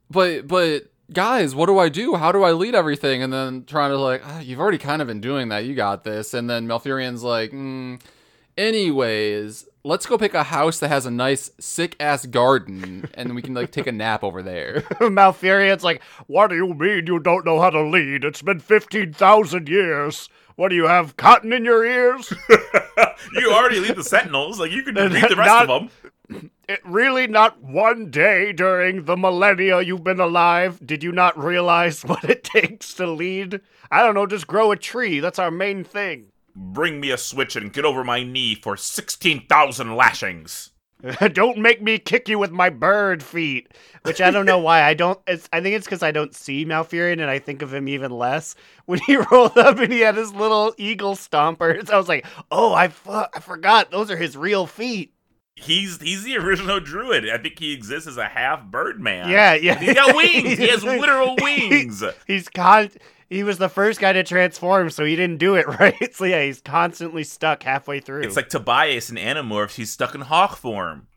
but, 0.08 0.46
but, 0.46 0.92
guys, 1.12 1.54
what 1.54 1.66
do 1.66 1.78
I 1.78 1.88
do? 1.88 2.14
How 2.16 2.32
do 2.32 2.42
I 2.42 2.52
lead 2.52 2.74
everything? 2.74 3.22
And 3.22 3.32
then 3.32 3.64
Tyrande's 3.64 3.98
like, 4.00 4.22
ah, 4.24 4.40
you've 4.40 4.60
already 4.60 4.78
kind 4.78 5.00
of 5.02 5.08
been 5.08 5.20
doing 5.20 5.48
that. 5.48 5.64
You 5.64 5.74
got 5.74 6.04
this. 6.04 6.34
And 6.34 6.48
then 6.48 6.66
Malfurion's 6.66 7.22
like, 7.22 7.50
mm, 7.52 8.00
anyways, 8.56 9.66
let's 9.84 10.06
go 10.06 10.16
pick 10.18 10.34
a 10.34 10.44
house 10.44 10.78
that 10.80 10.88
has 10.88 11.06
a 11.06 11.10
nice, 11.10 11.50
sick 11.60 11.96
ass 12.00 12.26
garden, 12.26 13.08
and 13.14 13.34
we 13.34 13.42
can 13.42 13.54
like 13.54 13.70
take 13.70 13.86
a 13.86 13.92
nap 13.92 14.24
over 14.24 14.42
there. 14.42 14.82
Malfurion's 15.00 15.84
like, 15.84 16.02
"What 16.26 16.48
do 16.48 16.56
you 16.56 16.74
mean 16.74 17.06
you 17.06 17.20
don't 17.20 17.44
know 17.44 17.60
how 17.60 17.70
to 17.70 17.82
lead? 17.82 18.24
It's 18.24 18.42
been 18.42 18.60
fifteen 18.60 19.12
thousand 19.12 19.68
years. 19.68 20.28
What 20.56 20.68
do 20.68 20.76
you 20.76 20.86
have? 20.86 21.16
Cotton 21.16 21.52
in 21.52 21.64
your 21.64 21.84
ears? 21.84 22.32
you 23.34 23.52
already 23.52 23.80
lead 23.80 23.96
the 23.96 24.04
Sentinels. 24.04 24.58
Like 24.60 24.70
you 24.70 24.82
can 24.82 24.94
read 25.12 25.12
the 25.12 25.36
rest 25.36 25.36
Not- 25.36 25.70
of 25.70 25.90
them. 26.02 26.12
It 26.68 26.80
really 26.84 27.26
not 27.26 27.62
one 27.62 28.10
day 28.10 28.52
during 28.52 29.04
the 29.04 29.16
millennia 29.16 29.80
you've 29.80 30.04
been 30.04 30.20
alive 30.20 30.84
did 30.84 31.02
you 31.02 31.12
not 31.12 31.38
realize 31.38 32.02
what 32.04 32.24
it 32.24 32.44
takes 32.44 32.94
to 32.94 33.06
lead? 33.06 33.60
I 33.90 34.02
don't 34.02 34.14
know. 34.14 34.26
Just 34.26 34.46
grow 34.46 34.72
a 34.72 34.76
tree. 34.76 35.20
That's 35.20 35.38
our 35.38 35.50
main 35.50 35.84
thing." 35.84 36.32
Bring 36.56 37.00
me 37.00 37.10
a 37.10 37.18
switch 37.18 37.56
and 37.56 37.72
get 37.72 37.84
over 37.84 38.04
my 38.04 38.22
knee 38.22 38.54
for 38.54 38.76
sixteen 38.76 39.46
thousand 39.46 39.96
lashings. 39.96 40.70
don't 41.32 41.58
make 41.58 41.82
me 41.82 41.98
kick 41.98 42.28
you 42.28 42.38
with 42.38 42.50
my 42.50 42.70
bird 42.70 43.22
feet. 43.22 43.72
Which 44.02 44.20
I 44.20 44.30
don't 44.30 44.46
know 44.46 44.58
why. 44.58 44.82
I 44.82 44.94
don't. 44.94 45.18
It's, 45.26 45.48
I 45.52 45.60
think 45.60 45.76
it's 45.76 45.86
because 45.86 46.02
I 46.02 46.12
don't 46.12 46.34
see 46.34 46.64
Malfurion 46.64 47.14
and 47.14 47.30
I 47.30 47.38
think 47.38 47.62
of 47.62 47.72
him 47.72 47.88
even 47.88 48.10
less. 48.10 48.54
When 48.86 49.00
he 49.00 49.16
rolled 49.30 49.56
up 49.58 49.78
and 49.78 49.92
he 49.92 50.00
had 50.00 50.16
his 50.16 50.32
little 50.32 50.74
eagle 50.78 51.14
stompers, 51.14 51.90
I 51.90 51.96
was 51.96 52.08
like, 52.08 52.26
oh, 52.50 52.72
I, 52.72 52.88
fu- 52.88 53.10
I 53.10 53.40
forgot. 53.40 53.90
Those 53.90 54.10
are 54.10 54.16
his 54.16 54.36
real 54.36 54.66
feet 54.66 55.13
he's 55.56 56.00
he's 56.00 56.24
the 56.24 56.36
original 56.36 56.80
druid. 56.80 57.28
I 57.28 57.38
think 57.38 57.58
he 57.58 57.72
exists 57.72 58.08
as 58.08 58.16
a 58.16 58.26
half 58.28 58.64
bird 58.64 59.00
man. 59.00 59.28
Yeah, 59.28 59.54
yeah. 59.54 59.78
He's 59.78 59.94
got 59.94 60.14
wings. 60.16 60.58
he 60.58 60.68
has 60.68 60.84
literal 60.84 61.36
wings. 61.40 62.02
he's 62.26 62.48
con 62.48 62.90
he 63.30 63.42
was 63.42 63.58
the 63.58 63.68
first 63.68 64.00
guy 64.00 64.12
to 64.12 64.22
transform, 64.22 64.90
so 64.90 65.04
he 65.04 65.16
didn't 65.16 65.38
do 65.38 65.54
it 65.56 65.66
right. 65.80 66.14
So 66.14 66.24
yeah, 66.24 66.44
he's 66.44 66.60
constantly 66.60 67.24
stuck 67.24 67.62
halfway 67.62 68.00
through. 68.00 68.22
It's 68.22 68.36
like 68.36 68.48
Tobias 68.48 69.10
in 69.10 69.16
Animorphs, 69.16 69.74
he's 69.74 69.90
stuck 69.90 70.14
in 70.14 70.22
hawk 70.22 70.56
form. 70.56 71.08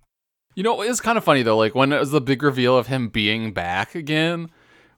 You 0.56 0.64
know, 0.64 0.82
it's 0.82 1.02
kind 1.02 1.18
of 1.18 1.24
funny 1.24 1.44
though, 1.44 1.58
like 1.58 1.76
when 1.76 1.92
it 1.94 2.00
was 2.00 2.12
the 2.12 2.22
big 2.22 2.42
reveal 2.42 2.78
of 2.78 2.88
him 2.88 3.10
being 3.10 3.54
back 3.54 3.94
again, 3.94 4.50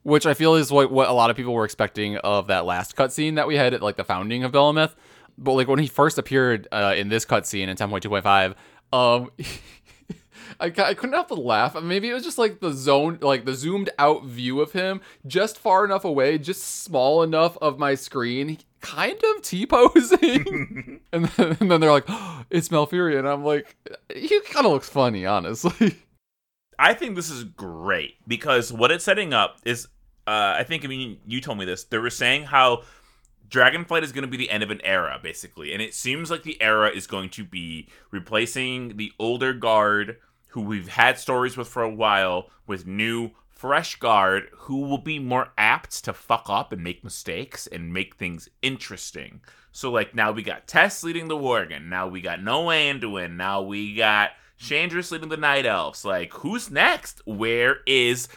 which 0.03 0.25
I 0.25 0.33
feel 0.33 0.55
is 0.55 0.71
what, 0.71 0.89
what 0.91 1.09
a 1.09 1.13
lot 1.13 1.29
of 1.29 1.35
people 1.35 1.53
were 1.53 1.65
expecting 1.65 2.15
of 2.17 2.47
that 2.47 2.63
last 2.65 2.95
cutscene 2.95 3.35
that 3.35 3.47
we 3.47 3.55
had 3.55 3.73
at 3.73 3.81
like 3.81 3.97
the 3.97 4.05
founding 4.05 4.43
of 4.45 4.53
Bel'ameth. 4.53 4.95
But 5.37 5.53
like 5.53 5.67
when 5.67 5.79
he 5.79 5.87
first 5.87 6.17
appeared 6.17 6.67
uh, 6.71 6.93
in 6.95 7.09
this 7.09 7.25
cutscene 7.25 7.67
in 7.67 7.75
10.2.5, 7.75 8.55
um, 8.93 9.31
I, 10.59 10.65
I 10.65 10.93
couldn't 10.93 11.13
help 11.13 11.29
but 11.29 11.39
laugh. 11.39 11.81
Maybe 11.81 12.09
it 12.09 12.13
was 12.13 12.23
just 12.23 12.37
like 12.37 12.59
the 12.59 12.73
zone, 12.73 13.19
like 13.21 13.45
the 13.45 13.53
zoomed 13.53 13.89
out 13.97 14.25
view 14.25 14.59
of 14.61 14.73
him, 14.73 15.01
just 15.25 15.57
far 15.57 15.85
enough 15.85 16.03
away, 16.03 16.37
just 16.37 16.83
small 16.83 17.23
enough 17.23 17.57
of 17.61 17.79
my 17.79 17.95
screen, 17.95 18.57
kind 18.81 19.19
of 19.35 19.41
T 19.41 19.65
posing. 19.65 20.99
and, 21.13 21.25
then, 21.25 21.57
and 21.59 21.71
then 21.71 21.81
they're 21.81 21.91
like, 21.91 22.05
oh, 22.07 22.43
"It's 22.49 22.69
Malfurion." 22.69 23.31
I'm 23.31 23.43
like, 23.43 23.75
he 24.13 24.39
kind 24.41 24.65
of 24.65 24.73
looks 24.73 24.89
funny, 24.89 25.25
honestly. 25.25 25.97
I 26.77 26.93
think 26.93 27.15
this 27.15 27.29
is 27.29 27.43
great 27.43 28.15
because 28.27 28.71
what 28.71 28.91
it's 28.91 29.03
setting 29.03 29.33
up 29.33 29.57
is, 29.65 29.85
uh, 30.27 30.55
I 30.57 30.63
think, 30.63 30.85
I 30.85 30.87
mean, 30.87 31.19
you 31.25 31.41
told 31.41 31.57
me 31.57 31.65
this. 31.65 31.85
They 31.85 31.97
were 31.97 32.09
saying 32.09 32.43
how 32.43 32.83
Dragonflight 33.49 34.03
is 34.03 34.11
going 34.11 34.23
to 34.23 34.27
be 34.29 34.37
the 34.37 34.49
end 34.49 34.63
of 34.63 34.69
an 34.69 34.81
era, 34.83 35.19
basically. 35.21 35.73
And 35.73 35.81
it 35.81 35.93
seems 35.93 36.29
like 36.29 36.43
the 36.43 36.61
era 36.61 36.89
is 36.89 37.07
going 37.07 37.29
to 37.31 37.43
be 37.43 37.87
replacing 38.11 38.97
the 38.97 39.11
older 39.17 39.53
guard 39.53 40.17
who 40.49 40.61
we've 40.61 40.89
had 40.89 41.17
stories 41.17 41.57
with 41.57 41.67
for 41.67 41.83
a 41.83 41.89
while 41.89 42.49
with 42.67 42.85
new, 42.85 43.31
fresh 43.49 43.97
guard 43.97 44.49
who 44.53 44.81
will 44.81 44.99
be 44.99 45.19
more 45.19 45.51
apt 45.57 46.03
to 46.05 46.13
fuck 46.13 46.45
up 46.47 46.71
and 46.71 46.83
make 46.83 47.03
mistakes 47.03 47.67
and 47.67 47.93
make 47.93 48.15
things 48.15 48.49
interesting. 48.61 49.41
So, 49.71 49.91
like, 49.91 50.15
now 50.15 50.31
we 50.31 50.43
got 50.43 50.67
Tess 50.67 51.03
leading 51.03 51.27
the 51.27 51.35
Worgen. 51.35 51.87
Now 51.87 52.07
we 52.07 52.21
got 52.21 52.41
Noah 52.41 52.73
Anduin. 52.73 53.35
Now 53.35 53.61
we 53.61 53.95
got 53.95 54.31
Shandris 54.59 55.11
leading 55.11 55.29
the 55.29 55.37
Night 55.37 55.65
Elves. 55.65 56.05
Like, 56.05 56.33
who's 56.33 56.71
next? 56.71 57.21
Where 57.25 57.77
is 57.85 58.27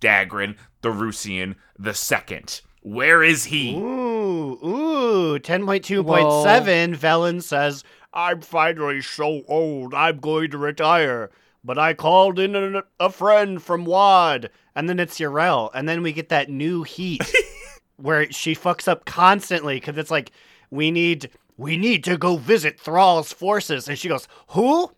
Dagran, 0.00 0.56
Thaurissan, 0.82 1.56
the 1.78 1.94
second? 1.94 2.60
Where 2.82 3.22
is 3.22 3.44
he? 3.44 3.76
Ooh, 3.76 4.58
ooh. 4.64 5.38
10.2.7, 5.38 6.96
Velen 6.96 7.42
says, 7.42 7.84
I'm 8.12 8.40
finally 8.40 9.02
so 9.02 9.42
old, 9.48 9.94
I'm 9.94 10.18
going 10.18 10.50
to 10.50 10.58
retire. 10.58 11.30
But 11.62 11.78
I 11.78 11.92
called 11.92 12.38
in 12.38 12.56
a, 12.56 12.82
a 12.98 13.10
friend 13.10 13.62
from 13.62 13.84
WoD. 13.84 14.50
And 14.74 14.88
then 14.88 14.98
it's 14.98 15.18
Yrel. 15.18 15.70
And 15.74 15.88
then 15.88 16.02
we 16.02 16.12
get 16.12 16.30
that 16.30 16.48
new 16.48 16.82
heat 16.82 17.22
where 17.96 18.30
she 18.32 18.54
fucks 18.54 18.88
up 18.88 19.04
constantly 19.04 19.76
because 19.76 19.98
it's 19.98 20.10
like, 20.10 20.32
we 20.70 20.90
need. 20.90 21.30
We 21.56 21.76
need 21.76 22.04
to 22.04 22.16
go 22.16 22.38
visit 22.38 22.80
Thrall's 22.80 23.34
forces. 23.34 23.86
And 23.86 23.98
she 23.98 24.08
goes, 24.08 24.26
Who? 24.48 24.90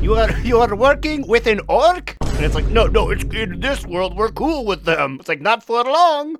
You 0.00 0.14
are 0.14 0.30
you 0.38 0.60
are 0.60 0.76
working 0.76 1.26
with 1.26 1.48
an 1.48 1.60
orc? 1.68 2.16
And 2.20 2.44
it's 2.44 2.54
like, 2.54 2.66
no, 2.66 2.86
no, 2.86 3.10
it's 3.10 3.24
in 3.24 3.58
this 3.58 3.84
world 3.84 4.16
we're 4.16 4.30
cool 4.30 4.64
with 4.64 4.84
them. 4.84 5.16
It's 5.18 5.28
like 5.28 5.40
not 5.40 5.64
for 5.64 5.82
long. 5.82 6.36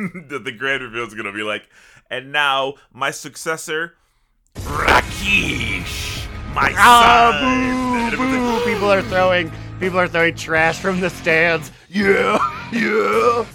the, 0.28 0.38
the 0.38 0.52
grand 0.52 0.82
reveal 0.82 1.04
is 1.06 1.14
gonna 1.14 1.32
be 1.32 1.42
like, 1.42 1.68
and 2.10 2.32
now 2.32 2.74
my 2.92 3.10
successor, 3.10 3.94
Rakeesh, 4.56 6.26
my 6.54 6.74
Ah, 6.76 7.30
son. 7.32 7.40
boo, 7.40 7.96
And 7.96 8.32
like, 8.32 8.64
boo. 8.64 8.72
People 8.72 8.90
are 8.90 9.02
throwing 9.02 9.52
people 9.78 9.98
are 9.98 10.08
throwing 10.08 10.34
trash 10.34 10.78
from 10.78 11.00
the 11.00 11.10
stands. 11.10 11.70
Yeah, 11.88 12.38
yeah. 12.72 13.46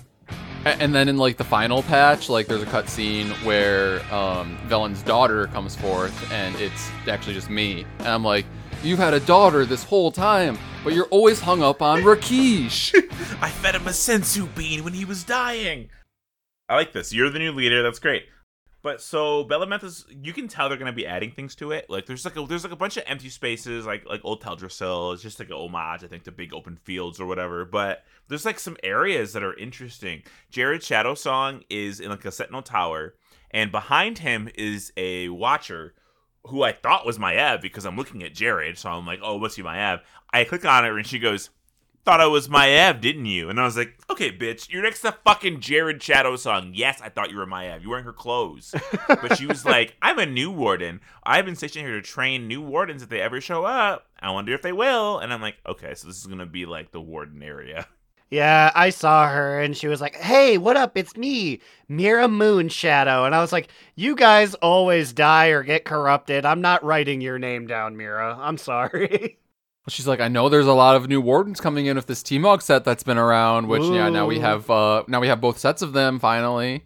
And 0.66 0.96
then 0.96 1.08
in 1.08 1.18
like 1.18 1.38
the 1.38 1.44
final 1.44 1.84
patch, 1.84 2.28
like 2.30 2.48
there's 2.48 2.64
a 2.64 2.66
cutscene 2.66 3.30
where 3.46 4.02
um, 4.14 4.58
Velen's 4.68 5.04
daughter 5.04 5.48
comes 5.48 5.76
forth, 5.76 6.32
and 6.32 6.56
it's 6.56 6.90
actually 7.08 7.36
just 7.36 7.50
me. 7.52 7.86
And 8.00 8.08
I'm 8.08 8.24
like, 8.24 8.46
"You've 8.84 8.98
had 9.00 9.14
a 9.14 9.20
daughter 9.20 9.64
this 9.66 9.84
whole 9.84 10.12
time, 10.12 10.58
but 10.84 10.94
you're 10.94 11.06
always 11.08 11.40
hung 11.40 11.62
up 11.62 11.82
on 11.84 12.02
Rakeesh." 12.02 12.96
I 13.42 13.50
fed 13.50 13.76
him 13.76 13.86
a 13.86 13.92
senzu 13.92 14.54
bean 14.56 14.84
when 14.84 14.94
he 14.94 15.06
was 15.06 15.24
dying. 15.24 15.90
I 16.68 16.76
like 16.76 16.94
this. 16.94 17.14
You're 17.14 17.30
the 17.30 17.40
new 17.40 17.52
leader. 17.52 17.84
That's 17.84 18.00
great. 18.00 18.26
But 18.82 19.02
so 19.02 19.44
Bel'ameth 19.46 19.84
is 19.84 20.06
you 20.10 20.32
can 20.32 20.48
tell 20.48 20.70
they're 20.70 20.78
gonna 20.78 20.94
be 20.94 21.08
adding 21.08 21.32
things 21.32 21.56
to 21.56 21.72
it. 21.72 21.90
Like 21.90 22.06
there's 22.06 22.24
like 22.24 22.36
a 22.36 22.46
there's 22.46 22.64
like 22.64 22.72
a 22.72 22.76
bunch 22.76 22.98
of 22.98 23.04
empty 23.08 23.30
spaces, 23.30 23.88
like 23.88 24.06
like 24.08 24.22
old 24.24 24.44
Teldrassil. 24.44 25.12
It's 25.14 25.24
just 25.24 25.40
like 25.40 25.50
an 25.50 25.56
homage, 25.56 26.04
I 26.04 26.08
think, 26.08 26.24
to 26.26 26.32
big 26.32 26.54
open 26.54 26.78
fields 26.78 27.20
or 27.20 27.26
whatever. 27.26 27.66
But 27.66 28.04
there's 28.28 28.46
like 28.46 28.60
some 28.60 28.78
areas 28.84 29.34
that 29.34 29.42
are 29.42 29.58
interesting. 29.58 30.22
Jarod 30.52 30.82
Shadowsong 30.82 31.64
is 31.68 32.00
in 32.00 32.12
like 32.12 32.26
a 32.26 32.32
Sentinel 32.32 32.62
Tower, 32.62 33.16
and 33.50 33.72
behind 33.72 34.20
him 34.20 34.50
is 34.54 34.94
a 34.96 35.30
Watcher 35.30 35.96
who 36.48 36.62
I 36.62 36.72
thought 36.74 37.08
was 37.08 37.18
Maev 37.18 37.62
because 37.62 37.86
I'm 37.86 37.98
looking 37.98 38.22
at 38.22 38.36
Jarod, 38.36 38.78
so 38.78 38.90
I'm 38.90 39.08
like, 39.08 39.20
oh, 39.24 39.38
what's 39.38 39.56
he 39.56 39.64
Maev? 39.64 40.02
I 40.32 40.44
click 40.44 40.64
on 40.64 40.84
her 40.84 40.96
and 40.96 41.08
she 41.08 41.18
goes, 41.18 41.50
thought 42.06 42.22
I 42.22 42.28
was 42.28 42.48
Maev, 42.48 43.02
didn't 43.02 43.26
you? 43.26 43.50
And 43.50 43.60
I 43.60 43.66
was 43.66 43.76
like, 43.76 43.98
okay, 44.12 44.32
bitch, 44.32 44.72
you're 44.72 44.84
next 44.84 45.02
to 45.02 45.12
fucking 45.12 45.60
Jarod 45.60 45.98
Shadowsong. 45.98 46.72
Yes, 46.76 47.02
I 47.02 47.10
thought 47.10 47.32
you 47.32 47.38
were 47.38 47.48
Maev. 47.48 47.82
You're 47.82 47.90
wearing 47.90 48.06
her 48.06 48.14
clothes. 48.14 48.76
but 49.08 49.38
she 49.38 49.48
was 49.48 49.66
like, 49.66 49.96
I'm 50.04 50.20
a 50.20 50.26
new 50.26 50.52
warden. 50.52 51.02
I've 51.24 51.46
been 51.46 51.56
stationed 51.56 51.86
here 51.86 51.96
to 51.96 52.02
train 52.04 52.48
new 52.48 52.62
wardens 52.62 53.02
if 53.02 53.10
they 53.10 53.22
ever 53.22 53.42
show 53.42 53.66
up. 53.66 54.08
I 54.20 54.30
wonder 54.30 54.54
if 54.54 54.62
they 54.62 54.72
will. 54.72 55.18
And 55.18 55.34
I'm 55.34 55.42
like, 55.42 55.58
okay, 55.68 55.96
so 55.96 56.08
this 56.08 56.20
is 56.20 56.28
gonna 56.28 56.46
be 56.46 56.68
like 56.68 56.92
the 56.92 57.02
warden 57.02 57.42
area. 57.42 57.88
Yeah, 58.30 58.72
I 58.74 58.90
saw 58.90 59.28
her 59.30 59.62
and 59.62 59.78
she 59.78 59.88
was 59.88 60.02
like, 60.02 60.16
"Hey, 60.16 60.58
what 60.58 60.76
up? 60.76 60.98
It's 60.98 61.16
me, 61.16 61.62
Mira 61.88 62.28
Moon 62.28 62.70
Shadow." 62.70 63.24
And 63.24 63.36
I 63.36 63.40
was 63.40 63.54
like, 63.54 63.70
"You 63.96 64.16
guys 64.16 64.56
always 64.56 65.14
die 65.14 65.50
or 65.50 65.62
get 65.62 65.86
corrupted. 65.86 66.44
I'm 66.44 66.60
not 66.60 66.84
writing 66.84 67.22
your 67.22 67.38
name 67.38 67.68
down, 67.68 67.98
Mira. 67.98 68.36
I'm 68.38 68.58
sorry." 68.58 69.38
She's 69.88 70.08
like, 70.08 70.20
"I 70.20 70.28
know 70.28 70.50
there's 70.50 70.66
a 70.66 70.74
lot 70.74 70.96
of 70.96 71.08
new 71.08 71.22
wardens 71.22 71.62
coming 71.62 71.86
in 71.86 71.96
with 71.96 72.08
this 72.08 72.24
T-Mog 72.24 72.62
set 72.62 72.84
that's 72.84 73.04
been 73.04 73.20
around, 73.20 73.68
which 73.68 73.84
yeah, 73.84 74.10
now 74.10 74.26
we 74.26 74.40
have 74.40 74.70
uh 74.70 75.04
now 75.08 75.20
we 75.20 75.28
have 75.28 75.40
both 75.40 75.60
sets 75.60 75.82
of 75.82 75.94
them 75.94 76.20
finally." 76.20 76.84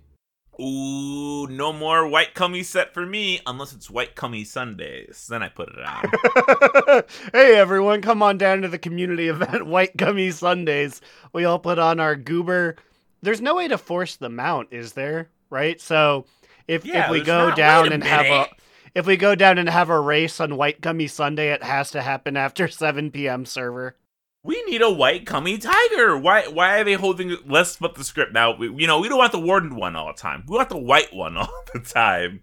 Ooh, 0.61 1.47
no 1.47 1.71
more 1.71 2.05
white 2.05 2.33
cummy 2.33 2.63
set 2.63 2.93
for 2.93 3.05
me 3.05 3.39
unless 3.47 3.71
it's 3.71 3.89
white 3.89 4.15
cummy 4.15 4.43
Sundays. 4.43 5.25
Then 5.29 5.41
I 5.41 5.47
put 5.47 5.69
it 5.69 5.79
on. 5.79 7.03
hey 7.33 7.55
everyone, 7.55 8.01
come 8.01 8.21
on 8.21 8.37
down 8.37 8.61
to 8.63 8.67
the 8.67 8.77
community 8.77 9.27
event 9.29 9.67
White 9.67 9.95
Gummy 9.95 10.31
Sundays. 10.31 10.99
We 11.31 11.45
all 11.45 11.59
put 11.59 11.79
on 11.79 12.01
our 12.01 12.17
goober. 12.17 12.75
There's 13.21 13.39
no 13.39 13.55
way 13.55 13.69
to 13.69 13.77
force 13.77 14.17
the 14.17 14.29
mount, 14.29 14.69
is 14.71 14.93
there? 14.93 15.29
Right? 15.49 15.79
So 15.79 16.25
if 16.67 16.85
Yeah, 16.85 17.05
if 17.05 17.11
we 17.11 17.21
go 17.21 17.55
down 17.55 17.83
Wait 17.83 17.91
a 17.91 17.95
and 17.95 18.03
have 18.03 18.25
a 18.25 18.29
minute. 18.29 18.49
If 18.95 19.05
we 19.05 19.17
go 19.17 19.35
down 19.35 19.57
and 19.57 19.69
have 19.69 19.89
a 19.89 19.99
race 19.99 20.39
on 20.39 20.57
White 20.57 20.81
Gummy 20.81 21.07
Sunday, 21.07 21.51
it 21.51 21.63
has 21.63 21.91
to 21.91 22.01
happen 22.01 22.37
after 22.37 22.67
7 22.69 23.11
p.m. 23.11 23.45
server. 23.45 23.95
We 24.43 24.63
need 24.63 24.81
a 24.81 24.89
white 24.89 25.25
cummy 25.25 25.57
tiger. 25.57 26.17
Why? 26.17 26.47
Why 26.47 26.79
are 26.79 26.83
they 26.85 26.93
holding? 26.93 27.35
Let's 27.45 27.75
the 27.75 28.03
script 28.03 28.31
now. 28.31 28.55
We, 28.55 28.73
you 28.73 28.87
know, 28.87 28.99
we 28.99 29.09
don't 29.09 29.17
want 29.17 29.33
the 29.33 29.39
warden 29.39 29.75
one 29.75 29.97
all 29.97 30.07
the 30.07 30.13
time. 30.13 30.45
We 30.47 30.55
want 30.55 30.69
the 30.69 30.77
white 30.77 31.13
one 31.13 31.35
all 31.37 31.63
the 31.73 31.81
time. 31.81 32.41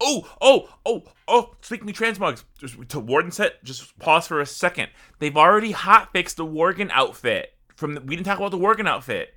Oh, 0.00 0.28
oh, 0.40 0.68
oh, 0.84 1.04
oh! 1.28 1.54
Speaking 1.60 1.88
of 1.88 1.96
transmogs, 1.96 2.42
just 2.58 2.88
to 2.88 2.98
warden 2.98 3.30
set. 3.30 3.62
Just 3.62 3.96
pause 4.00 4.26
for 4.26 4.40
a 4.40 4.46
second. 4.46 4.88
They've 5.20 5.36
already 5.36 5.70
hot 5.70 6.12
fixed 6.12 6.38
the 6.38 6.44
Worgen 6.44 6.90
outfit. 6.92 7.54
From 7.76 7.94
the, 7.94 8.00
we 8.00 8.16
didn't 8.16 8.26
talk 8.26 8.38
about 8.38 8.50
the 8.50 8.58
Worgen 8.58 8.88
outfit. 8.88 9.32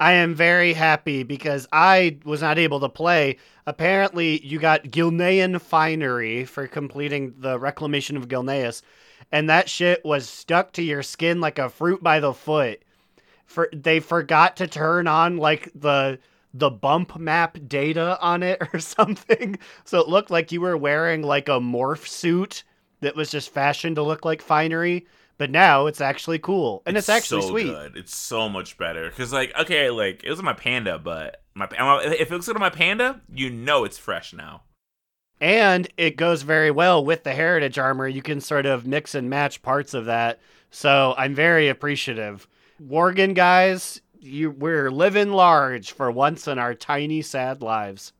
I 0.00 0.12
am 0.12 0.34
very 0.34 0.72
happy 0.72 1.24
because 1.24 1.68
I 1.70 2.16
was 2.24 2.40
not 2.40 2.58
able 2.58 2.80
to 2.80 2.88
play. 2.88 3.36
Apparently, 3.66 4.44
you 4.44 4.58
got 4.58 4.84
Gilnean 4.84 5.60
Finery 5.60 6.46
for 6.46 6.66
completing 6.66 7.34
the 7.36 7.58
reclamation 7.58 8.16
of 8.16 8.26
Gilneas, 8.26 8.80
and 9.30 9.50
that 9.50 9.68
shit 9.68 10.02
was 10.02 10.26
stuck 10.26 10.72
to 10.72 10.82
your 10.82 11.02
skin 11.02 11.42
like 11.42 11.58
a 11.58 11.68
fruit 11.68 12.02
by 12.02 12.18
the 12.18 12.32
foot. 12.32 12.82
For 13.44 13.68
they 13.74 14.00
forgot 14.00 14.56
to 14.56 14.66
turn 14.66 15.06
on 15.06 15.36
like 15.36 15.70
the 15.74 16.18
the 16.54 16.70
bump 16.70 17.18
map 17.18 17.58
data 17.68 18.18
on 18.22 18.42
it 18.42 18.62
or 18.72 18.80
something, 18.80 19.58
so 19.84 20.00
it 20.00 20.08
looked 20.08 20.30
like 20.30 20.50
you 20.50 20.62
were 20.62 20.78
wearing 20.78 21.20
like 21.22 21.50
a 21.50 21.60
morph 21.60 22.08
suit 22.08 22.64
that 23.00 23.16
was 23.16 23.30
just 23.30 23.50
fashioned 23.52 23.96
to 23.96 24.02
look 24.02 24.24
like 24.24 24.40
Finery. 24.40 25.06
But 25.40 25.50
now 25.50 25.86
it's 25.86 26.02
actually 26.02 26.38
cool, 26.38 26.82
and 26.84 26.98
it's, 26.98 27.08
actually 27.08 27.40
so 27.40 27.48
sweet. 27.48 27.68
Good. 27.68 27.96
It's 27.96 28.14
so 28.14 28.46
much 28.46 28.76
better 28.76 29.08
because, 29.08 29.32
like, 29.32 29.58
okay, 29.58 29.88
like 29.88 30.22
it 30.22 30.28
was 30.28 30.42
my 30.42 30.52
panda, 30.52 30.98
but 30.98 31.42
my 31.54 31.66
if 31.72 32.30
it 32.30 32.30
looks 32.30 32.44
good 32.44 32.56
on 32.56 32.60
my 32.60 32.68
panda, 32.68 33.22
you 33.32 33.48
know 33.48 33.84
it's 33.84 33.96
fresh 33.96 34.34
now. 34.34 34.64
And 35.40 35.88
it 35.96 36.18
goes 36.18 36.42
very 36.42 36.70
well 36.70 37.02
with 37.02 37.24
the 37.24 37.32
heritage 37.32 37.78
armor. 37.78 38.06
You 38.06 38.20
can 38.20 38.42
sort 38.42 38.66
of 38.66 38.86
mix 38.86 39.14
and 39.14 39.30
match 39.30 39.62
parts 39.62 39.94
of 39.94 40.04
that. 40.04 40.40
So 40.70 41.14
I'm 41.16 41.34
very 41.34 41.68
appreciative. 41.68 42.46
Worgen 42.78 43.34
guys, 43.34 44.02
you 44.18 44.50
we're 44.50 44.90
living 44.90 45.32
large 45.32 45.92
for 45.92 46.10
once 46.10 46.48
in 46.48 46.58
our 46.58 46.74
tiny 46.74 47.22
sad 47.22 47.62
lives. 47.62 48.12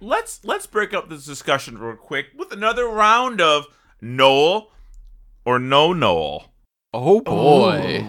let's 0.00 0.44
let's 0.44 0.66
break 0.66 0.92
up 0.92 1.08
this 1.10 1.24
discussion 1.24 1.78
real 1.78 1.94
quick 1.94 2.26
with 2.36 2.50
another 2.50 2.88
round 2.88 3.40
of 3.40 3.66
Noel 4.00 4.72
or 5.48 5.58
no 5.58 5.94
Noel. 5.94 6.44
Oh 6.92 7.22
boy. 7.22 8.06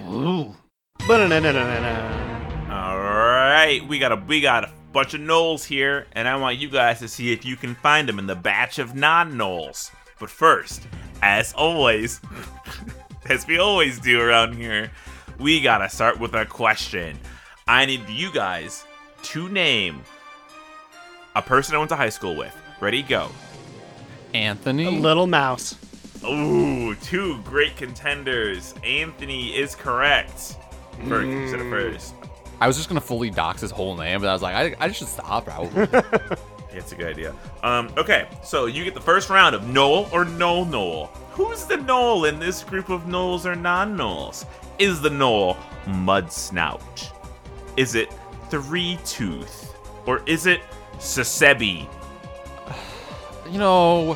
All 2.70 2.98
right, 3.00 3.80
we 3.88 3.98
got 3.98 4.12
a 4.12 4.18
we 4.28 4.42
got 4.42 4.66
a 4.66 4.72
bunch 4.92 5.14
of 5.14 5.22
Noels 5.22 5.64
here, 5.64 6.06
and 6.12 6.28
I 6.28 6.36
want 6.36 6.58
you 6.58 6.70
guys 6.70 7.00
to 7.00 7.08
see 7.08 7.32
if 7.32 7.46
you 7.46 7.56
can 7.56 7.76
find 7.76 8.10
them 8.10 8.20
in 8.20 8.28
the 8.28 8.36
batch 8.36 8.78
of 8.78 8.94
non-Noels. 8.94 9.90
But 10.20 10.30
first, 10.30 10.86
as 11.22 11.54
always, 11.54 12.20
as 13.30 13.48
we 13.48 13.58
always 13.58 14.00
do 14.02 14.20
around 14.20 14.56
here, 14.56 14.92
we 15.40 15.62
gotta 15.62 15.88
start 15.88 16.20
with 16.20 16.34
a 16.34 16.46
question. 16.46 17.18
I 17.70 17.86
need 17.86 18.02
you 18.10 18.34
guys 18.34 18.84
to 19.24 19.48
name 19.48 20.04
a 21.38 21.42
person 21.42 21.74
I 21.74 21.78
went 21.78 21.90
to 21.92 21.96
high 21.96 22.10
school 22.10 22.36
with. 22.36 22.54
Ready, 22.82 23.02
go. 23.02 23.30
Anthony. 24.34 24.88
A 24.88 24.92
little 24.92 25.26
mouse. 25.26 25.78
Ooh, 26.24 26.95
two 26.95 27.39
great 27.43 27.76
contenders. 27.78 28.74
Anthony 28.84 29.55
is 29.55 29.76
correct. 29.76 30.57
First, 31.07 31.28
you 31.28 31.47
said 31.49 31.61
it 31.61 31.70
first. 31.70 32.13
I 32.59 32.67
was 32.67 32.76
just 32.76 32.89
gonna 32.89 33.01
fully 33.01 33.30
dox 33.30 33.61
his 33.61 33.72
whole 33.72 33.95
name, 33.95 34.22
but 34.22 34.28
I 34.28 34.34
was 34.34 34.41
like, 34.41 34.55
I, 34.55 34.86
I 34.86 34.91
should 34.91 35.07
stop. 35.07 35.45
Probably. 35.45 35.88
It's 36.72 36.91
a 36.91 36.95
good 36.95 37.07
idea. 37.07 37.34
Um, 37.63 37.91
okay, 37.97 38.28
so 38.43 38.67
you 38.67 38.84
get 38.84 38.93
the 38.93 39.01
first 39.01 39.32
round 39.32 39.55
of 39.55 39.67
Noel 39.67 40.07
or 40.13 40.24
no 40.24 40.63
Noel. 40.63 41.07
Who's 41.32 41.65
the 41.65 41.78
Noel 41.78 42.26
in 42.26 42.38
this 42.38 42.63
group 42.63 42.89
of 42.89 43.07
Noels 43.07 43.47
or 43.47 43.55
non 43.55 43.97
Noels? 43.97 44.45
Is 44.78 45.01
the 45.01 45.09
Noel 45.09 45.57
Mud 45.88 46.32
Snout? 46.32 47.11
Is 47.76 47.95
it 47.95 48.13
Three 48.51 48.99
Tooth? 49.03 49.74
Or 50.05 50.22
is 50.28 50.45
it 50.45 50.61
Sasebi. 50.99 51.88
You 53.49 53.57
know, 53.57 54.15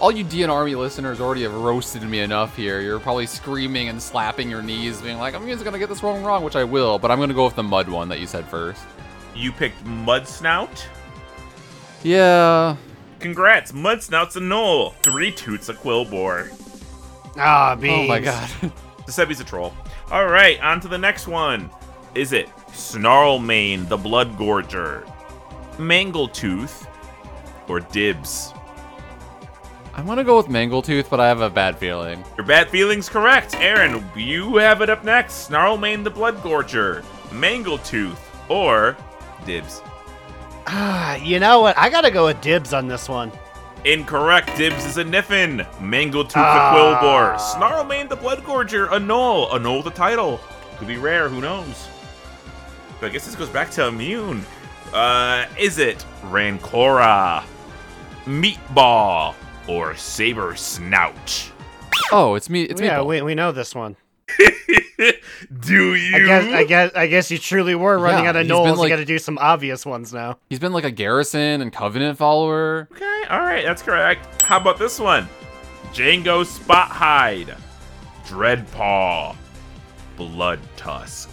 all 0.00 0.10
you 0.10 0.24
DN 0.24 0.48
Army 0.48 0.74
listeners 0.74 1.20
already 1.20 1.42
have 1.42 1.54
roasted 1.54 2.02
me 2.02 2.20
enough 2.20 2.56
here. 2.56 2.80
You're 2.80 2.98
probably 2.98 3.26
screaming 3.26 3.88
and 3.88 4.02
slapping 4.02 4.50
your 4.50 4.62
knees, 4.62 5.00
being 5.00 5.18
like, 5.18 5.34
I'm 5.34 5.46
just 5.46 5.62
gonna 5.62 5.78
get 5.78 5.88
this 5.88 6.02
one 6.02 6.24
wrong, 6.24 6.42
which 6.42 6.56
I 6.56 6.64
will, 6.64 6.98
but 6.98 7.10
I'm 7.10 7.18
gonna 7.18 7.34
go 7.34 7.44
with 7.44 7.56
the 7.56 7.62
mud 7.62 7.88
one 7.88 8.08
that 8.08 8.18
you 8.18 8.26
said 8.26 8.46
first. 8.46 8.82
You 9.34 9.52
picked 9.52 9.84
Mud 9.84 10.26
Snout. 10.26 10.86
Yeah. 12.02 12.76
Congrats, 13.20 13.72
Mud 13.74 14.02
Snout's 14.02 14.36
a 14.36 14.40
null. 14.40 14.90
Three 15.02 15.30
toots 15.30 15.68
a 15.68 15.74
Quilboar. 15.74 16.50
Ah, 17.36 17.76
beans. 17.76 17.92
Oh 17.94 18.06
my 18.08 18.20
god. 18.20 18.48
Sasebi's 19.06 19.40
a 19.40 19.44
troll. 19.44 19.72
All 20.10 20.26
right, 20.26 20.58
on 20.60 20.80
to 20.80 20.88
the 20.88 20.98
next 20.98 21.28
one. 21.28 21.70
Is 22.14 22.32
it 22.32 22.48
Snarlmane 22.68 23.88
the 23.88 23.96
Blood 23.96 24.36
Gorger, 24.36 25.04
Mangletooth, 25.76 26.86
or 27.68 27.80
Dibs? 27.80 28.52
I'm 29.94 30.06
gonna 30.06 30.24
go 30.24 30.36
with 30.36 30.46
Mangletooth, 30.46 31.10
but 31.10 31.20
I 31.20 31.28
have 31.28 31.40
a 31.40 31.50
bad 31.50 31.76
feeling. 31.78 32.24
Your 32.36 32.46
bad 32.46 32.70
feeling's 32.70 33.08
correct. 33.08 33.54
Aaron, 33.56 34.04
you 34.16 34.56
have 34.56 34.80
it 34.82 34.88
up 34.90 35.04
next. 35.04 35.48
Snarlmane 35.50 36.04
the 36.04 36.10
Blood 36.10 36.36
Gorger, 36.38 37.02
Mangletooth, 37.30 38.18
or 38.48 38.96
Dibs. 39.44 39.82
Ah, 40.66 41.14
you 41.22 41.40
know 41.40 41.60
what? 41.60 41.76
I 41.76 41.90
gotta 41.90 42.10
go 42.10 42.26
with 42.26 42.40
dibs 42.40 42.72
on 42.72 42.88
this 42.88 43.08
one. 43.08 43.32
Incorrect. 43.84 44.54
Dibs 44.56 44.84
is 44.84 44.98
a 44.98 45.04
Niffen. 45.04 45.66
Mangletooth 45.78 46.32
Ah. 46.36 46.74
the 47.00 47.06
Quilboar. 47.06 47.38
Snarlmane 47.38 48.08
the 48.08 48.16
Blood 48.16 48.42
Gorger. 48.44 48.92
A 48.92 48.98
Null. 49.00 49.52
A 49.54 49.58
Null 49.58 49.82
the 49.82 49.90
title. 49.90 50.38
Could 50.78 50.86
be 50.88 50.98
rare. 50.98 51.28
Who 51.30 51.40
knows? 51.40 51.88
But 53.00 53.06
I 53.06 53.08
guess 53.08 53.24
this 53.24 53.34
goes 53.34 53.48
back 53.48 53.70
to 53.72 53.86
Immune. 53.86 54.44
Uh, 54.92 55.46
is 55.58 55.78
it 55.78 56.04
Rancora, 56.24 57.42
Meatball, 58.26 59.34
or 59.68 59.94
Saber 59.96 60.54
Snout? 60.56 61.50
Oh, 62.12 62.34
it's 62.34 62.48
me. 62.50 62.62
It's 62.64 62.80
yeah, 62.80 62.98
Meatball. 62.98 63.06
we, 63.06 63.22
we 63.22 63.34
know 63.34 63.52
this 63.52 63.74
one. 63.74 63.96
Do 65.60 65.94
you? 65.94 66.16
I 66.16 66.20
guess 66.26 66.44
I 66.52 66.64
guess 66.64 66.92
I 66.94 67.06
guess 67.06 67.30
you 67.30 67.38
truly 67.38 67.74
were 67.74 67.98
running 67.98 68.24
Yeah, 68.24 68.30
out 68.30 68.36
of 68.36 68.42
he's 68.42 68.48
been, 68.50 68.56
gnolls. 68.58 68.76
like- 68.76 68.90
you 68.90 68.96
got 68.96 69.00
to 69.00 69.04
do 69.04 69.18
some 69.18 69.38
obvious 69.38 69.84
ones 69.86 70.12
now. 70.12 70.38
He's 70.48 70.58
been 70.60 70.72
like 70.72 70.84
a 70.84 70.90
Garrison 70.90 71.60
and 71.60 71.72
Covenant 71.72 72.16
follower. 72.18 72.88
Okay, 72.92 73.22
all 73.30 73.40
right, 73.40 73.64
that's 73.64 73.82
correct. 73.82 74.42
How 74.42 74.58
about 74.60 74.78
this 74.78 74.98
one? 75.00 75.28
Django 75.92 76.44
Spot 76.46 76.88
Hide, 76.88 77.56
Dreadpaw, 78.26 79.34
Blood 80.16 80.60
Tusk. 80.76 81.30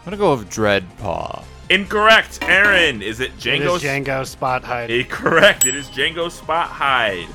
I'm 0.00 0.04
gonna 0.04 0.16
go 0.18 0.34
with 0.36 0.50
Dreadpaw. 0.50 1.44
Incorrect, 1.70 2.40
Aaron. 2.42 3.00
Is 3.00 3.20
it 3.20 3.30
It 3.30 3.38
Django? 3.38 3.76
is 3.76 3.82
Django 3.82 4.26
Spot 4.26 4.62
Hide. 4.64 5.08
Correct. 5.08 5.64
It 5.66 5.74
is 5.76 5.86
Django 5.88 6.30
Spot 6.30 6.66
Hide. 6.68 7.28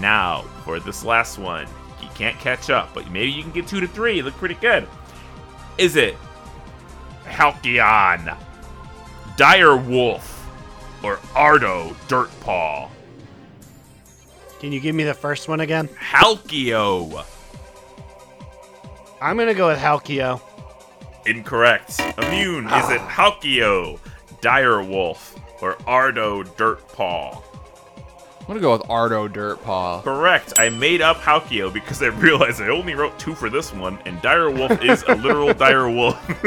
Now 0.00 0.42
for 0.64 0.80
this 0.80 1.04
last 1.04 1.38
one, 1.38 1.66
you 2.02 2.08
can't 2.14 2.38
catch 2.38 2.70
up, 2.70 2.94
but 2.94 3.10
maybe 3.10 3.30
you 3.30 3.42
can 3.42 3.52
get 3.52 3.66
two 3.68 3.80
to 3.80 3.86
three. 3.86 4.16
You 4.16 4.22
look 4.22 4.34
pretty 4.34 4.54
good. 4.54 4.88
Is 5.76 5.96
it 5.96 6.16
Halcyon, 7.24 8.30
Dire 9.36 9.76
Wolf, 9.76 10.46
or 11.02 11.20
Ardo 11.36 11.94
Dirtpaw? 12.08 12.88
Can 14.60 14.72
you 14.72 14.80
give 14.80 14.94
me 14.94 15.04
the 15.04 15.14
first 15.14 15.46
one 15.46 15.60
again? 15.60 15.88
Halkio. 15.88 17.24
I'm 19.20 19.36
gonna 19.36 19.52
go 19.54 19.68
with 19.68 19.78
Halkio. 19.78 20.40
Incorrect. 21.28 22.00
Immune. 22.18 22.66
Is 22.66 22.72
ah. 22.72 22.92
it 22.94 23.00
Halkio, 23.00 23.98
Dire 24.40 24.82
Wolf, 24.82 25.38
or 25.60 25.76
Ardo 25.86 26.42
Dirtpaw? 26.42 27.42
I'm 28.40 28.46
gonna 28.46 28.60
go 28.60 28.72
with 28.72 28.88
Ardo 28.88 29.28
Dirtpaw. 29.28 30.04
Correct. 30.04 30.54
I 30.58 30.70
made 30.70 31.02
up 31.02 31.18
Halkio 31.18 31.70
because 31.70 32.02
I 32.02 32.06
realized 32.06 32.62
I 32.62 32.68
only 32.68 32.94
wrote 32.94 33.18
two 33.18 33.34
for 33.34 33.50
this 33.50 33.74
one, 33.74 33.98
and 34.06 34.20
Dire 34.22 34.50
Wolf 34.50 34.82
is 34.82 35.04
a 35.06 35.14
literal 35.14 35.52
dire 35.54 35.90
wolf. 35.90 36.16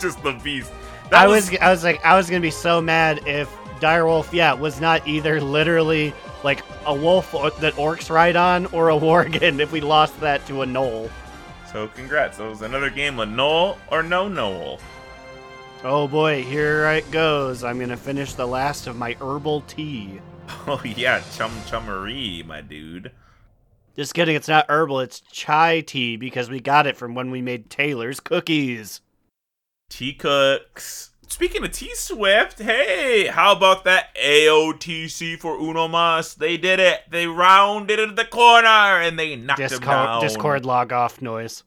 Just 0.00 0.22
the 0.22 0.38
beast. 0.42 0.72
That 1.10 1.24
I 1.24 1.26
was 1.26 1.54
I 1.58 1.70
was 1.70 1.84
like 1.84 2.02
I 2.04 2.16
was 2.16 2.30
gonna 2.30 2.40
be 2.40 2.50
so 2.50 2.80
mad 2.80 3.26
if 3.26 3.54
Direwolf, 3.82 4.32
yeah, 4.32 4.52
was 4.52 4.80
not 4.80 5.06
either 5.08 5.40
literally 5.40 6.14
like 6.44 6.62
a 6.86 6.94
wolf 6.94 7.32
that 7.32 7.74
orcs 7.74 8.10
ride 8.10 8.36
on 8.36 8.66
or 8.66 8.90
a 8.90 8.94
worgen 8.98 9.58
if 9.58 9.72
we 9.72 9.80
lost 9.80 10.18
that 10.20 10.46
to 10.46 10.62
a 10.62 10.66
gnoll. 10.66 11.10
So 11.72 11.88
congrats. 11.88 12.38
That 12.38 12.48
was 12.48 12.62
another 12.62 12.90
game 12.90 13.18
of 13.18 13.30
Null 13.30 13.78
or 13.90 14.02
No 14.02 14.28
Null. 14.28 14.78
Oh 15.84 16.06
boy, 16.06 16.42
here 16.42 16.86
it 16.92 17.10
goes. 17.10 17.64
I'm 17.64 17.80
gonna 17.80 17.96
finish 17.96 18.34
the 18.34 18.46
last 18.46 18.86
of 18.86 18.96
my 18.96 19.16
herbal 19.20 19.62
tea. 19.62 20.20
Oh 20.66 20.82
yeah, 20.84 21.22
Chum 21.34 21.50
Chummery, 21.66 22.44
my 22.44 22.60
dude. 22.60 23.12
Just 23.96 24.12
kidding, 24.12 24.36
it's 24.36 24.48
not 24.48 24.66
herbal, 24.68 25.00
it's 25.00 25.20
chai 25.20 25.80
tea 25.80 26.16
because 26.16 26.50
we 26.50 26.60
got 26.60 26.86
it 26.86 26.96
from 26.96 27.14
when 27.14 27.30
we 27.30 27.40
made 27.40 27.70
Taylor's 27.70 28.20
cookies. 28.20 29.00
T 29.88 30.12
Cooks. 30.12 31.11
Speaking 31.32 31.64
of 31.64 31.72
T 31.72 31.90
Swift, 31.94 32.58
hey, 32.58 33.26
how 33.26 33.52
about 33.52 33.84
that 33.84 34.14
AOTC 34.16 35.40
for 35.40 35.56
Uno 35.56 35.88
Mas? 35.88 36.34
They 36.34 36.58
did 36.58 36.78
it. 36.78 37.04
They 37.08 37.26
rounded 37.26 37.98
into 37.98 38.14
the 38.14 38.26
corner 38.26 38.68
and 38.68 39.18
they 39.18 39.36
knocked 39.36 39.58
him 39.58 39.68
Discord, 39.70 39.86
down. 39.88 40.20
Discord 40.20 40.66
log 40.66 40.92
off 40.92 41.22
noise. 41.22 41.62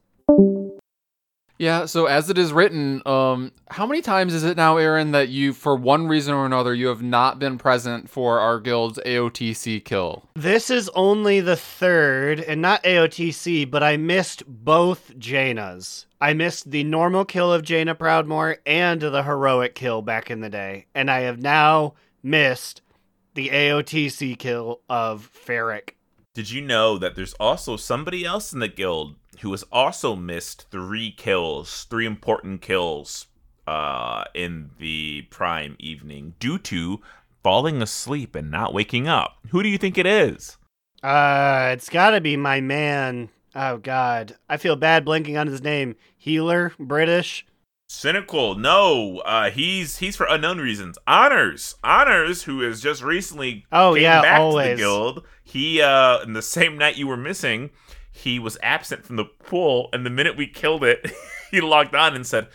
Yeah, 1.58 1.86
so 1.86 2.06
as 2.06 2.30
it 2.30 2.38
is 2.38 2.52
written, 2.52 3.02
um, 3.06 3.50
how 3.68 3.86
many 3.86 4.02
times 4.02 4.34
is 4.34 4.44
it 4.44 4.56
now, 4.56 4.76
Aaron, 4.76 5.10
that 5.10 5.30
you, 5.30 5.52
for 5.52 5.74
one 5.74 6.06
reason 6.06 6.32
or 6.32 6.46
another, 6.46 6.72
you 6.72 6.86
have 6.86 7.02
not 7.02 7.40
been 7.40 7.58
present 7.58 8.08
for 8.08 8.38
our 8.38 8.60
guild's 8.60 9.00
AOTC 9.04 9.84
kill? 9.84 10.22
This 10.34 10.70
is 10.70 10.88
only 10.90 11.40
the 11.40 11.56
third, 11.56 12.38
and 12.38 12.62
not 12.62 12.84
AOTC, 12.84 13.68
but 13.68 13.82
I 13.82 13.96
missed 13.96 14.44
both 14.46 15.12
Jaina's. 15.18 16.05
I 16.20 16.32
missed 16.32 16.70
the 16.70 16.84
normal 16.84 17.24
kill 17.24 17.52
of 17.52 17.62
Jaina 17.62 17.94
Proudmoore 17.94 18.56
and 18.64 19.00
the 19.00 19.22
heroic 19.22 19.74
kill 19.74 20.02
back 20.02 20.30
in 20.30 20.40
the 20.40 20.48
day, 20.48 20.86
and 20.94 21.10
I 21.10 21.20
have 21.20 21.40
now 21.40 21.94
missed 22.22 22.80
the 23.34 23.50
AOTC 23.50 24.38
kill 24.38 24.80
of 24.88 25.30
Fyrakk. 25.46 25.90
Did 26.34 26.50
you 26.50 26.62
know 26.62 26.98
that 26.98 27.16
there's 27.16 27.34
also 27.34 27.76
somebody 27.76 28.24
else 28.24 28.52
in 28.52 28.60
the 28.60 28.68
guild 28.68 29.16
who 29.40 29.50
has 29.50 29.62
also 29.72 30.16
missed 30.16 30.70
three 30.70 31.10
kills, 31.10 31.84
three 31.84 32.06
important 32.06 32.62
kills, 32.62 33.26
uh, 33.66 34.24
in 34.34 34.70
the 34.78 35.22
prime 35.30 35.76
evening 35.78 36.34
due 36.38 36.58
to 36.58 37.00
falling 37.42 37.82
asleep 37.82 38.34
and 38.34 38.50
not 38.50 38.74
waking 38.74 39.06
up? 39.06 39.38
Who 39.50 39.62
do 39.62 39.68
you 39.68 39.78
think 39.78 39.98
it 39.98 40.06
is? 40.06 40.56
Uh, 41.02 41.70
it's 41.72 41.88
gotta 41.88 42.20
be 42.20 42.36
my 42.36 42.60
man. 42.60 43.28
Oh 43.58 43.78
god, 43.78 44.36
I 44.50 44.58
feel 44.58 44.76
bad 44.76 45.06
blanking 45.06 45.40
on 45.40 45.46
his 45.46 45.62
name. 45.62 45.96
Healer, 46.18 46.72
British. 46.78 47.46
Cynical, 47.88 48.54
no. 48.56 49.18
Uh, 49.24 49.50
he's 49.50 49.98
he's 49.98 50.14
for 50.16 50.26
unknown 50.28 50.58
reasons. 50.58 50.98
Honors, 51.06 51.76
honors, 51.82 52.42
who 52.42 52.60
has 52.60 52.80
just 52.82 53.02
recently 53.02 53.64
Oh, 53.72 53.94
yeah, 53.94 54.20
back 54.20 54.36
to 54.38 54.42
always. 54.42 54.70
the 54.70 54.76
guild. 54.76 55.24
He 55.42 55.80
uh, 55.80 56.20
in 56.22 56.34
the 56.34 56.42
same 56.42 56.76
night 56.76 56.96
you 56.96 57.06
were 57.06 57.16
missing, 57.16 57.70
he 58.12 58.38
was 58.38 58.58
absent 58.62 59.04
from 59.06 59.16
the 59.16 59.24
pool, 59.24 59.88
and 59.92 60.04
the 60.04 60.10
minute 60.10 60.36
we 60.36 60.46
killed 60.48 60.84
it, 60.84 61.10
he 61.50 61.60
logged 61.60 61.94
on 61.94 62.14
and 62.14 62.26
said, 62.26 62.48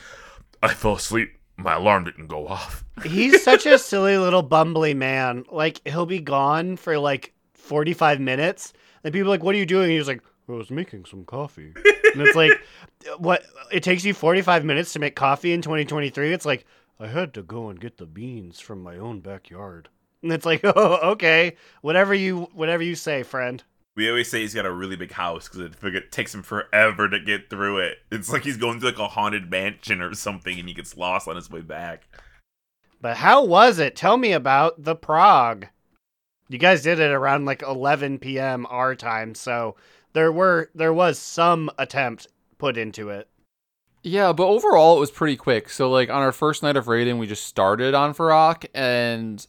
"I 0.62 0.74
fell 0.74 0.96
asleep. 0.96 1.32
My 1.58 1.74
alarm 1.76 2.04
didn't 2.04 2.28
go 2.28 2.48
off." 2.48 2.84
He's 3.04 3.42
such 3.42 3.66
a 3.66 3.80
silly 3.80 4.18
little 4.18 4.44
bumbly 4.48 4.96
man. 4.96 5.46
Like 5.50 5.82
he'll 5.88 6.06
be 6.06 6.20
gone 6.20 6.76
for 6.76 7.00
like 7.00 7.34
45 7.54 8.20
minutes, 8.20 8.74
and 9.04 9.14
people 9.14 9.30
are 9.30 9.32
like, 9.32 9.44
"What 9.44 9.56
are 9.56 9.60
you 9.60 9.66
doing?" 9.66 9.92
He's 9.92 10.08
like, 10.10 10.22
"I 10.48 10.54
was 10.54 10.72
making 10.72 11.06
some 11.06 11.26
coffee." 11.26 11.74
and 12.14 12.22
it's 12.22 12.36
like, 12.36 12.52
what? 13.18 13.44
It 13.72 13.84
takes 13.84 14.04
you 14.04 14.14
45 14.14 14.66
minutes 14.66 14.94
to 14.94 15.00
make 15.00 15.16
coffee 15.16 15.54
in 15.54 15.62
2023. 15.62 16.34
It's 16.34 16.46
like 16.46 16.66
I 17.00 17.08
had 17.08 17.34
to 17.34 17.44
go 17.44 17.70
and 17.70 17.80
get 17.80 17.98
the 17.98 18.06
beans 18.06 18.60
from 18.60 18.82
my 18.82 18.98
own 18.98 19.22
backyard. 19.22 19.90
And 20.22 20.32
it's 20.32 20.46
like, 20.46 20.62
oh, 20.64 21.12
okay, 21.12 21.56
whatever 21.82 22.14
you 22.14 22.50
whatever 22.54 22.84
you 22.84 22.96
say, 22.96 23.24
friend. 23.24 23.64
We 23.96 24.10
always 24.10 24.30
say 24.30 24.40
he's 24.40 24.54
got 24.54 24.66
a 24.66 24.72
really 24.72 24.96
big 24.96 25.12
house 25.12 25.50
because 25.50 25.62
it, 25.62 25.74
it 25.84 26.12
takes 26.14 26.34
him 26.34 26.44
forever 26.44 27.10
to 27.10 27.20
get 27.20 27.50
through 27.50 27.80
it. 27.80 27.98
It's 28.10 28.32
like 28.32 28.46
he's 28.46 28.56
going 28.56 28.80
to 28.80 28.86
like 28.86 29.00
a 29.00 29.10
haunted 29.10 29.52
mansion 29.52 30.02
or 30.02 30.14
something, 30.14 30.58
and 30.58 30.68
he 30.68 30.74
gets 30.74 30.96
lost 30.96 31.28
on 31.28 31.36
his 31.36 31.50
way 31.50 31.60
back. 31.60 32.08
But 33.02 33.18
how 33.18 33.44
was 33.44 33.80
it? 33.80 33.96
Tell 33.96 34.16
me 34.16 34.32
about 34.32 34.82
the 34.82 34.96
Prague. 34.96 35.68
You 36.48 36.58
guys 36.58 36.84
did 36.84 37.00
it 37.00 37.12
around 37.12 37.46
like 37.46 37.64
11 37.64 38.20
p.m. 38.20 38.66
our 38.70 38.96
time, 38.96 39.36
so 39.36 39.76
there 40.14 40.32
were 40.32 40.70
there 40.76 40.94
was 40.94 41.20
some 41.20 41.70
attempt 41.78 42.28
put 42.58 42.78
into 42.78 43.10
it. 43.10 43.28
Yeah, 44.04 44.34
but 44.34 44.48
overall 44.48 44.98
it 44.98 45.00
was 45.00 45.12
pretty 45.12 45.36
quick. 45.36 45.70
So 45.70 45.90
like 45.90 46.10
on 46.10 46.22
our 46.22 46.32
first 46.32 46.64
night 46.64 46.76
of 46.76 46.88
raiding, 46.88 47.18
we 47.18 47.28
just 47.28 47.46
started 47.46 47.94
on 47.94 48.14
Fyrakk, 48.14 48.66
and 48.74 49.46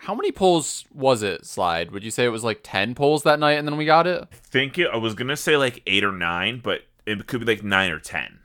how 0.00 0.14
many 0.14 0.30
pulls 0.30 0.84
was 0.94 1.22
it? 1.22 1.46
Slide? 1.46 1.90
Would 1.90 2.04
you 2.04 2.10
say 2.10 2.24
it 2.24 2.30
was 2.30 2.44
like 2.44 2.60
ten 2.62 2.94
pulls 2.94 3.22
that 3.22 3.38
night, 3.38 3.52
and 3.52 3.66
then 3.66 3.76
we 3.76 3.84
got 3.84 4.06
it? 4.06 4.28
think 4.32 4.78
it. 4.78 4.88
I 4.92 4.96
was 4.96 5.14
gonna 5.14 5.36
say 5.36 5.56
like 5.56 5.82
eight 5.86 6.04
or 6.04 6.12
nine, 6.12 6.60
but 6.62 6.82
it 7.06 7.26
could 7.26 7.40
be 7.40 7.46
like 7.46 7.62
nine 7.62 7.90
or 7.90 8.00
ten. 8.00 8.40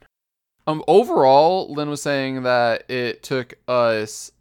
Um, 0.68 0.84
overall, 0.88 1.74
Lynn 1.74 1.90
was 1.90 2.02
saying 2.02 2.44
that 2.44 2.90
it 2.90 3.24
took 3.24 3.56
us 3.68 4.32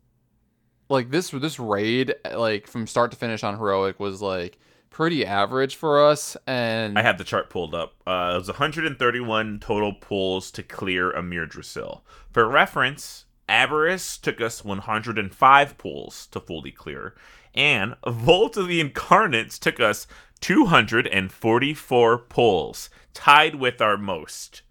like 0.89 1.11
this 1.11 1.31
this 1.31 1.59
raid 1.59 2.15
like 2.35 2.67
from 2.67 2.87
start 2.87 3.11
to 3.13 3.17
finish 3.17 3.43
on 3.43 3.57
heroic 3.57 3.99
was 3.99 4.21
like 4.21 4.59
pretty 4.91 5.25
average 5.25 5.77
for 5.77 6.05
us 6.05 6.37
and 6.47 6.99
I 6.99 7.03
had 7.03 7.17
the 7.17 7.25
chart 7.25 7.49
pulled 7.49 7.75
up. 7.75 7.95
Uh, 8.07 8.33
it 8.35 8.39
was 8.39 8.49
131 8.49 9.61
total 9.61 9.93
pulls 9.95 10.51
to 10.53 10.63
clear 10.63 11.13
Amirdrassil. 11.13 12.03
For 12.33 12.49
reference, 12.49 13.25
Aberrus 13.49 14.21
took 14.21 14.41
us 14.41 14.65
105 14.65 15.79
pulls 15.79 16.27
to 16.29 16.41
fully 16.41 16.71
clear, 16.71 17.15
and 17.55 17.97
Vault 18.07 18.57
of 18.57 18.69
the 18.69 18.81
Incarnates 18.81 19.59
took 19.59 19.81
us 19.81 20.07
244 20.41 22.19
pulls, 22.19 22.91
tied 23.13 23.57
with 23.57 23.81
our 23.81 23.97
most. 23.97 24.63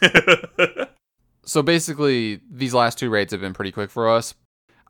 so 1.44 1.62
basically 1.62 2.40
these 2.48 2.72
last 2.72 2.98
two 2.98 3.10
raids 3.10 3.32
have 3.32 3.40
been 3.40 3.54
pretty 3.54 3.72
quick 3.72 3.90
for 3.90 4.08
us 4.08 4.34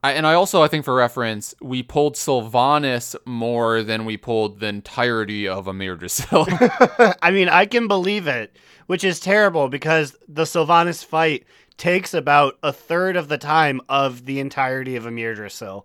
I, 0.03 0.13
and 0.13 0.27
I 0.27 0.35
also 0.35 0.63
I 0.63 0.69
think 0.69 0.85
for 0.85 0.95
reference 0.95 1.55
we 1.61 1.83
pulled 1.83 2.15
Sylvanas 2.15 3.15
more 3.27 3.83
than 3.83 4.05
we 4.05 4.17
pulled 4.17 4.61
the 4.61 4.67
entirety 4.67 5.47
of 5.47 5.67
Amirdrassil. 5.67 7.17
I 7.23 7.31
mean, 7.31 7.49
I 7.49 7.67
can 7.67 7.87
believe 7.87 8.27
it, 8.27 8.57
which 8.87 9.05
is 9.05 9.21
terrible 9.21 9.69
because 9.69 10.17
the 10.27 10.45
Sylvanas 10.45 11.05
fight 11.05 11.45
takes 11.77 12.15
about 12.15 12.59
a 12.63 12.73
third 12.73 13.17
of 13.17 13.29
the 13.29 13.39
time 13.39 13.81
of 13.89 14.27
the 14.27 14.41
entirety 14.41 14.97
of 14.97 15.05
Amirdrassil. 15.05 15.85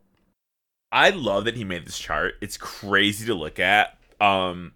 I 0.91 1.09
love 1.09 1.45
that 1.45 1.57
he 1.57 1.63
made 1.63 1.85
this 1.85 1.99
chart. 1.99 2.35
It's 2.41 2.57
crazy 2.57 3.25
to 3.25 3.33
look 3.33 3.59
at. 3.59 3.97
Um, 4.21 4.73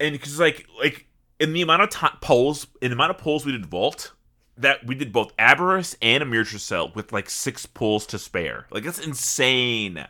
and 0.00 0.12
because 0.12 0.40
like 0.40 0.66
like 0.78 1.06
in 1.38 1.52
the 1.52 1.62
amount 1.62 1.82
of 1.82 1.90
time 1.90 2.16
polls, 2.20 2.66
in 2.80 2.90
the 2.90 2.94
amount 2.94 3.10
of 3.10 3.18
polls 3.18 3.46
we 3.46 3.52
did 3.52 3.66
vault, 3.66 4.12
that 4.56 4.86
we 4.86 4.94
did 4.94 5.12
both 5.12 5.36
Aberrus 5.36 5.96
and 6.02 6.22
Amirdrassil 6.22 6.94
with 6.94 7.12
like 7.12 7.30
six 7.30 7.66
pulls 7.66 8.06
to 8.06 8.18
spare. 8.18 8.66
Like 8.70 8.84
that's 8.84 8.98
insane. 8.98 10.06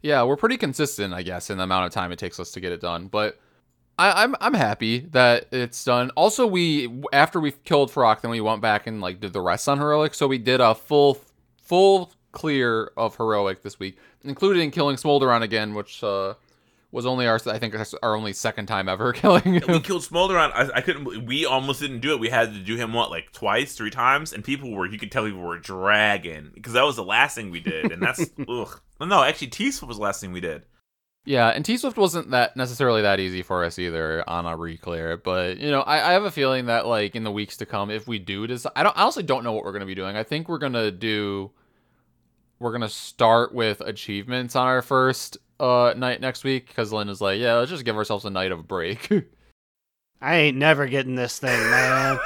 Yeah, 0.00 0.22
we're 0.22 0.36
pretty 0.36 0.56
consistent, 0.56 1.12
I 1.12 1.22
guess, 1.22 1.50
in 1.50 1.58
the 1.58 1.64
amount 1.64 1.86
of 1.86 1.92
time 1.92 2.12
it 2.12 2.18
takes 2.18 2.38
us 2.38 2.52
to 2.52 2.60
get 2.60 2.72
it 2.72 2.80
done. 2.80 3.08
But 3.08 3.38
I, 3.98 4.22
am 4.22 4.34
I'm, 4.36 4.54
I'm 4.54 4.54
happy 4.54 5.00
that 5.10 5.48
it's 5.50 5.84
done. 5.84 6.10
Also, 6.10 6.46
we 6.46 7.02
after 7.12 7.40
we 7.40 7.50
killed 7.50 7.90
Fyrakk, 7.90 8.20
then 8.20 8.30
we 8.30 8.40
went 8.40 8.62
back 8.62 8.86
and 8.86 9.00
like 9.00 9.20
did 9.20 9.32
the 9.32 9.40
rest 9.40 9.68
on 9.68 9.78
heroic. 9.78 10.14
So 10.14 10.28
we 10.28 10.38
did 10.38 10.60
a 10.60 10.74
full 10.74 11.18
full 11.62 12.12
clear 12.30 12.92
of 12.96 13.16
heroic 13.16 13.62
this 13.62 13.80
week, 13.80 13.98
including 14.22 14.70
killing 14.70 14.96
Smolderon 14.96 15.42
again, 15.42 15.74
which 15.74 16.04
uh, 16.04 16.34
was 16.90 17.04
only 17.04 17.26
our 17.26 17.38
I 17.46 17.58
think 17.58 17.74
our 18.02 18.16
only 18.16 18.32
second 18.32 18.66
time 18.66 18.88
ever 18.88 19.12
killing 19.14 19.54
him. 19.54 19.62
We 19.68 19.80
killed 19.80 20.02
Smolderon. 20.02 20.50
I, 20.54 20.70
I 20.76 20.80
couldn't. 20.80 21.26
We 21.26 21.44
almost 21.44 21.80
didn't 21.80 22.00
do 22.00 22.12
it. 22.12 22.20
We 22.20 22.30
had 22.30 22.52
to 22.54 22.60
do 22.60 22.76
him 22.76 22.92
what 22.92 23.10
like 23.10 23.32
twice, 23.32 23.74
three 23.74 23.90
times, 23.90 24.32
and 24.32 24.42
people 24.42 24.70
were 24.70 24.86
you 24.86 24.98
could 24.98 25.12
tell 25.12 25.24
people 25.24 25.40
were 25.40 25.58
dragging 25.58 26.50
because 26.54 26.72
that 26.72 26.84
was 26.84 26.96
the 26.96 27.04
last 27.04 27.34
thing 27.34 27.50
we 27.50 27.60
did, 27.60 27.92
and 27.92 28.02
that's 28.02 28.30
ugh. 28.48 28.80
No, 29.00 29.22
actually, 29.22 29.48
T 29.48 29.70
Swift 29.70 29.88
was 29.88 29.98
the 29.98 30.02
last 30.02 30.20
thing 30.20 30.32
we 30.32 30.40
did. 30.40 30.64
Yeah, 31.24 31.48
and 31.48 31.62
T 31.62 31.76
Swift 31.76 31.98
wasn't 31.98 32.30
that 32.30 32.56
necessarily 32.56 33.02
that 33.02 33.20
easy 33.20 33.42
for 33.42 33.64
us 33.64 33.78
either 33.78 34.26
on 34.26 34.46
a 34.46 34.56
reclear, 34.56 35.22
but 35.22 35.58
you 35.58 35.70
know, 35.70 35.82
I, 35.82 36.10
I 36.10 36.12
have 36.12 36.24
a 36.24 36.30
feeling 36.30 36.66
that 36.66 36.86
like 36.86 37.14
in 37.14 37.24
the 37.24 37.30
weeks 37.30 37.58
to 37.58 37.66
come, 37.66 37.90
if 37.90 38.08
we 38.08 38.18
do 38.18 38.46
this, 38.46 38.66
I 38.74 38.82
don't 38.82 38.96
I 38.96 39.02
honestly 39.02 39.24
don't 39.24 39.44
know 39.44 39.52
what 39.52 39.64
we're 39.64 39.72
gonna 39.72 39.84
be 39.84 39.94
doing. 39.94 40.16
I 40.16 40.22
think 40.22 40.48
we're 40.48 40.58
gonna 40.58 40.90
do 40.90 41.50
we're 42.58 42.72
gonna 42.72 42.88
start 42.88 43.52
with 43.52 43.82
achievements 43.82 44.56
on 44.56 44.66
our 44.66 44.80
first 44.80 45.36
uh 45.60 45.94
night 45.96 46.20
next 46.20 46.44
week 46.44 46.68
because 46.68 46.92
Lynn 46.92 47.08
is 47.08 47.20
like, 47.20 47.40
yeah, 47.40 47.54
let's 47.54 47.70
just 47.70 47.84
give 47.84 47.96
ourselves 47.96 48.24
a 48.24 48.30
night 48.30 48.52
of 48.52 48.66
break. 48.68 49.08
I 50.20 50.36
ain't 50.36 50.56
never 50.56 50.86
getting 50.86 51.14
this 51.14 51.38
thing, 51.38 51.58
man. 51.70 52.18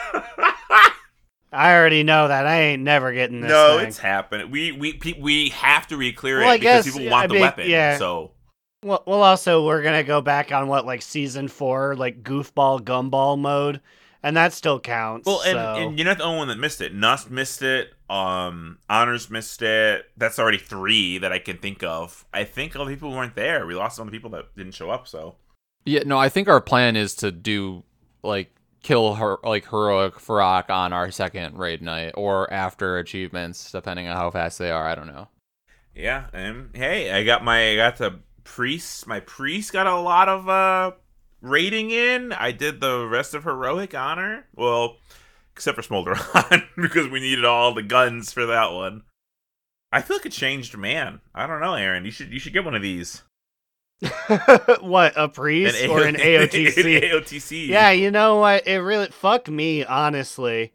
I 1.52 1.74
already 1.74 2.02
know 2.02 2.28
that 2.28 2.46
I 2.46 2.60
ain't 2.60 2.82
never 2.82 3.12
getting 3.12 3.42
this. 3.42 3.50
No, 3.50 3.76
thing. 3.78 3.88
it's 3.88 3.98
happening. 3.98 4.50
We 4.50 4.72
we 4.72 5.14
we 5.18 5.50
have 5.50 5.86
to 5.88 5.96
reclear 5.98 6.40
well, 6.40 6.52
it 6.52 6.60
because 6.60 6.86
guess, 6.86 6.94
people 6.94 7.10
want 7.10 7.24
I 7.24 7.26
the 7.26 7.34
mean, 7.34 7.42
weapon. 7.42 7.70
Yeah. 7.70 7.98
So 7.98 8.30
well, 8.82 9.02
well, 9.06 9.22
also 9.22 9.66
we're 9.66 9.82
gonna 9.82 10.02
go 10.02 10.22
back 10.22 10.50
on 10.50 10.68
what 10.68 10.86
like 10.86 11.02
season 11.02 11.48
four, 11.48 11.94
like 11.94 12.22
goofball 12.22 12.80
gumball 12.80 13.38
mode, 13.38 13.82
and 14.22 14.36
that 14.36 14.54
still 14.54 14.80
counts. 14.80 15.26
Well, 15.26 15.42
and, 15.42 15.56
so. 15.56 15.74
and 15.74 15.98
you're 15.98 16.06
not 16.06 16.18
the 16.18 16.24
only 16.24 16.38
one 16.38 16.48
that 16.48 16.58
missed 16.58 16.80
it. 16.80 16.94
Nust 16.94 17.30
missed 17.30 17.60
it. 17.60 17.92
Um, 18.12 18.78
Honors 18.90 19.30
missed 19.30 19.62
it. 19.62 20.04
That's 20.18 20.38
already 20.38 20.58
three 20.58 21.16
that 21.16 21.32
I 21.32 21.38
can 21.38 21.56
think 21.56 21.82
of. 21.82 22.26
I 22.34 22.44
think 22.44 22.76
all 22.76 22.84
the 22.84 22.92
people 22.92 23.10
weren't 23.10 23.34
there. 23.34 23.66
We 23.66 23.74
lost 23.74 23.96
some 23.96 24.06
of 24.06 24.12
the 24.12 24.18
people 24.18 24.30
that 24.32 24.54
didn't 24.54 24.74
show 24.74 24.90
up. 24.90 25.08
So 25.08 25.36
yeah, 25.86 26.02
no, 26.04 26.18
I 26.18 26.28
think 26.28 26.46
our 26.46 26.60
plan 26.60 26.94
is 26.94 27.14
to 27.16 27.32
do 27.32 27.84
like 28.22 28.54
kill 28.82 29.14
her 29.14 29.38
like 29.42 29.66
heroic 29.66 30.16
Fyrakk 30.16 30.68
on 30.68 30.92
our 30.92 31.10
second 31.10 31.56
raid 31.56 31.80
night 31.80 32.12
or 32.14 32.52
after 32.52 32.98
achievements, 32.98 33.72
depending 33.72 34.08
on 34.08 34.16
how 34.16 34.30
fast 34.30 34.58
they 34.58 34.70
are. 34.70 34.86
I 34.86 34.94
don't 34.94 35.06
know. 35.06 35.28
Yeah, 35.94 36.26
and 36.34 36.68
hey, 36.74 37.12
I 37.12 37.24
got 37.24 37.42
my 37.42 37.72
I 37.72 37.76
got 37.76 37.96
the 37.96 38.20
priest. 38.44 39.06
My 39.06 39.20
priest 39.20 39.72
got 39.72 39.86
a 39.86 39.96
lot 39.96 40.28
of 40.28 40.50
uh 40.50 40.92
rating 41.40 41.90
in. 41.90 42.34
I 42.34 42.52
did 42.52 42.82
the 42.82 43.06
rest 43.06 43.32
of 43.32 43.44
heroic 43.44 43.94
honor. 43.94 44.46
Well, 44.54 44.98
except 45.53 45.76
for 45.76 45.82
Smolderon 45.82 46.64
because 46.76 47.09
we 47.09 47.20
needed 47.20 47.44
all 47.44 47.74
the 47.74 47.82
guns 47.82 48.32
for 48.32 48.46
that 48.46 48.72
one. 48.72 49.03
I 49.92 50.00
feel 50.00 50.16
like 50.16 50.26
a 50.26 50.30
changed 50.30 50.76
man. 50.76 51.20
I 51.34 51.46
don't 51.46 51.61
know, 51.61 51.74
Aaron. 51.74 52.05
You 52.05 52.11
should 52.11 52.32
you 52.32 52.40
should 52.40 52.53
get 52.53 52.64
one 52.64 52.74
of 52.74 52.82
these. 52.82 53.22
what 54.80 55.12
a 55.16 55.28
priest 55.28 55.80
an 55.80 55.90
or 55.90 56.05
an 56.05 56.16
AOTC? 56.16 57.03
AOTC. 57.12 57.68
Yeah, 57.68 57.90
you 57.90 58.11
know 58.11 58.36
what? 58.36 58.66
It 58.66 58.78
really 58.78 59.09
fuck 59.09 59.48
me, 59.48 59.84
honestly. 59.84 60.72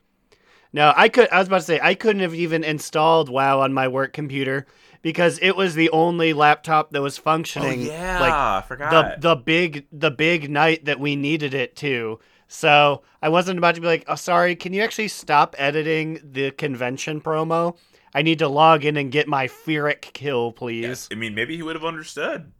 No, 0.72 0.94
I 0.96 1.10
could. 1.10 1.30
I 1.30 1.40
was 1.40 1.48
about 1.48 1.58
to 1.58 1.64
say 1.64 1.80
I 1.82 1.96
couldn't 1.96 2.22
have 2.22 2.36
even 2.36 2.64
installed 2.64 3.30
WoW 3.30 3.60
on 3.62 3.74
my 3.74 3.88
work 3.88 4.14
computer 4.14 4.68
because 5.02 5.40
it 5.42 5.56
was 5.56 5.76
the 5.76 5.90
only 5.90 6.34
laptop 6.34 6.92
that 6.92 7.02
was 7.02 7.18
functioning. 7.18 7.82
Oh, 7.82 7.92
yeah, 7.92 8.20
like 8.20 8.34
I 8.34 8.62
forgot 8.68 9.22
the 9.22 9.30
the 9.30 9.36
big 9.36 9.88
the 9.92 10.12
big 10.12 10.50
night 10.50 10.86
that 10.86 11.00
we 11.00 11.16
needed 11.16 11.54
it 11.54 11.76
to. 11.78 12.20
So 12.48 13.04
I 13.22 13.30
wasn't 13.30 13.58
about 13.58 13.76
to 13.76 13.82
be 13.82 13.88
like, 13.88 14.06
oh, 14.08 14.16
sorry, 14.16 14.56
can 14.56 14.74
you 14.74 14.82
actually 14.82 15.10
stop 15.10 15.56
editing 15.58 16.20
the 16.24 16.52
convention 16.52 17.22
promo? 17.22 17.78
I 18.14 18.22
need 18.22 18.40
to 18.40 18.48
log 18.48 18.86
in 18.86 18.98
and 18.98 19.12
get 19.12 19.28
my 19.28 19.48
Fyrakk 19.48 20.02
kill, 20.14 20.52
please. 20.52 21.08
I 21.12 21.16
mean, 21.16 21.36
maybe 21.36 21.56
he 21.56 21.64
would 21.64 21.76
have 21.76 21.86
understood. 21.86 22.52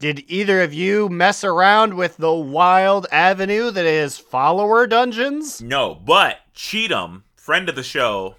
Did 0.00 0.24
either 0.26 0.60
of 0.62 0.74
you 0.74 1.08
mess 1.08 1.44
around 1.44 1.94
with 1.94 2.16
the 2.16 2.34
wild 2.34 3.06
avenue 3.12 3.70
that 3.70 3.84
is 3.84 4.18
follower 4.18 4.86
dungeons? 4.86 5.62
No, 5.62 5.94
but 5.94 6.38
Cheatham, 6.52 7.24
friend 7.36 7.68
of 7.68 7.76
the 7.76 7.82
show, 7.82 8.34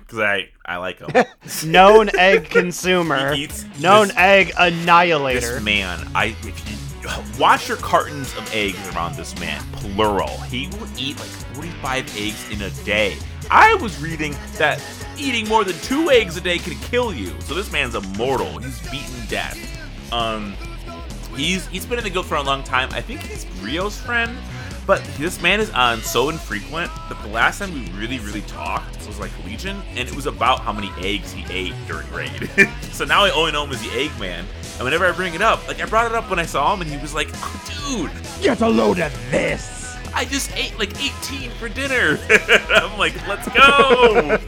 because 0.00 0.20
I, 0.20 0.48
I 0.64 0.78
like 0.78 1.00
him. 1.00 1.24
known 1.70 2.10
egg 2.16 2.48
consumer. 2.48 3.36
known 3.80 4.08
this, 4.08 4.16
egg 4.16 4.52
annihilator. 4.58 5.54
This 5.54 5.62
man, 5.62 6.08
I 6.14 6.34
Watch 7.38 7.68
your 7.68 7.76
cartons 7.78 8.36
of 8.36 8.52
eggs 8.54 8.78
around 8.94 9.16
this 9.16 9.38
man, 9.38 9.62
plural. 9.72 10.40
He 10.42 10.68
will 10.68 10.88
eat 10.98 11.18
like 11.18 11.28
45 11.54 12.16
eggs 12.16 12.50
in 12.50 12.62
a 12.62 12.70
day. 12.84 13.16
I 13.50 13.74
was 13.74 14.00
reading 14.00 14.34
that 14.58 14.82
eating 15.18 15.48
more 15.48 15.64
than 15.64 15.76
two 15.80 16.10
eggs 16.10 16.36
a 16.36 16.40
day 16.40 16.58
can 16.58 16.74
kill 16.80 17.14
you. 17.14 17.32
So 17.40 17.54
this 17.54 17.70
man's 17.70 17.94
immortal. 17.94 18.58
He's 18.58 18.80
beaten 18.90 19.26
death. 19.28 19.58
Um, 20.12 20.54
he's 21.34 21.66
he's 21.68 21.86
been 21.86 21.98
in 21.98 22.04
the 22.04 22.10
guild 22.10 22.26
for 22.26 22.36
a 22.36 22.42
long 22.42 22.62
time. 22.62 22.88
I 22.92 23.00
think 23.00 23.20
he's 23.20 23.46
Rio's 23.62 23.98
friend, 24.00 24.36
but 24.86 25.02
this 25.18 25.42
man 25.42 25.60
is 25.60 25.70
on 25.70 26.00
so 26.00 26.28
infrequent 26.28 26.90
that 27.08 27.20
the 27.22 27.28
last 27.28 27.58
time 27.58 27.74
we 27.74 27.90
really 27.98 28.18
really 28.20 28.42
talked 28.42 28.96
was 29.06 29.18
like 29.18 29.30
Legion, 29.44 29.82
and 29.90 30.08
it 30.08 30.14
was 30.14 30.26
about 30.26 30.60
how 30.60 30.72
many 30.72 30.90
eggs 30.98 31.32
he 31.32 31.44
ate 31.52 31.74
during 31.86 32.10
raid. 32.12 32.48
so 32.92 33.04
now 33.04 33.24
I 33.24 33.30
only 33.30 33.52
know 33.52 33.64
him 33.64 33.72
as 33.72 33.82
the 33.82 33.88
Eggman. 33.88 34.44
And 34.76 34.84
whenever 34.84 35.06
I 35.06 35.12
bring 35.12 35.34
it 35.34 35.42
up, 35.42 35.66
like 35.68 35.80
I 35.80 35.86
brought 35.86 36.06
it 36.06 36.14
up 36.14 36.28
when 36.28 36.38
I 36.38 36.46
saw 36.46 36.74
him, 36.74 36.82
and 36.82 36.90
he 36.90 36.98
was 36.98 37.14
like, 37.14 37.28
oh, 37.32 37.88
"Dude, 37.88 38.10
get 38.42 38.60
a 38.60 38.68
load 38.68 39.00
of 39.00 39.12
this." 39.30 39.96
I 40.14 40.24
just 40.24 40.54
ate 40.56 40.78
like 40.78 40.90
18 41.02 41.50
for 41.50 41.68
dinner. 41.68 42.18
I'm 42.70 42.98
like, 42.98 43.14
let's 43.28 43.48
go. 43.48 44.38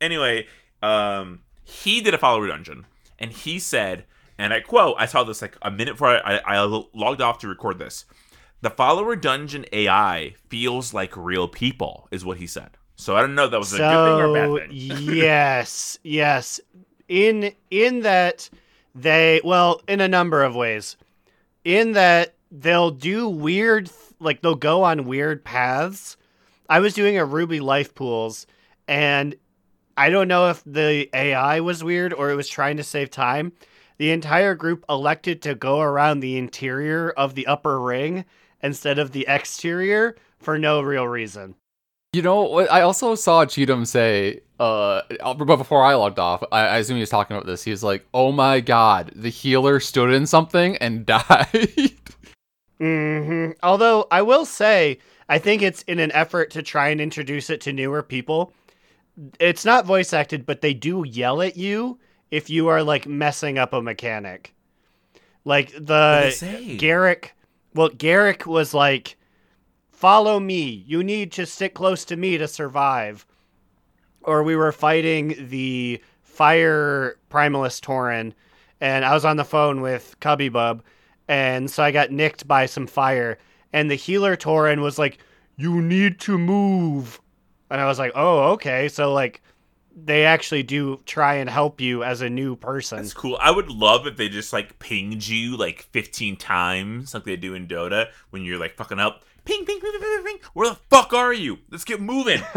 anyway, 0.00 0.46
um, 0.82 1.40
he 1.62 2.00
did 2.00 2.14
a 2.14 2.18
follower 2.18 2.46
dungeon, 2.46 2.86
and 3.18 3.32
he 3.32 3.58
said, 3.58 4.04
and 4.38 4.52
I 4.52 4.60
quote, 4.60 4.96
I 4.98 5.06
saw 5.06 5.24
this 5.24 5.42
like 5.42 5.56
a 5.62 5.70
minute 5.70 5.94
before 5.94 6.08
I, 6.08 6.36
I, 6.36 6.56
I 6.56 6.84
logged 6.92 7.20
off 7.20 7.38
to 7.38 7.48
record 7.48 7.78
this. 7.78 8.04
The 8.60 8.70
follower 8.70 9.14
dungeon 9.14 9.66
AI 9.72 10.34
feels 10.48 10.94
like 10.94 11.16
real 11.16 11.48
people, 11.48 12.08
is 12.10 12.24
what 12.24 12.38
he 12.38 12.46
said. 12.46 12.70
So 12.96 13.16
I 13.16 13.20
don't 13.20 13.34
know 13.34 13.44
if 13.44 13.50
that 13.50 13.58
was 13.58 13.68
so, 13.68 13.76
a 13.76 13.78
good 13.78 14.04
thing 14.06 14.24
or 14.24 14.58
bad 14.58 14.68
thing. 14.70 15.16
yes, 15.16 15.98
yes. 16.02 16.60
In 17.08 17.52
in 17.70 18.00
that 18.00 18.48
they 18.94 19.40
well, 19.44 19.82
in 19.88 20.00
a 20.00 20.08
number 20.08 20.42
of 20.42 20.54
ways. 20.54 20.96
In 21.64 21.92
that 21.92 22.34
they'll 22.50 22.90
do 22.90 23.28
weird 23.28 23.90
like 24.20 24.42
they'll 24.42 24.54
go 24.54 24.82
on 24.84 25.06
weird 25.06 25.44
paths. 25.44 26.16
I 26.68 26.80
was 26.80 26.94
doing 26.94 27.18
a 27.18 27.24
Ruby 27.24 27.60
life 27.60 27.94
pools 27.94 28.46
and 28.88 29.34
I 29.96 30.10
don't 30.10 30.28
know 30.28 30.50
if 30.50 30.62
the 30.64 31.08
AI 31.14 31.60
was 31.60 31.84
weird 31.84 32.12
or 32.12 32.30
it 32.30 32.34
was 32.34 32.48
trying 32.48 32.78
to 32.78 32.84
save 32.84 33.10
time. 33.10 33.52
The 33.98 34.10
entire 34.10 34.54
group 34.54 34.84
elected 34.88 35.40
to 35.42 35.54
go 35.54 35.80
around 35.80 36.20
the 36.20 36.36
interior 36.36 37.10
of 37.10 37.34
the 37.34 37.46
upper 37.46 37.80
ring 37.80 38.24
instead 38.62 38.98
of 38.98 39.12
the 39.12 39.24
exterior 39.28 40.16
for 40.38 40.58
no 40.58 40.80
real 40.80 41.06
reason. 41.06 41.54
You 42.12 42.22
know, 42.22 42.42
what- 42.42 42.72
I 42.72 42.82
also 42.82 43.14
saw 43.14 43.44
Cheatham 43.44 43.84
say, 43.84 44.40
uh, 44.60 45.02
but 45.20 45.56
before 45.56 45.84
I 45.84 45.94
logged 45.94 46.18
off, 46.18 46.42
I, 46.52 46.60
I 46.66 46.78
assume 46.78 46.96
he 46.96 47.00
was 47.00 47.10
talking 47.10 47.36
about 47.36 47.46
this. 47.46 47.64
He 47.64 47.70
was 47.72 47.82
like, 47.82 48.06
"Oh 48.14 48.30
my 48.30 48.60
god, 48.60 49.12
the 49.16 49.28
healer 49.30 49.80
stood 49.80 50.12
in 50.12 50.26
something 50.26 50.76
and 50.76 51.04
died." 51.06 51.92
hmm 52.78 53.50
Although 53.62 54.06
I 54.10 54.22
will 54.22 54.44
say, 54.44 54.98
I 55.28 55.38
think 55.38 55.62
it's 55.62 55.82
in 55.82 55.98
an 55.98 56.12
effort 56.12 56.50
to 56.52 56.62
try 56.62 56.88
and 56.88 57.00
introduce 57.00 57.50
it 57.50 57.60
to 57.62 57.72
newer 57.72 58.02
people. 58.02 58.52
It's 59.40 59.64
not 59.64 59.86
voice 59.86 60.12
acted, 60.12 60.46
but 60.46 60.60
they 60.60 60.74
do 60.74 61.04
yell 61.06 61.40
at 61.42 61.56
you 61.56 61.98
if 62.30 62.50
you 62.50 62.68
are 62.68 62.82
like 62.82 63.06
messing 63.06 63.58
up 63.58 63.72
a 63.72 63.82
mechanic. 63.82 64.54
Like 65.44 65.72
the? 65.72 66.30
Garrick, 66.78 67.34
well, 67.74 67.90
Garrick 67.90 68.46
was 68.46 68.72
like, 68.72 69.16
"Follow 69.90 70.40
me. 70.40 70.84
You 70.86 71.02
need 71.02 71.32
to 71.32 71.46
stick 71.46 71.74
close 71.74 72.04
to 72.06 72.16
me 72.16 72.38
to 72.38 72.48
survive." 72.48 73.26
Or 74.22 74.42
we 74.42 74.56
were 74.56 74.72
fighting 74.72 75.48
the 75.50 76.02
fire 76.22 77.18
primalist 77.30 77.82
Torin 77.82 78.32
and 78.80 79.04
I 79.04 79.14
was 79.14 79.24
on 79.24 79.38
the 79.38 79.44
phone 79.44 79.80
with 79.80 80.14
Cubby 80.20 80.50
Bub, 80.50 80.82
and 81.26 81.70
so 81.70 81.82
I 81.82 81.90
got 81.90 82.10
nicked 82.10 82.46
by 82.46 82.66
some 82.66 82.86
fire, 82.86 83.38
and 83.72 83.90
the 83.90 83.94
healer 83.94 84.36
Torin 84.36 84.82
was 84.82 84.98
like, 84.98 85.18
"You 85.56 85.80
need 85.80 86.20
to 86.20 86.36
move," 86.36 87.18
and 87.70 87.80
I 87.80 87.86
was 87.86 87.98
like, 87.98 88.12
"Oh, 88.14 88.52
okay." 88.52 88.88
So 88.88 89.12
like, 89.12 89.42
they 89.94 90.24
actually 90.24 90.62
do 90.62 91.00
try 91.06 91.34
and 91.34 91.48
help 91.48 91.80
you 91.80 92.02
as 92.02 92.20
a 92.20 92.28
new 92.28 92.56
person. 92.56 92.98
That's 92.98 93.14
cool. 93.14 93.38
I 93.40 93.50
would 93.50 93.70
love 93.70 94.06
if 94.06 94.16
they 94.16 94.28
just 94.28 94.52
like 94.52 94.78
pinged 94.78 95.26
you 95.26 95.56
like 95.56 95.82
15 95.92 96.36
times, 96.36 97.14
like 97.14 97.24
they 97.24 97.36
do 97.36 97.54
in 97.54 97.66
Dota, 97.66 98.08
when 98.30 98.42
you're 98.42 98.58
like 98.58 98.76
fucking 98.76 98.98
up. 98.98 99.24
Ping, 99.44 99.64
ping, 99.66 99.78
ping, 99.78 99.92
ping, 99.92 100.00
ping, 100.00 100.24
ping. 100.24 100.38
Where 100.54 100.70
the 100.70 100.76
fuck 100.88 101.12
are 101.12 101.32
you? 101.32 101.58
Let's 101.70 101.84
get 101.84 102.00
moving. 102.00 102.42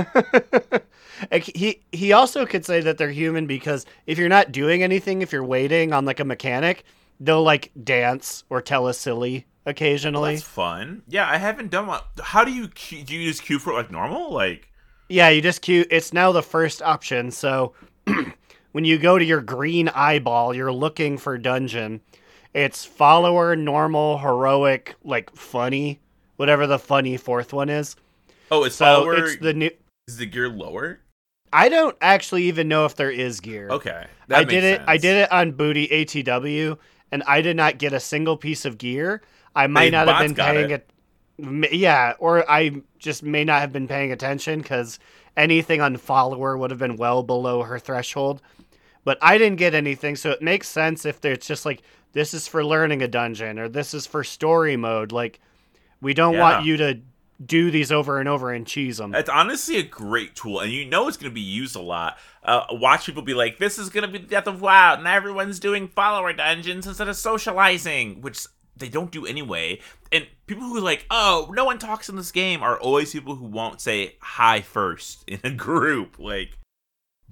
He 1.32 1.82
he 1.92 2.14
also 2.14 2.46
could 2.46 2.64
say 2.66 2.82
that 2.82 2.98
they're 2.98 3.10
human 3.10 3.48
because 3.48 3.86
if 4.06 4.18
you're 4.18 4.30
not 4.30 4.52
doing 4.52 4.84
anything, 4.84 5.22
if 5.22 5.32
you're 5.32 5.44
waiting 5.44 5.92
on 5.92 6.06
like 6.06 6.20
a 6.20 6.26
mechanic, 6.26 6.84
they'll 7.20 7.44
like 7.44 7.72
dance 7.84 8.44
or 8.50 8.62
tell 8.62 8.88
a 8.88 8.94
silly 8.94 9.48
occasionally. 9.66 10.36
That's 10.36 10.48
fun. 10.48 11.04
Yeah, 11.08 11.30
I 11.30 11.38
haven't 11.38 11.72
done 11.72 11.88
one. 11.88 12.02
How 12.22 12.44
do 12.44 12.52
you 12.52 12.68
do? 12.68 13.16
You 13.16 13.30
just 13.30 13.44
queue 13.44 13.60
for 13.60 13.74
it 13.74 13.76
like 13.76 13.92
normal? 13.92 14.32
Like, 14.32 14.70
Yeah, 15.10 15.30
you 15.30 15.42
just 15.42 15.62
queue. 15.62 15.86
It's 15.90 16.14
now 16.14 16.32
the 16.32 16.44
first 16.44 16.82
option. 16.82 17.32
So 17.32 17.74
when 18.72 18.86
you 18.86 18.98
go 18.98 19.18
to 19.18 19.24
your 19.26 19.42
green 19.42 19.90
eyeball, 19.90 20.54
you're 20.54 20.72
looking 20.74 21.18
for 21.18 21.38
dungeon. 21.38 22.02
It's 22.54 22.86
follower, 22.86 23.56
normal, 23.56 24.18
heroic, 24.18 24.96
like 25.04 25.34
funny, 25.36 26.00
whatever 26.38 26.68
the 26.68 26.80
funny 26.80 27.18
fourth 27.18 27.54
one 27.54 27.70
is. 27.70 27.96
oh, 28.52 28.64
it's 28.64 28.76
So 28.76 28.86
follower. 28.86 29.26
it's 29.26 29.38
the 29.38 29.54
new. 29.54 29.70
is 30.08 30.18
the 30.18 30.26
gear 30.26 30.50
lower? 30.50 31.00
I 31.54 31.70
don't 31.70 31.96
actually 32.02 32.44
even 32.44 32.68
know 32.68 32.86
if 32.86 32.96
there 32.96 33.12
is 33.12 33.40
gear. 33.40 33.70
Okay, 33.70 34.06
I 34.30 34.44
did 34.44 34.64
it. 34.64 34.82
I 34.88 34.98
did 34.98 35.16
it 35.16 35.32
on 35.32 35.54
Booty 35.54 35.88
ATW, 35.88 36.78
and 37.12 37.24
I 37.24 37.42
did 37.42 37.56
not 37.56 37.78
get 37.78 37.94
a 37.94 38.00
single 38.02 38.36
piece 38.36 38.66
of 38.66 38.78
gear. 38.78 39.22
I 39.56 39.68
might 39.68 39.86
Hey, 39.86 39.90
not 39.92 40.08
have 40.10 40.20
been 40.20 40.36
paying 40.36 40.72
it. 40.72 40.82
it. 40.82 40.90
Yeah, 41.38 42.14
or 42.20 42.50
I 42.50 42.82
just 42.98 43.22
may 43.24 43.44
not 43.44 43.62
have 43.62 43.72
been 43.72 43.88
paying 43.88 44.12
attention 44.12 44.62
because 44.62 44.98
anything 45.36 45.82
on 45.82 45.98
follower 45.98 46.58
would 46.58 46.72
have 46.72 46.80
been 46.80 46.96
well 46.98 47.22
below 47.24 47.64
her 47.64 47.78
threshold. 47.80 48.42
But 49.04 49.18
I 49.22 49.38
didn't 49.38 49.58
get 49.60 49.74
anything, 49.74 50.16
so 50.16 50.32
it 50.32 50.42
makes 50.42 50.68
sense 50.68 51.06
if 51.06 51.24
it's 51.24 51.48
just 51.48 51.66
like 51.66 51.82
this 52.14 52.34
is 52.34 52.48
for 52.48 52.66
learning 52.66 53.02
a 53.02 53.08
dungeon 53.08 53.60
or 53.60 53.70
this 53.70 53.94
is 53.94 54.08
for 54.08 54.24
story 54.24 54.76
mode. 54.76 55.12
Like 55.12 55.40
we 56.02 56.14
don't 56.14 56.34
Yeah. 56.34 56.42
want 56.42 56.66
you 56.66 56.78
to 56.78 57.00
do 57.46 57.70
these 57.70 57.92
over 57.92 58.20
and 58.20 58.28
over 58.28 58.52
and 58.52 58.66
cheese 58.66 58.98
them. 58.98 59.14
It's 59.14 59.30
honestly 59.30 59.78
a 59.78 59.84
great 59.84 60.36
tool, 60.36 60.60
and 60.60 60.72
you 60.72 60.86
know 60.86 61.08
it's 61.08 61.18
going 61.18 61.30
to 61.30 61.34
be 61.36 61.40
used 61.40 61.76
a 61.76 61.80
lot. 61.82 62.18
Uh, 62.44 62.66
watch 62.72 63.06
people 63.06 63.22
be 63.22 63.36
like, 63.36 63.60
"This 63.60 63.78
is 63.78 63.90
going 63.90 64.02
to 64.02 64.08
be 64.12 64.18
the 64.18 64.26
death 64.28 64.48
of 64.48 64.60
WoW," 64.60 64.96
and 64.96 65.06
everyone's 65.08 65.60
doing 65.60 65.88
follower 65.88 66.34
dungeons 66.34 66.88
instead 66.88 67.08
of 67.08 67.16
socializing, 67.16 68.22
which 68.22 68.48
they 68.78 68.90
don't 68.90 69.12
do 69.12 69.26
anyway. 69.26 69.80
And 70.12 70.28
people 70.46 70.64
who 70.64 70.78
are 70.78 70.82
like, 70.82 71.06
"Oh, 71.10 71.52
no 71.54 71.66
one 71.66 71.80
talks 71.80 72.10
in 72.10 72.16
this 72.16 72.32
game," 72.32 72.62
are 72.62 72.80
always 72.80 73.12
people 73.12 73.36
who 73.36 73.46
won't 73.46 73.82
say 73.82 74.16
hi 74.22 74.62
first 74.62 75.24
in 75.28 75.40
a 75.44 75.52
group. 75.68 76.20
Like, 76.20 76.58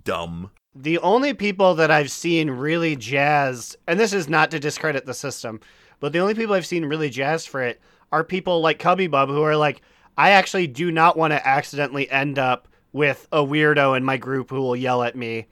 dumb. 0.03 0.51
The 0.73 0.97
only 0.99 1.33
people 1.33 1.75
that 1.75 1.91
I've 1.91 2.11
seen 2.11 2.49
really 2.49 2.95
jazzed, 2.95 3.77
and 3.87 3.99
this 3.99 4.13
is 4.13 4.27
not 4.27 4.51
to 4.51 4.59
discredit 4.59 5.05
the 5.05 5.13
system, 5.13 5.61
but 5.99 6.11
the 6.11 6.19
only 6.19 6.33
people 6.33 6.53
I've 6.53 6.65
seen 6.65 6.85
really 6.85 7.09
jazzed 7.09 7.47
for 7.47 7.61
it 7.61 7.81
are 8.11 8.23
people 8.23 8.61
like 8.61 8.77
Cubby 8.79 9.07
Bub 9.07 9.29
who 9.29 9.41
are 9.41 9.55
like, 9.55 9.81
I 10.17 10.31
actually 10.31 10.67
do 10.67 10.91
not 10.91 11.17
want 11.17 11.31
to 11.31 11.47
accidentally 11.47 12.09
end 12.09 12.37
up 12.39 12.67
with 12.91 13.27
a 13.31 13.39
weirdo 13.39 13.97
in 13.97 14.03
my 14.03 14.17
group 14.17 14.49
who 14.49 14.61
will 14.61 14.75
yell 14.75 15.03
at 15.03 15.15
me, 15.15 15.47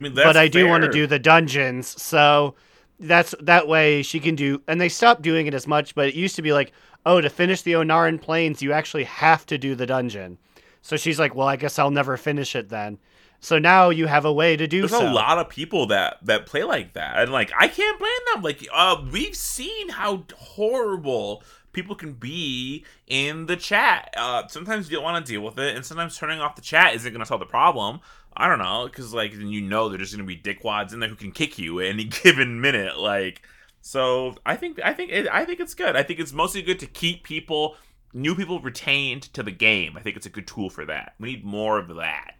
I 0.00 0.04
mean, 0.04 0.14
that's 0.14 0.26
but 0.26 0.36
I 0.36 0.48
do 0.48 0.68
want 0.68 0.84
to 0.84 0.90
do 0.90 1.06
the 1.06 1.18
dungeons. 1.18 2.00
So 2.00 2.54
that's 2.98 3.34
that 3.40 3.68
way 3.68 4.02
she 4.02 4.20
can 4.20 4.34
do, 4.34 4.62
and 4.66 4.80
they 4.80 4.88
stopped 4.88 5.22
doing 5.22 5.46
it 5.46 5.54
as 5.54 5.66
much, 5.66 5.94
but 5.94 6.08
it 6.08 6.14
used 6.14 6.36
to 6.36 6.42
be 6.42 6.52
like, 6.52 6.72
oh, 7.04 7.20
to 7.20 7.30
finish 7.30 7.62
the 7.62 7.72
Ohn'ahran 7.72 8.20
Plains, 8.20 8.62
you 8.62 8.72
actually 8.72 9.04
have 9.04 9.46
to 9.46 9.58
do 9.58 9.74
the 9.74 9.86
dungeon. 9.86 10.38
So 10.82 10.96
she's 10.96 11.18
like, 11.18 11.34
well, 11.34 11.48
I 11.48 11.56
guess 11.56 11.78
I'll 11.78 11.90
never 11.90 12.16
finish 12.16 12.54
it 12.54 12.68
then. 12.68 12.98
So 13.40 13.58
now 13.58 13.90
you 13.90 14.06
have 14.06 14.24
a 14.24 14.32
way 14.32 14.56
to 14.56 14.66
do 14.66 14.80
There's 14.80 14.92
so. 14.92 15.08
a 15.08 15.12
lot 15.12 15.38
of 15.38 15.48
people 15.48 15.86
that 15.88 16.18
that 16.22 16.46
play 16.46 16.64
like 16.64 16.94
that, 16.94 17.18
and 17.20 17.32
like 17.32 17.52
I 17.56 17.68
can't 17.68 17.98
blame 17.98 18.12
them. 18.32 18.42
Like, 18.42 18.66
uh, 18.72 19.04
we've 19.12 19.36
seen 19.36 19.90
how 19.90 20.24
horrible 20.34 21.42
people 21.72 21.94
can 21.94 22.14
be 22.14 22.84
in 23.06 23.46
the 23.46 23.56
chat. 23.56 24.12
Uh, 24.16 24.48
sometimes 24.48 24.90
you 24.90 24.96
don't 24.96 25.04
want 25.04 25.24
to 25.24 25.30
deal 25.30 25.42
with 25.42 25.58
it, 25.58 25.76
and 25.76 25.84
sometimes 25.84 26.16
turning 26.16 26.40
off 26.40 26.56
the 26.56 26.62
chat 26.62 26.94
isn't 26.94 27.12
going 27.12 27.20
to 27.20 27.26
solve 27.26 27.40
the 27.40 27.46
problem. 27.46 28.00
I 28.36 28.48
don't 28.48 28.58
know, 28.58 28.86
because 28.86 29.14
like 29.14 29.32
then 29.32 29.48
you 29.48 29.60
know 29.60 29.88
there's 29.88 30.14
to 30.14 30.22
be 30.22 30.36
dickwads 30.36 30.92
in 30.92 31.00
there 31.00 31.08
who 31.08 31.14
can 31.14 31.32
kick 31.32 31.58
you 31.58 31.78
any 31.80 32.04
given 32.04 32.60
minute. 32.60 32.98
Like, 32.98 33.42
so 33.80 34.34
I 34.44 34.56
think 34.56 34.80
I 34.84 34.92
think 34.92 35.10
it, 35.10 35.26
I 35.30 35.44
think 35.44 35.60
it's 35.60 35.74
good. 35.74 35.96
I 35.96 36.02
think 36.02 36.20
it's 36.20 36.32
mostly 36.32 36.62
good 36.62 36.78
to 36.80 36.86
keep 36.86 37.24
people, 37.24 37.76
new 38.12 38.34
people 38.34 38.60
retained 38.60 39.22
to 39.34 39.42
the 39.42 39.50
game. 39.50 39.96
I 39.96 40.00
think 40.00 40.16
it's 40.16 40.26
a 40.26 40.30
good 40.30 40.46
tool 40.46 40.70
for 40.70 40.84
that. 40.84 41.14
We 41.18 41.32
need 41.32 41.44
more 41.44 41.78
of 41.78 41.94
that. 41.96 42.34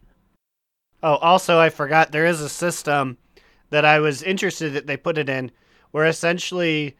Oh, 1.02 1.16
also, 1.16 1.58
I 1.58 1.70
forgot 1.70 2.12
there 2.12 2.26
is 2.26 2.40
a 2.40 2.48
system 2.48 3.18
that 3.70 3.84
I 3.84 3.98
was 3.98 4.22
interested 4.22 4.72
that 4.72 4.86
they 4.86 4.96
put 4.96 5.18
it 5.18 5.28
in 5.28 5.50
where 5.90 6.06
essentially 6.06 6.96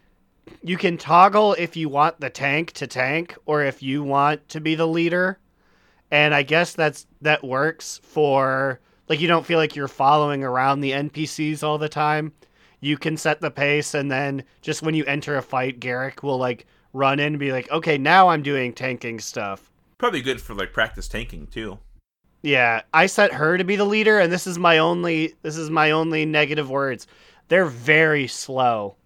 you 0.62 0.76
can 0.76 0.97
toggle 0.97 1.55
if 1.55 1.76
you 1.76 1.88
want 1.88 2.20
the 2.20 2.30
tank 2.30 2.72
to 2.72 2.86
tank 2.86 3.36
or 3.47 3.62
if 3.62 3.82
you 3.82 4.03
want 4.03 4.49
to 4.51 4.61
be 4.61 4.74
the 4.74 4.86
leader. 4.86 5.38
And 6.11 6.34
I 6.34 6.42
guess 6.42 6.72
that's 6.72 7.07
that 7.20 7.42
works 7.42 8.01
for 8.03 8.80
like 9.09 9.20
you 9.20 9.28
don't 9.28 9.46
feel 9.46 9.59
like 9.59 9.76
you're 9.76 9.88
following 9.88 10.42
around 10.44 10.80
the 10.80 10.92
NPCs 10.92 11.62
all 11.62 11.78
the 11.78 11.88
time. 11.88 12.32
You 12.80 12.96
can 12.96 13.16
set 13.16 13.40
the 13.40 13.50
pace 13.50 13.94
and 13.94 14.11
then 14.11 14.44
just 14.62 14.82
when 14.82 14.94
you 14.94 15.04
enter 15.04 15.36
a 15.36 15.42
fight, 15.42 15.80
Garrick 15.80 16.22
will 16.22 16.38
like 16.38 16.66
run 16.92 17.20
in 17.20 17.26
and 17.26 17.38
be 17.38 17.52
like, 17.52 17.70
"Okay, 17.70 17.98
now 17.98 18.28
I'm 18.28 18.42
doing 18.42 18.72
tanking 18.72 19.20
stuff." 19.20 19.70
Probably 19.98 20.22
good 20.22 20.40
for 20.40 20.54
like 20.54 20.72
practice 20.72 21.09
tanking 21.09 21.46
too. 21.46 21.78
Yeah, 22.42 22.82
I 22.92 23.07
set 23.07 23.32
her 23.32 23.59
to 23.59 23.64
be 23.64 23.76
the 23.76 23.84
leader, 23.84 24.18
and 24.20 24.32
this 24.32 24.46
is 24.46 24.59
my 24.59 24.78
only 24.78 25.34
this 25.42 25.57
is 25.57 25.70
my 25.70 25.90
only 25.90 26.24
negative 26.24 26.70
words. 26.70 27.07
They're 27.48 27.66
very 27.66 28.26
slow. 28.26 28.96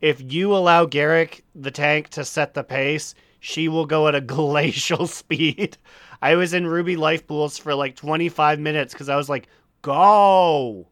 If 0.00 0.20
you 0.32 0.54
allow 0.54 0.86
Garrick 0.86 1.44
the 1.54 1.70
tank 1.70 2.08
to 2.10 2.24
set 2.24 2.54
the 2.54 2.64
pace, 2.64 3.14
she 3.38 3.68
will 3.68 3.86
go 3.86 4.08
at 4.08 4.14
a 4.14 4.20
glacial 4.36 5.06
speed. 5.06 5.76
I 6.22 6.36
was 6.36 6.54
in 6.54 6.66
Ruby 6.66 6.96
Life 6.96 7.26
Pools 7.26 7.58
for 7.58 7.74
like 7.74 7.96
25 7.96 8.60
minutes 8.60 8.94
because 8.94 9.10
I 9.10 9.16
was 9.16 9.28
like, 9.28 9.48
go. 9.82 10.88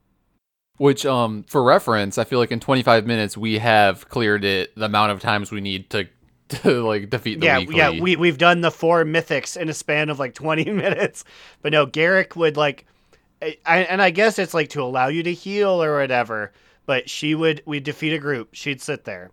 Which, 0.78 1.07
um, 1.07 1.45
for 1.45 1.62
reference, 1.62 2.18
I 2.18 2.24
feel 2.24 2.39
like 2.39 2.51
in 2.53 2.61
25 2.61 3.07
minutes 3.07 3.37
we 3.37 3.59
have 3.59 4.09
cleared 4.09 4.45
it 4.45 4.74
the 4.76 4.87
amount 4.87 5.12
of 5.12 5.20
times 5.20 5.53
we 5.53 5.61
need 5.61 5.91
to, 5.91 6.09
to 6.49 6.83
like 6.87 7.11
defeat 7.11 7.41
the 7.41 7.47
yeah, 7.47 7.59
weekly. 7.59 7.76
yeah, 7.76 7.91
we 7.91 8.16
we've 8.16 8.39
done 8.39 8.61
the 8.62 8.70
four 8.72 9.05
mythics 9.05 9.57
in 9.57 9.68
a 9.68 9.74
span 9.74 10.09
of 10.11 10.18
like 10.18 10.35
20 10.35 10.64
minutes. 10.72 11.24
But 11.62 11.72
no, 11.72 11.87
Garrick 11.87 12.35
would 12.37 12.57
like 12.57 12.87
I, 13.43 13.59
I- 13.66 13.83
and 13.85 14.03
I 14.03 14.11
guess 14.11 14.39
it's 14.39 14.55
like 14.55 14.70
to 14.70 14.83
allow 14.83 15.09
you 15.09 15.22
to 15.22 15.33
heal 15.35 15.83
or 15.83 15.99
whatever, 15.99 16.53
but 16.87 17.09
she 17.11 17.35
would 17.35 17.62
we'd 17.66 17.85
defeat 17.85 18.12
a 18.14 18.18
group, 18.18 18.51
she'd 18.55 18.83
sit 18.83 19.05
there. 19.05 19.31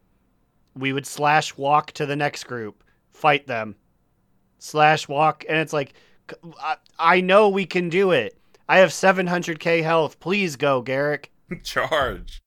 We 0.75 0.93
would 0.93 1.07
slash 1.07 1.57
walk 1.57 1.91
to 1.93 2.05
the 2.05 2.15
next 2.15 2.43
group, 2.45 2.83
fight 3.11 3.47
them. 3.47 3.75
Slash 4.59 5.07
walk 5.07 5.45
and 5.47 5.57
it's 5.57 5.73
like 5.73 5.93
I 6.99 7.21
know 7.21 7.49
we 7.49 7.65
can 7.65 7.89
do 7.89 8.11
it. 8.11 8.37
I 8.67 8.79
have 8.79 8.89
700k 8.89 9.81
health. 9.83 10.19
Please 10.19 10.55
go, 10.55 10.81
Garrick. 10.81 11.31
Charge. 11.63 12.39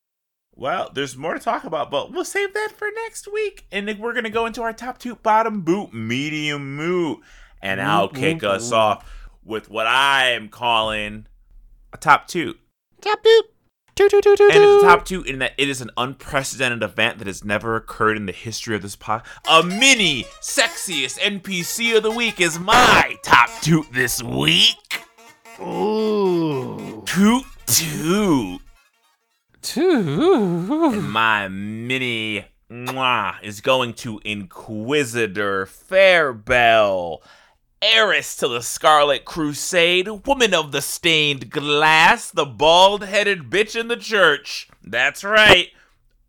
Well, 0.54 0.90
there's 0.92 1.16
more 1.16 1.32
to 1.32 1.40
talk 1.40 1.64
about, 1.64 1.90
but 1.90 2.12
we'll 2.12 2.24
save 2.24 2.52
that 2.52 2.72
for 2.76 2.88
next 2.94 3.32
week. 3.32 3.66
And 3.72 3.88
then 3.88 3.98
we're 3.98 4.12
gonna 4.12 4.28
go 4.28 4.44
into 4.44 4.60
our 4.62 4.74
top 4.74 4.98
two, 4.98 5.14
bottom 5.14 5.62
boot, 5.62 5.94
medium 5.94 6.76
moot, 6.76 7.20
and 7.62 7.80
I'll 7.80 8.08
Moot, 8.08 8.14
kick 8.16 8.44
us 8.44 8.70
off 8.70 9.10
with 9.42 9.70
what 9.70 9.86
I 9.86 10.32
am 10.32 10.48
calling 10.48 11.26
a 11.92 11.96
top 11.96 12.28
two. 12.28 12.56
Top 13.00 13.24
boop. 13.24 13.42
And 14.00 14.12
it's 14.14 14.82
toot. 14.82 14.82
top 14.82 15.04
two 15.04 15.22
in 15.22 15.40
that 15.40 15.52
it 15.58 15.68
is 15.68 15.80
an 15.80 15.90
unprecedented 15.96 16.82
event 16.82 17.18
that 17.18 17.26
has 17.26 17.44
never 17.44 17.76
occurred 17.76 18.16
in 18.16 18.26
the 18.26 18.32
history 18.32 18.74
of 18.74 18.82
this 18.82 18.96
pod. 18.96 19.22
A 19.48 19.62
mini 19.62 20.24
sexiest 20.40 21.18
NPC 21.18 21.96
of 21.96 22.02
the 22.02 22.10
week 22.10 22.40
is 22.40 22.58
my 22.58 23.16
top 23.22 23.50
two 23.60 23.84
this 23.92 24.22
week. 24.22 25.04
Ooh. 25.60 27.02
Toot 27.06 27.44
toot. 27.66 28.60
Toot. 29.62 31.02
My 31.02 31.48
mini 31.48 32.46
mwah, 32.70 33.34
is 33.42 33.60
going 33.60 33.92
to 33.94 34.20
Inquisitor 34.24 35.66
Fairbell, 35.66 37.18
heiress 37.82 38.36
to 38.36 38.48
the 38.48 38.60
Scarlet 38.60 39.24
Crusade, 39.24 40.26
woman 40.26 40.52
of 40.52 40.72
the 40.72 40.82
stained 40.82 41.50
glass, 41.50 42.30
the 42.30 42.44
bald 42.44 43.04
headed 43.04 43.50
bitch 43.50 43.78
in 43.78 43.88
the 43.88 43.96
church. 43.96 44.68
That's 44.82 45.24
right. 45.24 45.68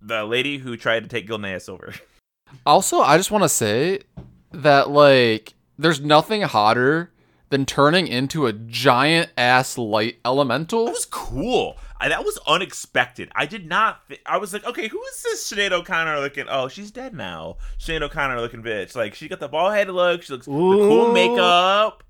The 0.01 0.23
lady 0.23 0.59
who 0.59 0.77
tried 0.77 1.03
to 1.03 1.09
take 1.09 1.27
Gilneas 1.27 1.69
over. 1.69 1.93
Also, 2.65 2.99
I 2.99 3.17
just 3.17 3.31
want 3.31 3.43
to 3.43 3.49
say 3.49 3.99
that 4.51 4.89
like 4.89 5.53
there's 5.77 6.01
nothing 6.01 6.41
hotter 6.41 7.11
than 7.49 7.65
turning 7.65 8.07
into 8.07 8.45
a 8.45 8.53
giant 8.53 9.29
ass 9.37 9.77
light 9.77 10.19
elemental. 10.25 10.85
That 10.85 10.91
was 10.91 11.05
cool. 11.05 11.77
I, 12.01 12.09
that 12.09 12.25
was 12.25 12.39
unexpected. 12.47 13.31
I 13.35 13.45
did 13.45 13.67
not. 13.67 14.07
Th- 14.07 14.21
I 14.25 14.37
was 14.37 14.53
like, 14.53 14.65
okay, 14.65 14.87
who 14.87 14.99
is 15.03 15.21
this 15.21 15.51
Sinead 15.51 15.71
O'Connor 15.71 16.19
looking? 16.19 16.45
Oh, 16.49 16.67
she's 16.67 16.89
dead 16.89 17.13
now. 17.13 17.57
Sinead 17.79 18.01
O'Connor 18.01 18.41
looking 18.41 18.63
bitch. 18.63 18.95
Like 18.95 19.13
she 19.13 19.27
got 19.27 19.39
the 19.39 19.47
bald 19.47 19.75
head 19.75 19.87
look. 19.87 20.23
She 20.23 20.33
looks 20.33 20.47
the 20.47 20.51
cool 20.51 21.13
makeup. 21.13 22.03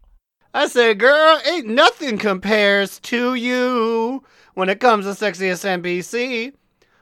I 0.53 0.67
said, 0.67 0.97
girl, 0.97 1.41
ain't 1.45 1.67
nothing 1.67 2.17
compares 2.17 2.99
to 2.99 3.35
you 3.35 4.23
when 4.53 4.69
it 4.69 4.79
comes 4.79 5.05
to 5.05 5.11
sexiest 5.11 5.81
NPC. 5.81 6.53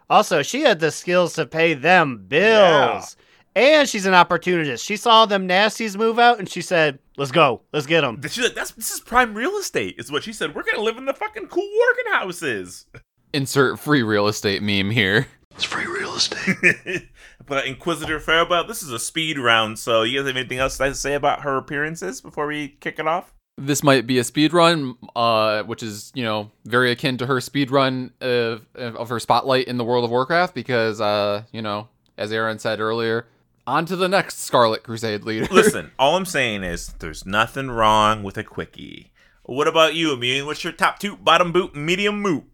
Also, 0.09 0.41
she 0.41 0.61
had 0.61 0.79
the 0.79 0.89
skills 0.89 1.33
to 1.33 1.45
pay 1.45 1.75
them 1.75 2.25
bills. 2.27 3.15
And 3.55 3.89
she's 3.89 4.05
an 4.05 4.13
opportunist. 4.13 4.85
She 4.85 4.95
saw 4.95 5.25
them 5.25 5.47
nasties 5.47 5.97
move 5.97 6.19
out 6.19 6.39
and 6.39 6.47
she 6.47 6.61
said, 6.61 6.99
let's 7.17 7.31
go. 7.31 7.61
Let's 7.73 7.85
get 7.85 8.01
them. 8.01 8.21
She's 8.23 8.43
like, 8.43 8.55
that's 8.55 8.71
this 8.71 8.91
is 8.91 8.99
prime 9.01 9.33
real 9.33 9.57
estate. 9.57 9.95
Is 9.97 10.11
what 10.11 10.23
she 10.23 10.33
said. 10.33 10.55
We're 10.55 10.63
gonna 10.63 10.83
live 10.83 10.97
in 10.97 11.05
the 11.05 11.13
fucking 11.13 11.47
cool 11.47 11.69
working 11.79 12.13
houses. 12.13 12.85
Insert 13.33 13.79
free 13.79 14.01
real 14.01 14.27
estate 14.27 14.63
meme 14.63 14.89
here. 14.89 15.27
It's 15.55 15.65
free 15.65 15.85
real 15.85 16.15
estate. 16.15 17.09
but 17.45 17.65
Inquisitor 17.65 18.19
Fairbell, 18.19 18.67
this 18.67 18.81
is 18.81 18.91
a 18.91 18.99
speed 18.99 19.37
round. 19.37 19.77
So 19.77 20.03
you 20.03 20.19
guys 20.19 20.27
have 20.27 20.37
anything 20.37 20.59
else 20.59 20.77
to 20.77 20.95
say 20.95 21.15
about 21.15 21.41
her 21.41 21.57
appearances 21.57 22.21
before 22.21 22.47
we 22.47 22.69
kick 22.79 22.97
it 22.97 23.07
off? 23.07 23.33
This 23.57 23.83
might 23.83 24.07
be 24.07 24.19
a 24.19 24.23
speed 24.23 24.53
run, 24.53 24.95
uh, 25.17 25.63
which 25.63 25.83
is 25.83 26.13
you 26.15 26.23
know 26.23 26.49
very 26.65 26.91
akin 26.91 27.17
to 27.17 27.25
her 27.25 27.41
speed 27.41 27.71
run 27.71 28.13
of, 28.21 28.65
of 28.73 29.09
her 29.09 29.19
spotlight 29.19 29.67
in 29.67 29.75
the 29.77 29.83
World 29.83 30.05
of 30.05 30.11
Warcraft, 30.11 30.55
because 30.55 31.01
uh, 31.01 31.43
you 31.51 31.61
know, 31.61 31.89
as 32.17 32.31
Aaron 32.31 32.57
said 32.57 32.79
earlier, 32.79 33.25
on 33.69 33.85
to 33.85 33.95
the 33.95 34.09
next 34.09 34.39
Scarlet 34.39 34.83
Crusade 34.83 35.23
leader. 35.23 35.47
Listen, 35.51 35.91
all 35.99 36.15
I'm 36.15 36.25
saying 36.25 36.63
is 36.63 36.93
there's 36.99 37.25
nothing 37.25 37.69
wrong 37.69 38.23
with 38.23 38.37
a 38.37 38.43
quickie. 38.43 39.11
What 39.43 39.67
about 39.67 39.95
you, 39.95 40.11
Immune? 40.13 40.45
What's 40.45 40.63
your 40.63 40.73
top 40.73 40.99
two, 40.99 41.15
bottom 41.17 41.51
boot, 41.51 41.75
medium 41.75 42.21
moot? 42.21 42.45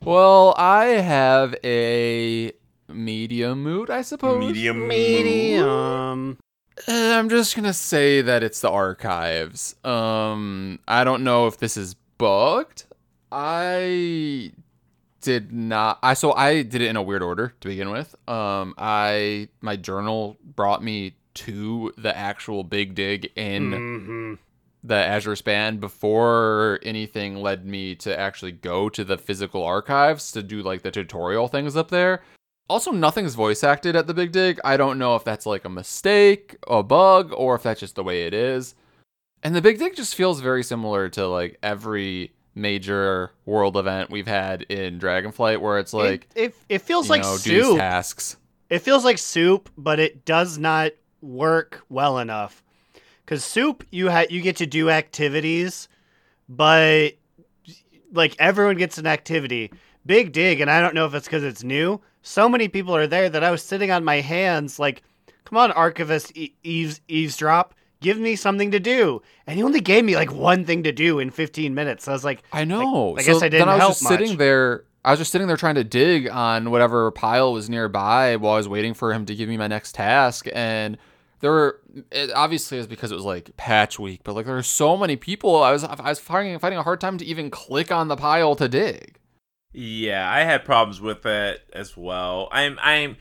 well, 0.00 0.54
I 0.56 0.84
have 0.84 1.56
a 1.64 2.52
medium 2.88 3.62
mood, 3.62 3.90
I 3.90 4.02
suppose. 4.02 4.38
Medium. 4.38 4.86
Medium. 4.86 6.38
Uh, 6.86 6.92
I'm 6.92 7.28
just 7.28 7.56
gonna 7.56 7.72
say 7.72 8.22
that 8.22 8.42
it's 8.42 8.60
the 8.60 8.70
archives. 8.70 9.74
Um, 9.84 10.78
I 10.86 11.02
don't 11.02 11.24
know 11.24 11.46
if 11.48 11.58
this 11.58 11.76
is 11.76 11.94
bugged. 12.18 12.84
I 13.32 14.52
did 15.20 15.52
not. 15.52 15.98
I 16.02 16.14
so 16.14 16.32
I 16.32 16.62
did 16.62 16.80
it 16.80 16.88
in 16.88 16.96
a 16.96 17.02
weird 17.02 17.22
order 17.22 17.54
to 17.60 17.68
begin 17.68 17.90
with. 17.90 18.14
Um, 18.28 18.74
I 18.78 19.48
my 19.60 19.76
journal 19.76 20.36
brought 20.42 20.82
me 20.82 21.16
to 21.34 21.92
the 21.96 22.16
actual 22.16 22.64
big 22.64 22.94
dig 22.94 23.30
in 23.36 23.72
hmm 23.72 24.34
the 24.82 24.94
Azure 24.94 25.36
Span 25.36 25.78
before 25.78 26.78
anything 26.82 27.36
led 27.36 27.66
me 27.66 27.94
to 27.96 28.18
actually 28.18 28.52
go 28.52 28.88
to 28.88 29.04
the 29.04 29.18
physical 29.18 29.64
archives 29.64 30.32
to 30.32 30.42
do 30.42 30.62
like 30.62 30.82
the 30.82 30.90
tutorial 30.90 31.48
things 31.48 31.76
up 31.76 31.90
there. 31.90 32.22
Also, 32.68 32.92
nothing's 32.92 33.34
voice 33.34 33.64
acted 33.64 33.96
at 33.96 34.06
the 34.06 34.14
Big 34.14 34.30
Dig. 34.30 34.60
I 34.64 34.76
don't 34.76 34.98
know 34.98 35.16
if 35.16 35.24
that's 35.24 35.46
like 35.46 35.64
a 35.64 35.70
mistake, 35.70 36.56
a 36.68 36.82
bug, 36.82 37.32
or 37.34 37.54
if 37.54 37.62
that's 37.62 37.80
just 37.80 37.96
the 37.96 38.04
way 38.04 38.26
it 38.26 38.34
is. 38.34 38.74
And 39.42 39.54
the 39.54 39.62
Big 39.62 39.78
Dig 39.78 39.96
just 39.96 40.14
feels 40.14 40.40
very 40.40 40.62
similar 40.62 41.08
to 41.10 41.26
like 41.26 41.58
every 41.62 42.32
major 42.58 43.30
world 43.46 43.76
event 43.76 44.10
we've 44.10 44.26
had 44.26 44.62
in 44.62 44.98
Dragonflight, 44.98 45.60
where 45.60 45.78
it's 45.78 45.92
like 45.92 46.28
it, 46.34 46.42
it, 46.42 46.54
it 46.68 46.82
feels 46.82 47.06
you 47.06 47.10
like 47.10 47.22
know, 47.22 47.36
soup. 47.36 47.78
tasks. 47.78 48.36
It 48.68 48.80
feels 48.80 49.04
like 49.04 49.18
soup, 49.18 49.70
but 49.78 49.98
it 49.98 50.24
does 50.24 50.58
not 50.58 50.92
work 51.22 51.82
well 51.88 52.18
enough. 52.18 52.62
Cause 53.26 53.44
soup, 53.44 53.84
you 53.90 54.10
ha- 54.10 54.26
you 54.30 54.40
get 54.40 54.56
to 54.56 54.66
do 54.66 54.90
activities, 54.90 55.88
but 56.48 57.12
like 58.12 58.34
everyone 58.38 58.76
gets 58.76 58.98
an 58.98 59.06
activity. 59.06 59.70
Big 60.06 60.32
dig, 60.32 60.60
and 60.60 60.70
I 60.70 60.80
don't 60.80 60.94
know 60.94 61.06
if 61.06 61.14
it's 61.14 61.26
because 61.26 61.44
it's 61.44 61.62
new. 61.62 62.00
So 62.22 62.48
many 62.48 62.68
people 62.68 62.96
are 62.96 63.06
there 63.06 63.28
that 63.28 63.44
I 63.44 63.50
was 63.50 63.62
sitting 63.62 63.90
on 63.90 64.04
my 64.04 64.20
hands, 64.20 64.78
like, 64.78 65.02
"Come 65.44 65.58
on, 65.58 65.72
archivist 65.72 66.34
e- 66.36 66.54
eaves 66.62 67.00
eavesdrop, 67.08 67.74
give 68.00 68.18
me 68.18 68.36
something 68.36 68.70
to 68.70 68.80
do." 68.80 69.22
And 69.46 69.56
he 69.56 69.62
only 69.62 69.80
gave 69.80 70.04
me 70.04 70.16
like 70.16 70.32
one 70.32 70.64
thing 70.64 70.82
to 70.84 70.92
do 70.92 71.18
in 71.18 71.30
15 71.30 71.74
minutes. 71.74 72.04
So 72.04 72.12
I 72.12 72.14
was 72.14 72.24
like, 72.24 72.42
I 72.52 72.64
know. 72.64 73.16
I 73.16 73.22
so 73.22 73.32
guess 73.32 73.42
I 73.42 73.48
didn't 73.48 73.66
then 73.66 73.68
I 73.68 73.74
was 73.74 73.80
help 73.80 73.92
just 73.92 74.08
sitting 74.08 74.36
there. 74.36 74.84
I 75.04 75.10
was 75.10 75.20
just 75.20 75.32
sitting 75.32 75.46
there 75.46 75.56
trying 75.56 75.76
to 75.76 75.84
dig 75.84 76.28
on 76.28 76.70
whatever 76.70 77.10
pile 77.10 77.52
was 77.52 77.70
nearby 77.70 78.36
while 78.36 78.54
I 78.54 78.56
was 78.56 78.68
waiting 78.68 78.94
for 78.94 79.12
him 79.12 79.24
to 79.26 79.34
give 79.34 79.48
me 79.48 79.56
my 79.56 79.68
next 79.68 79.94
task. 79.94 80.48
And 80.52 80.98
there 81.40 81.50
were 81.50 81.80
it 82.10 82.32
obviously 82.34 82.78
it 82.78 82.80
was 82.80 82.86
because 82.86 83.12
it 83.12 83.14
was 83.14 83.24
like 83.24 83.56
patch 83.56 83.98
week, 83.98 84.20
but 84.24 84.34
like 84.34 84.46
there 84.46 84.54
were 84.54 84.62
so 84.62 84.96
many 84.96 85.16
people. 85.16 85.62
I 85.62 85.72
was 85.72 85.84
I 85.84 86.08
was 86.08 86.18
finding 86.18 86.58
finding 86.58 86.78
a 86.78 86.82
hard 86.82 87.00
time 87.00 87.18
to 87.18 87.24
even 87.24 87.50
click 87.50 87.92
on 87.92 88.08
the 88.08 88.16
pile 88.16 88.54
to 88.56 88.68
dig. 88.68 89.18
Yeah, 89.72 90.30
I 90.30 90.40
had 90.40 90.64
problems 90.64 91.00
with 91.00 91.24
it 91.26 91.62
as 91.72 91.96
well. 91.96 92.48
I'm 92.50 92.78
I'm 92.82 93.16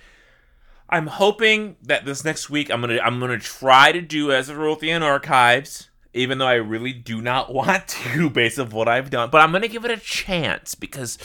I'm 0.90 1.08
hoping 1.08 1.76
that 1.84 2.06
this 2.06 2.24
next 2.24 2.50
week 2.50 2.72
I'm 2.72 2.82
gonna 2.82 3.00
I'm 3.00 3.20
gonna 3.20 3.40
try 3.40 3.92
to 3.92 4.02
do 4.02 4.32
as 4.32 4.50
Azerothian 4.50 5.02
archives, 5.02 5.90
even 6.14 6.38
though 6.38 6.48
I 6.48 6.56
really 6.56 6.94
do 6.94 7.22
not 7.22 7.54
want 7.54 7.88
to 7.88 8.30
based 8.30 8.60
on 8.60 8.70
what 8.70 8.88
I've 8.88 9.10
done. 9.10 9.30
But 9.30 9.42
I'm 9.42 9.52
gonna 9.52 9.68
give 9.68 9.86
it 9.86 9.92
a 9.92 9.98
chance 9.98 10.76
because 10.76 11.18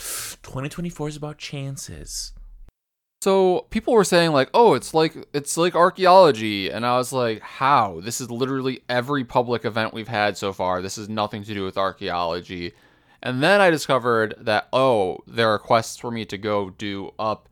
2024 0.43 1.09
is 1.09 1.15
about 1.15 1.37
chances. 1.37 2.33
So 3.21 3.67
people 3.69 3.93
were 3.93 4.03
saying 4.03 4.33
like, 4.33 4.49
"Oh, 4.53 4.73
it's 4.73 4.93
like 4.93 5.15
it's 5.33 5.55
like 5.55 5.75
archaeology," 5.75 6.69
and 6.69 6.85
I 6.85 6.97
was 6.97 7.13
like, 7.13 7.41
"How? 7.41 8.01
This 8.01 8.19
is 8.19 8.29
literally 8.29 8.81
every 8.89 9.23
public 9.23 9.63
event 9.63 9.93
we've 9.93 10.09
had 10.09 10.37
so 10.37 10.51
far. 10.51 10.81
This 10.81 10.97
has 10.97 11.07
nothing 11.07 11.43
to 11.45 11.53
do 11.53 11.63
with 11.63 11.77
archaeology." 11.77 12.73
And 13.21 13.41
then 13.41 13.61
I 13.61 13.69
discovered 13.69 14.35
that 14.41 14.67
oh, 14.73 15.19
there 15.25 15.49
are 15.49 15.57
quests 15.57 15.95
for 15.95 16.11
me 16.11 16.25
to 16.25 16.37
go 16.37 16.71
do 16.71 17.11
up 17.17 17.47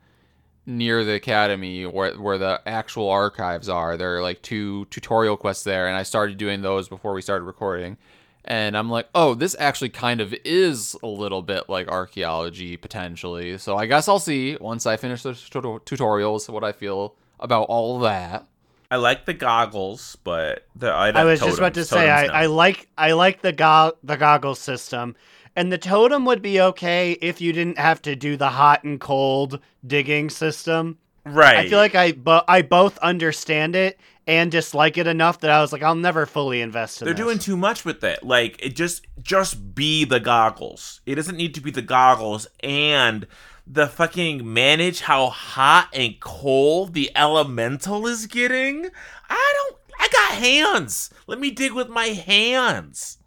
near 0.64 1.04
the 1.04 1.14
academy 1.14 1.84
where 1.86 2.14
where 2.14 2.38
the 2.38 2.60
actual 2.66 3.08
archives 3.08 3.68
are. 3.68 3.96
There 3.96 4.16
are 4.16 4.22
like 4.22 4.42
two 4.42 4.86
tutorial 4.86 5.36
quests 5.36 5.64
there, 5.64 5.88
and 5.88 5.96
I 5.96 6.02
started 6.02 6.36
doing 6.38 6.62
those 6.62 6.88
before 6.88 7.12
we 7.14 7.22
started 7.22 7.44
recording. 7.44 7.96
And 8.44 8.76
I'm 8.76 8.90
like, 8.90 9.08
oh, 9.14 9.34
this 9.34 9.54
actually 9.58 9.90
kind 9.90 10.20
of 10.20 10.34
is 10.44 10.96
a 11.02 11.06
little 11.06 11.42
bit 11.42 11.68
like 11.68 11.88
archaeology 11.88 12.76
potentially. 12.76 13.56
So 13.58 13.76
I 13.76 13.86
guess 13.86 14.08
I'll 14.08 14.18
see 14.18 14.56
once 14.60 14.84
I 14.84 14.96
finish 14.96 15.22
the 15.22 15.34
tuto- 15.34 15.78
tutorials 15.78 16.48
what 16.48 16.64
I 16.64 16.72
feel 16.72 17.14
about 17.38 17.64
all 17.64 18.00
that. 18.00 18.46
I 18.90 18.96
like 18.96 19.24
the 19.24 19.32
goggles, 19.32 20.18
but 20.22 20.66
the 20.76 20.90
I 20.90 21.24
was 21.24 21.40
just 21.40 21.56
about 21.56 21.74
to 21.74 21.84
say 21.84 22.10
I, 22.10 22.42
I 22.42 22.46
like 22.46 22.88
I 22.98 23.12
like 23.12 23.40
the 23.40 23.52
go- 23.52 23.96
the 24.02 24.16
goggle 24.16 24.54
system, 24.54 25.16
and 25.56 25.72
the 25.72 25.78
totem 25.78 26.24
would 26.24 26.42
be 26.42 26.60
okay 26.60 27.12
if 27.12 27.40
you 27.40 27.52
didn't 27.52 27.78
have 27.78 28.00
to 28.02 28.16
do 28.16 28.36
the 28.36 28.48
hot 28.48 28.84
and 28.84 29.00
cold 29.00 29.60
digging 29.86 30.30
system. 30.30 30.98
right. 31.24 31.56
I 31.56 31.68
feel 31.68 31.78
like 31.78 31.94
I 31.94 32.12
but 32.12 32.44
I 32.48 32.62
both 32.62 32.98
understand 32.98 33.76
it 33.76 33.98
and 34.26 34.50
dislike 34.52 34.96
it 34.98 35.06
enough 35.06 35.40
that 35.40 35.50
I 35.50 35.60
was 35.60 35.72
like 35.72 35.82
I'll 35.82 35.94
never 35.94 36.26
fully 36.26 36.60
invest 36.60 37.02
in. 37.02 37.04
It. 37.04 37.06
They're 37.06 37.14
this. 37.14 37.24
doing 37.24 37.38
too 37.38 37.56
much 37.56 37.84
with 37.84 38.02
it. 38.04 38.22
Like 38.22 38.58
it 38.62 38.76
just 38.76 39.06
just 39.22 39.74
be 39.74 40.04
the 40.04 40.20
goggles. 40.20 41.00
It 41.06 41.16
doesn't 41.16 41.36
need 41.36 41.54
to 41.54 41.60
be 41.60 41.70
the 41.70 41.82
goggles 41.82 42.46
and 42.60 43.26
the 43.66 43.86
fucking 43.86 44.52
manage 44.52 45.02
how 45.02 45.28
hot 45.28 45.88
and 45.92 46.18
cold 46.18 46.94
the 46.94 47.10
elemental 47.14 48.06
is 48.06 48.26
getting. 48.26 48.88
I 49.28 49.54
don't 49.56 49.76
I 50.00 50.08
got 50.08 50.38
hands. 50.38 51.10
Let 51.26 51.38
me 51.38 51.50
dig 51.50 51.72
with 51.72 51.88
my 51.88 52.06
hands. 52.06 53.18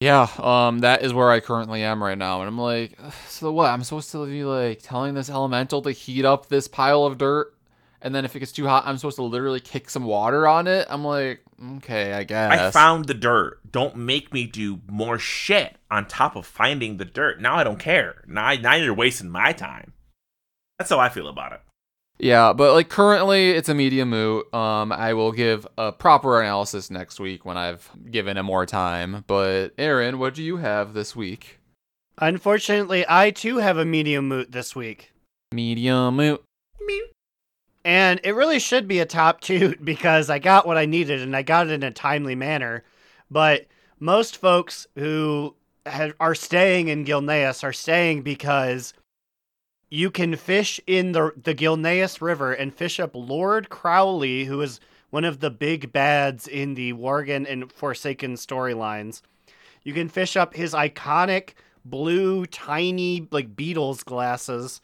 Yeah, 0.00 0.28
um, 0.38 0.80
that 0.80 1.02
is 1.02 1.14
where 1.14 1.30
I 1.30 1.40
currently 1.40 1.82
am 1.82 2.02
right 2.02 2.18
now, 2.18 2.40
and 2.40 2.48
I'm 2.48 2.58
like, 2.58 2.98
so 3.28 3.50
what? 3.50 3.70
I'm 3.70 3.82
supposed 3.82 4.12
to 4.12 4.26
be 4.26 4.44
like 4.44 4.80
telling 4.82 5.14
this 5.14 5.30
elemental 5.30 5.80
to 5.82 5.90
heat 5.90 6.26
up 6.26 6.48
this 6.48 6.68
pile 6.68 7.04
of 7.04 7.16
dirt, 7.16 7.54
and 8.02 8.14
then 8.14 8.26
if 8.26 8.36
it 8.36 8.40
gets 8.40 8.52
too 8.52 8.66
hot, 8.66 8.84
I'm 8.86 8.98
supposed 8.98 9.16
to 9.16 9.22
literally 9.22 9.60
kick 9.60 9.88
some 9.88 10.04
water 10.04 10.46
on 10.46 10.66
it. 10.66 10.86
I'm 10.90 11.02
like, 11.02 11.40
okay, 11.78 12.12
I 12.12 12.24
guess. 12.24 12.60
I 12.60 12.70
found 12.70 13.06
the 13.06 13.14
dirt. 13.14 13.60
Don't 13.72 13.96
make 13.96 14.34
me 14.34 14.46
do 14.46 14.82
more 14.86 15.18
shit 15.18 15.76
on 15.90 16.06
top 16.06 16.36
of 16.36 16.44
finding 16.44 16.98
the 16.98 17.06
dirt. 17.06 17.40
Now 17.40 17.56
I 17.56 17.64
don't 17.64 17.78
care. 17.78 18.22
Now, 18.26 18.52
now 18.54 18.74
you're 18.74 18.92
wasting 18.92 19.30
my 19.30 19.52
time. 19.52 19.94
That's 20.78 20.90
how 20.90 20.98
I 20.98 21.08
feel 21.08 21.28
about 21.28 21.52
it. 21.52 21.60
Yeah, 22.18 22.52
but 22.52 22.72
like 22.72 22.88
currently 22.88 23.50
it's 23.50 23.68
a 23.68 23.74
medium 23.74 24.10
moot. 24.10 24.52
Um, 24.54 24.90
I 24.92 25.14
will 25.14 25.32
give 25.32 25.66
a 25.76 25.92
proper 25.92 26.40
analysis 26.40 26.90
next 26.90 27.20
week 27.20 27.44
when 27.44 27.56
I've 27.56 27.90
given 28.10 28.36
it 28.36 28.42
more 28.42 28.66
time. 28.66 29.24
But 29.26 29.74
Aaron, 29.76 30.18
what 30.18 30.34
do 30.34 30.42
you 30.42 30.56
have 30.56 30.94
this 30.94 31.14
week? 31.14 31.58
Unfortunately, 32.18 33.04
I 33.08 33.30
too 33.30 33.58
have 33.58 33.76
a 33.76 33.84
medium 33.84 34.28
moot 34.28 34.52
this 34.52 34.74
week. 34.74 35.12
Medium 35.52 36.16
moot. 36.16 36.42
And 37.84 38.20
it 38.24 38.34
really 38.34 38.58
should 38.58 38.88
be 38.88 38.98
a 38.98 39.06
top 39.06 39.40
two 39.40 39.76
because 39.84 40.28
I 40.28 40.40
got 40.40 40.66
what 40.66 40.76
I 40.76 40.86
needed 40.86 41.22
and 41.22 41.36
I 41.36 41.42
got 41.42 41.68
it 41.68 41.72
in 41.72 41.84
a 41.84 41.92
timely 41.92 42.34
manner. 42.34 42.82
But 43.30 43.66
most 44.00 44.38
folks 44.38 44.88
who 44.96 45.54
have, 45.86 46.14
are 46.18 46.34
staying 46.34 46.88
in 46.88 47.04
Gilneas 47.04 47.62
are 47.62 47.72
staying 47.72 48.22
because 48.22 48.92
you 49.88 50.10
can 50.10 50.36
fish 50.36 50.80
in 50.86 51.12
the 51.12 51.32
the 51.40 51.54
Gilneas 51.54 52.20
River 52.20 52.52
and 52.52 52.74
fish 52.74 52.98
up 52.98 53.12
Lord 53.14 53.68
Crowley, 53.68 54.44
who 54.44 54.60
is 54.60 54.80
one 55.10 55.24
of 55.24 55.40
the 55.40 55.50
big 55.50 55.92
bads 55.92 56.48
in 56.48 56.74
the 56.74 56.92
Worgen 56.92 57.50
and 57.50 57.70
Forsaken 57.72 58.34
storylines. 58.34 59.22
You 59.84 59.92
can 59.94 60.08
fish 60.08 60.36
up 60.36 60.54
his 60.54 60.74
iconic 60.74 61.50
blue, 61.84 62.46
tiny, 62.46 63.28
like 63.30 63.54
Beatles 63.54 64.04
glasses, 64.04 64.80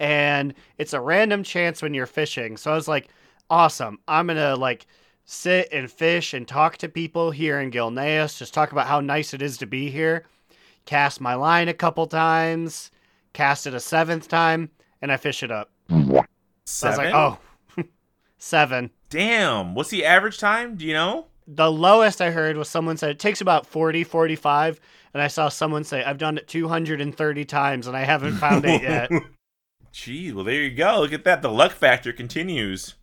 and 0.00 0.54
it's 0.78 0.94
a 0.94 1.00
random 1.00 1.42
chance 1.42 1.82
when 1.82 1.92
you're 1.92 2.06
fishing. 2.06 2.56
So 2.56 2.72
I 2.72 2.74
was 2.74 2.88
like, 2.88 3.08
awesome. 3.50 3.98
I'm 4.08 4.28
gonna 4.28 4.56
like 4.56 4.86
sit 5.26 5.68
and 5.70 5.90
fish 5.90 6.32
and 6.32 6.48
talk 6.48 6.78
to 6.78 6.88
people 6.88 7.30
here 7.30 7.60
in 7.60 7.70
Gilneas, 7.70 8.38
just 8.38 8.54
talk 8.54 8.72
about 8.72 8.86
how 8.86 9.00
nice 9.00 9.34
it 9.34 9.42
is 9.42 9.58
to 9.58 9.66
be 9.66 9.90
here. 9.90 10.24
Cast 10.86 11.20
my 11.20 11.34
line 11.34 11.68
a 11.68 11.74
couple 11.74 12.06
times 12.06 12.90
cast 13.38 13.68
it 13.68 13.74
a 13.74 13.78
seventh 13.78 14.26
time, 14.26 14.68
and 15.00 15.12
I 15.12 15.16
fish 15.16 15.44
it 15.44 15.52
up. 15.52 15.70
So 16.64 16.88
I 16.88 16.90
was 16.90 16.98
like, 16.98 17.14
oh, 17.14 17.38
seven. 18.38 18.90
Damn. 19.10 19.76
What's 19.76 19.90
the 19.90 20.04
average 20.04 20.38
time? 20.38 20.74
Do 20.74 20.84
you 20.84 20.92
know? 20.92 21.26
The 21.46 21.70
lowest 21.70 22.20
I 22.20 22.32
heard 22.32 22.56
was 22.56 22.68
someone 22.68 22.96
said 22.96 23.10
it 23.10 23.20
takes 23.20 23.40
about 23.40 23.64
40, 23.64 24.02
45. 24.02 24.80
And 25.14 25.22
I 25.22 25.28
saw 25.28 25.48
someone 25.48 25.84
say, 25.84 26.02
I've 26.02 26.18
done 26.18 26.36
it 26.36 26.48
230 26.48 27.44
times 27.44 27.86
and 27.86 27.96
I 27.96 28.02
haven't 28.02 28.34
found 28.38 28.64
it 28.66 28.82
yet. 28.82 29.08
Gee, 29.92 30.32
well, 30.32 30.44
there 30.44 30.62
you 30.62 30.74
go. 30.74 31.00
Look 31.00 31.12
at 31.12 31.24
that. 31.24 31.40
The 31.40 31.48
luck 31.48 31.72
factor 31.72 32.12
continues. 32.12 32.96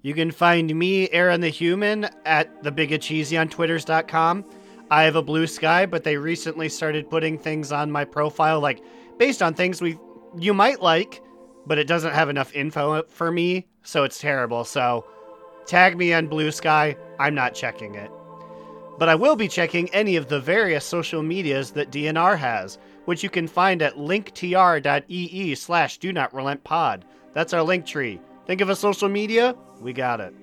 You 0.00 0.14
can 0.14 0.30
find 0.30 0.74
me, 0.74 1.10
Aaron 1.10 1.42
the 1.42 1.50
Human, 1.50 2.08
at 2.24 2.62
the 2.62 2.72
Big 2.72 2.98
Cheesy 3.02 3.36
on 3.36 3.50
Twitters.com. 3.50 4.46
I 4.90 5.04
have 5.04 5.16
a 5.16 5.22
blue 5.22 5.46
sky, 5.46 5.86
but 5.86 6.02
they 6.02 6.16
recently 6.16 6.68
started 6.68 7.10
putting 7.10 7.38
things 7.38 7.70
on 7.70 7.92
my 7.92 8.04
profile, 8.04 8.60
like 8.60 8.82
based 9.18 9.42
on 9.42 9.54
things 9.54 9.80
we 9.80 9.98
you 10.38 10.54
might 10.54 10.80
like, 10.80 11.22
but 11.66 11.78
it 11.78 11.86
doesn't 11.86 12.12
have 12.12 12.28
enough 12.28 12.54
info 12.54 13.02
for 13.04 13.30
me, 13.30 13.66
so 13.82 14.04
it's 14.04 14.18
terrible. 14.18 14.64
So 14.64 15.06
tag 15.66 15.96
me 15.96 16.12
on 16.12 16.26
Blue 16.26 16.50
Sky. 16.50 16.96
I'm 17.18 17.34
not 17.34 17.54
checking 17.54 17.94
it. 17.94 18.10
But 18.98 19.08
I 19.08 19.14
will 19.14 19.36
be 19.36 19.48
checking 19.48 19.88
any 19.94 20.16
of 20.16 20.28
the 20.28 20.40
various 20.40 20.84
social 20.84 21.22
medias 21.22 21.70
that 21.72 21.90
DNR 21.90 22.36
has, 22.36 22.78
which 23.06 23.22
you 23.22 23.30
can 23.30 23.48
find 23.48 23.80
at 23.82 23.96
linktr.ee 23.96 25.54
slash 25.54 25.98
do 25.98 26.12
not 26.12 26.34
relent 26.34 26.62
pod. 26.64 27.04
That's 27.32 27.54
our 27.54 27.62
link 27.62 27.86
tree. 27.86 28.20
Think 28.46 28.60
of 28.60 28.68
a 28.68 28.76
social 28.76 29.08
media? 29.08 29.56
We 29.80 29.92
got 29.92 30.20
it. 30.20 30.34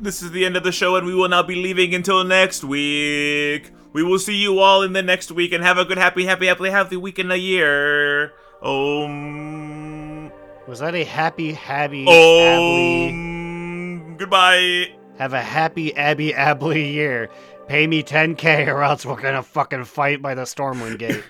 This 0.00 0.22
is 0.22 0.30
the 0.30 0.44
end 0.44 0.56
of 0.56 0.62
the 0.62 0.72
show, 0.72 0.96
and 0.96 1.06
we 1.06 1.14
will 1.14 1.28
now 1.28 1.42
be 1.42 1.56
leaving 1.56 1.94
until 1.94 2.22
next 2.24 2.62
week. 2.62 3.72
We 3.92 4.02
will 4.02 4.18
see 4.18 4.36
you 4.36 4.60
all 4.60 4.82
in 4.82 4.92
the 4.92 5.02
next 5.02 5.32
week, 5.32 5.52
and 5.52 5.64
have 5.64 5.76
a 5.78 5.84
good, 5.84 5.98
happy, 5.98 6.24
happy, 6.24 6.46
happy, 6.46 6.70
happy 6.70 6.96
week 6.96 7.18
in 7.18 7.28
the 7.28 7.38
year. 7.38 8.32
Um. 8.62 10.30
Was 10.68 10.80
that 10.80 10.94
a 10.94 11.04
happy, 11.04 11.52
happy, 11.52 12.04
Abley? 12.04 13.08
Um. 13.08 14.16
Goodbye. 14.16 14.92
Have 15.18 15.32
a 15.32 15.42
happy 15.42 15.96
Abby 15.96 16.32
Abley 16.32 16.92
year. 16.92 17.28
Pay 17.66 17.86
me 17.86 18.02
10k 18.02 18.68
or 18.68 18.82
else 18.82 19.04
we're 19.04 19.20
gonna 19.20 19.42
fucking 19.42 19.84
fight 19.84 20.22
by 20.22 20.34
the 20.34 20.42
Stormwind 20.42 20.98
Gate. 21.00 21.24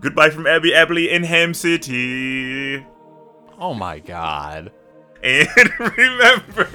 Goodbye 0.00 0.30
from 0.30 0.46
Abby 0.46 0.70
Abley 0.70 1.10
in 1.10 1.24
Ham 1.24 1.54
City. 1.54 2.86
Oh 3.58 3.74
my 3.74 3.98
god. 3.98 4.70
And 5.22 5.48
remember. 5.96 6.68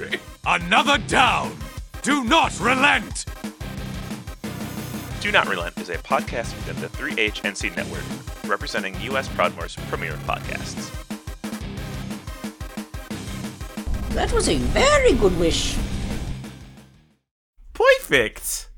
Another 0.44 0.98
down! 1.06 1.56
Do 2.02 2.24
not 2.24 2.58
relent! 2.58 3.26
Do 5.20 5.30
Not 5.30 5.46
Relent 5.46 5.78
is 5.78 5.88
a 5.88 5.98
podcast 5.98 6.52
within 6.56 6.80
the 6.80 6.88
3HNC 6.88 7.76
network, 7.76 8.02
representing 8.50 9.00
U.S. 9.02 9.28
Proudmoore's 9.28 9.76
premier 9.88 10.14
podcasts. 10.26 10.90
That 14.14 14.32
was 14.32 14.48
a 14.48 14.56
very 14.56 15.12
good 15.12 15.38
wish. 15.38 15.76
Perfect. 17.72 18.68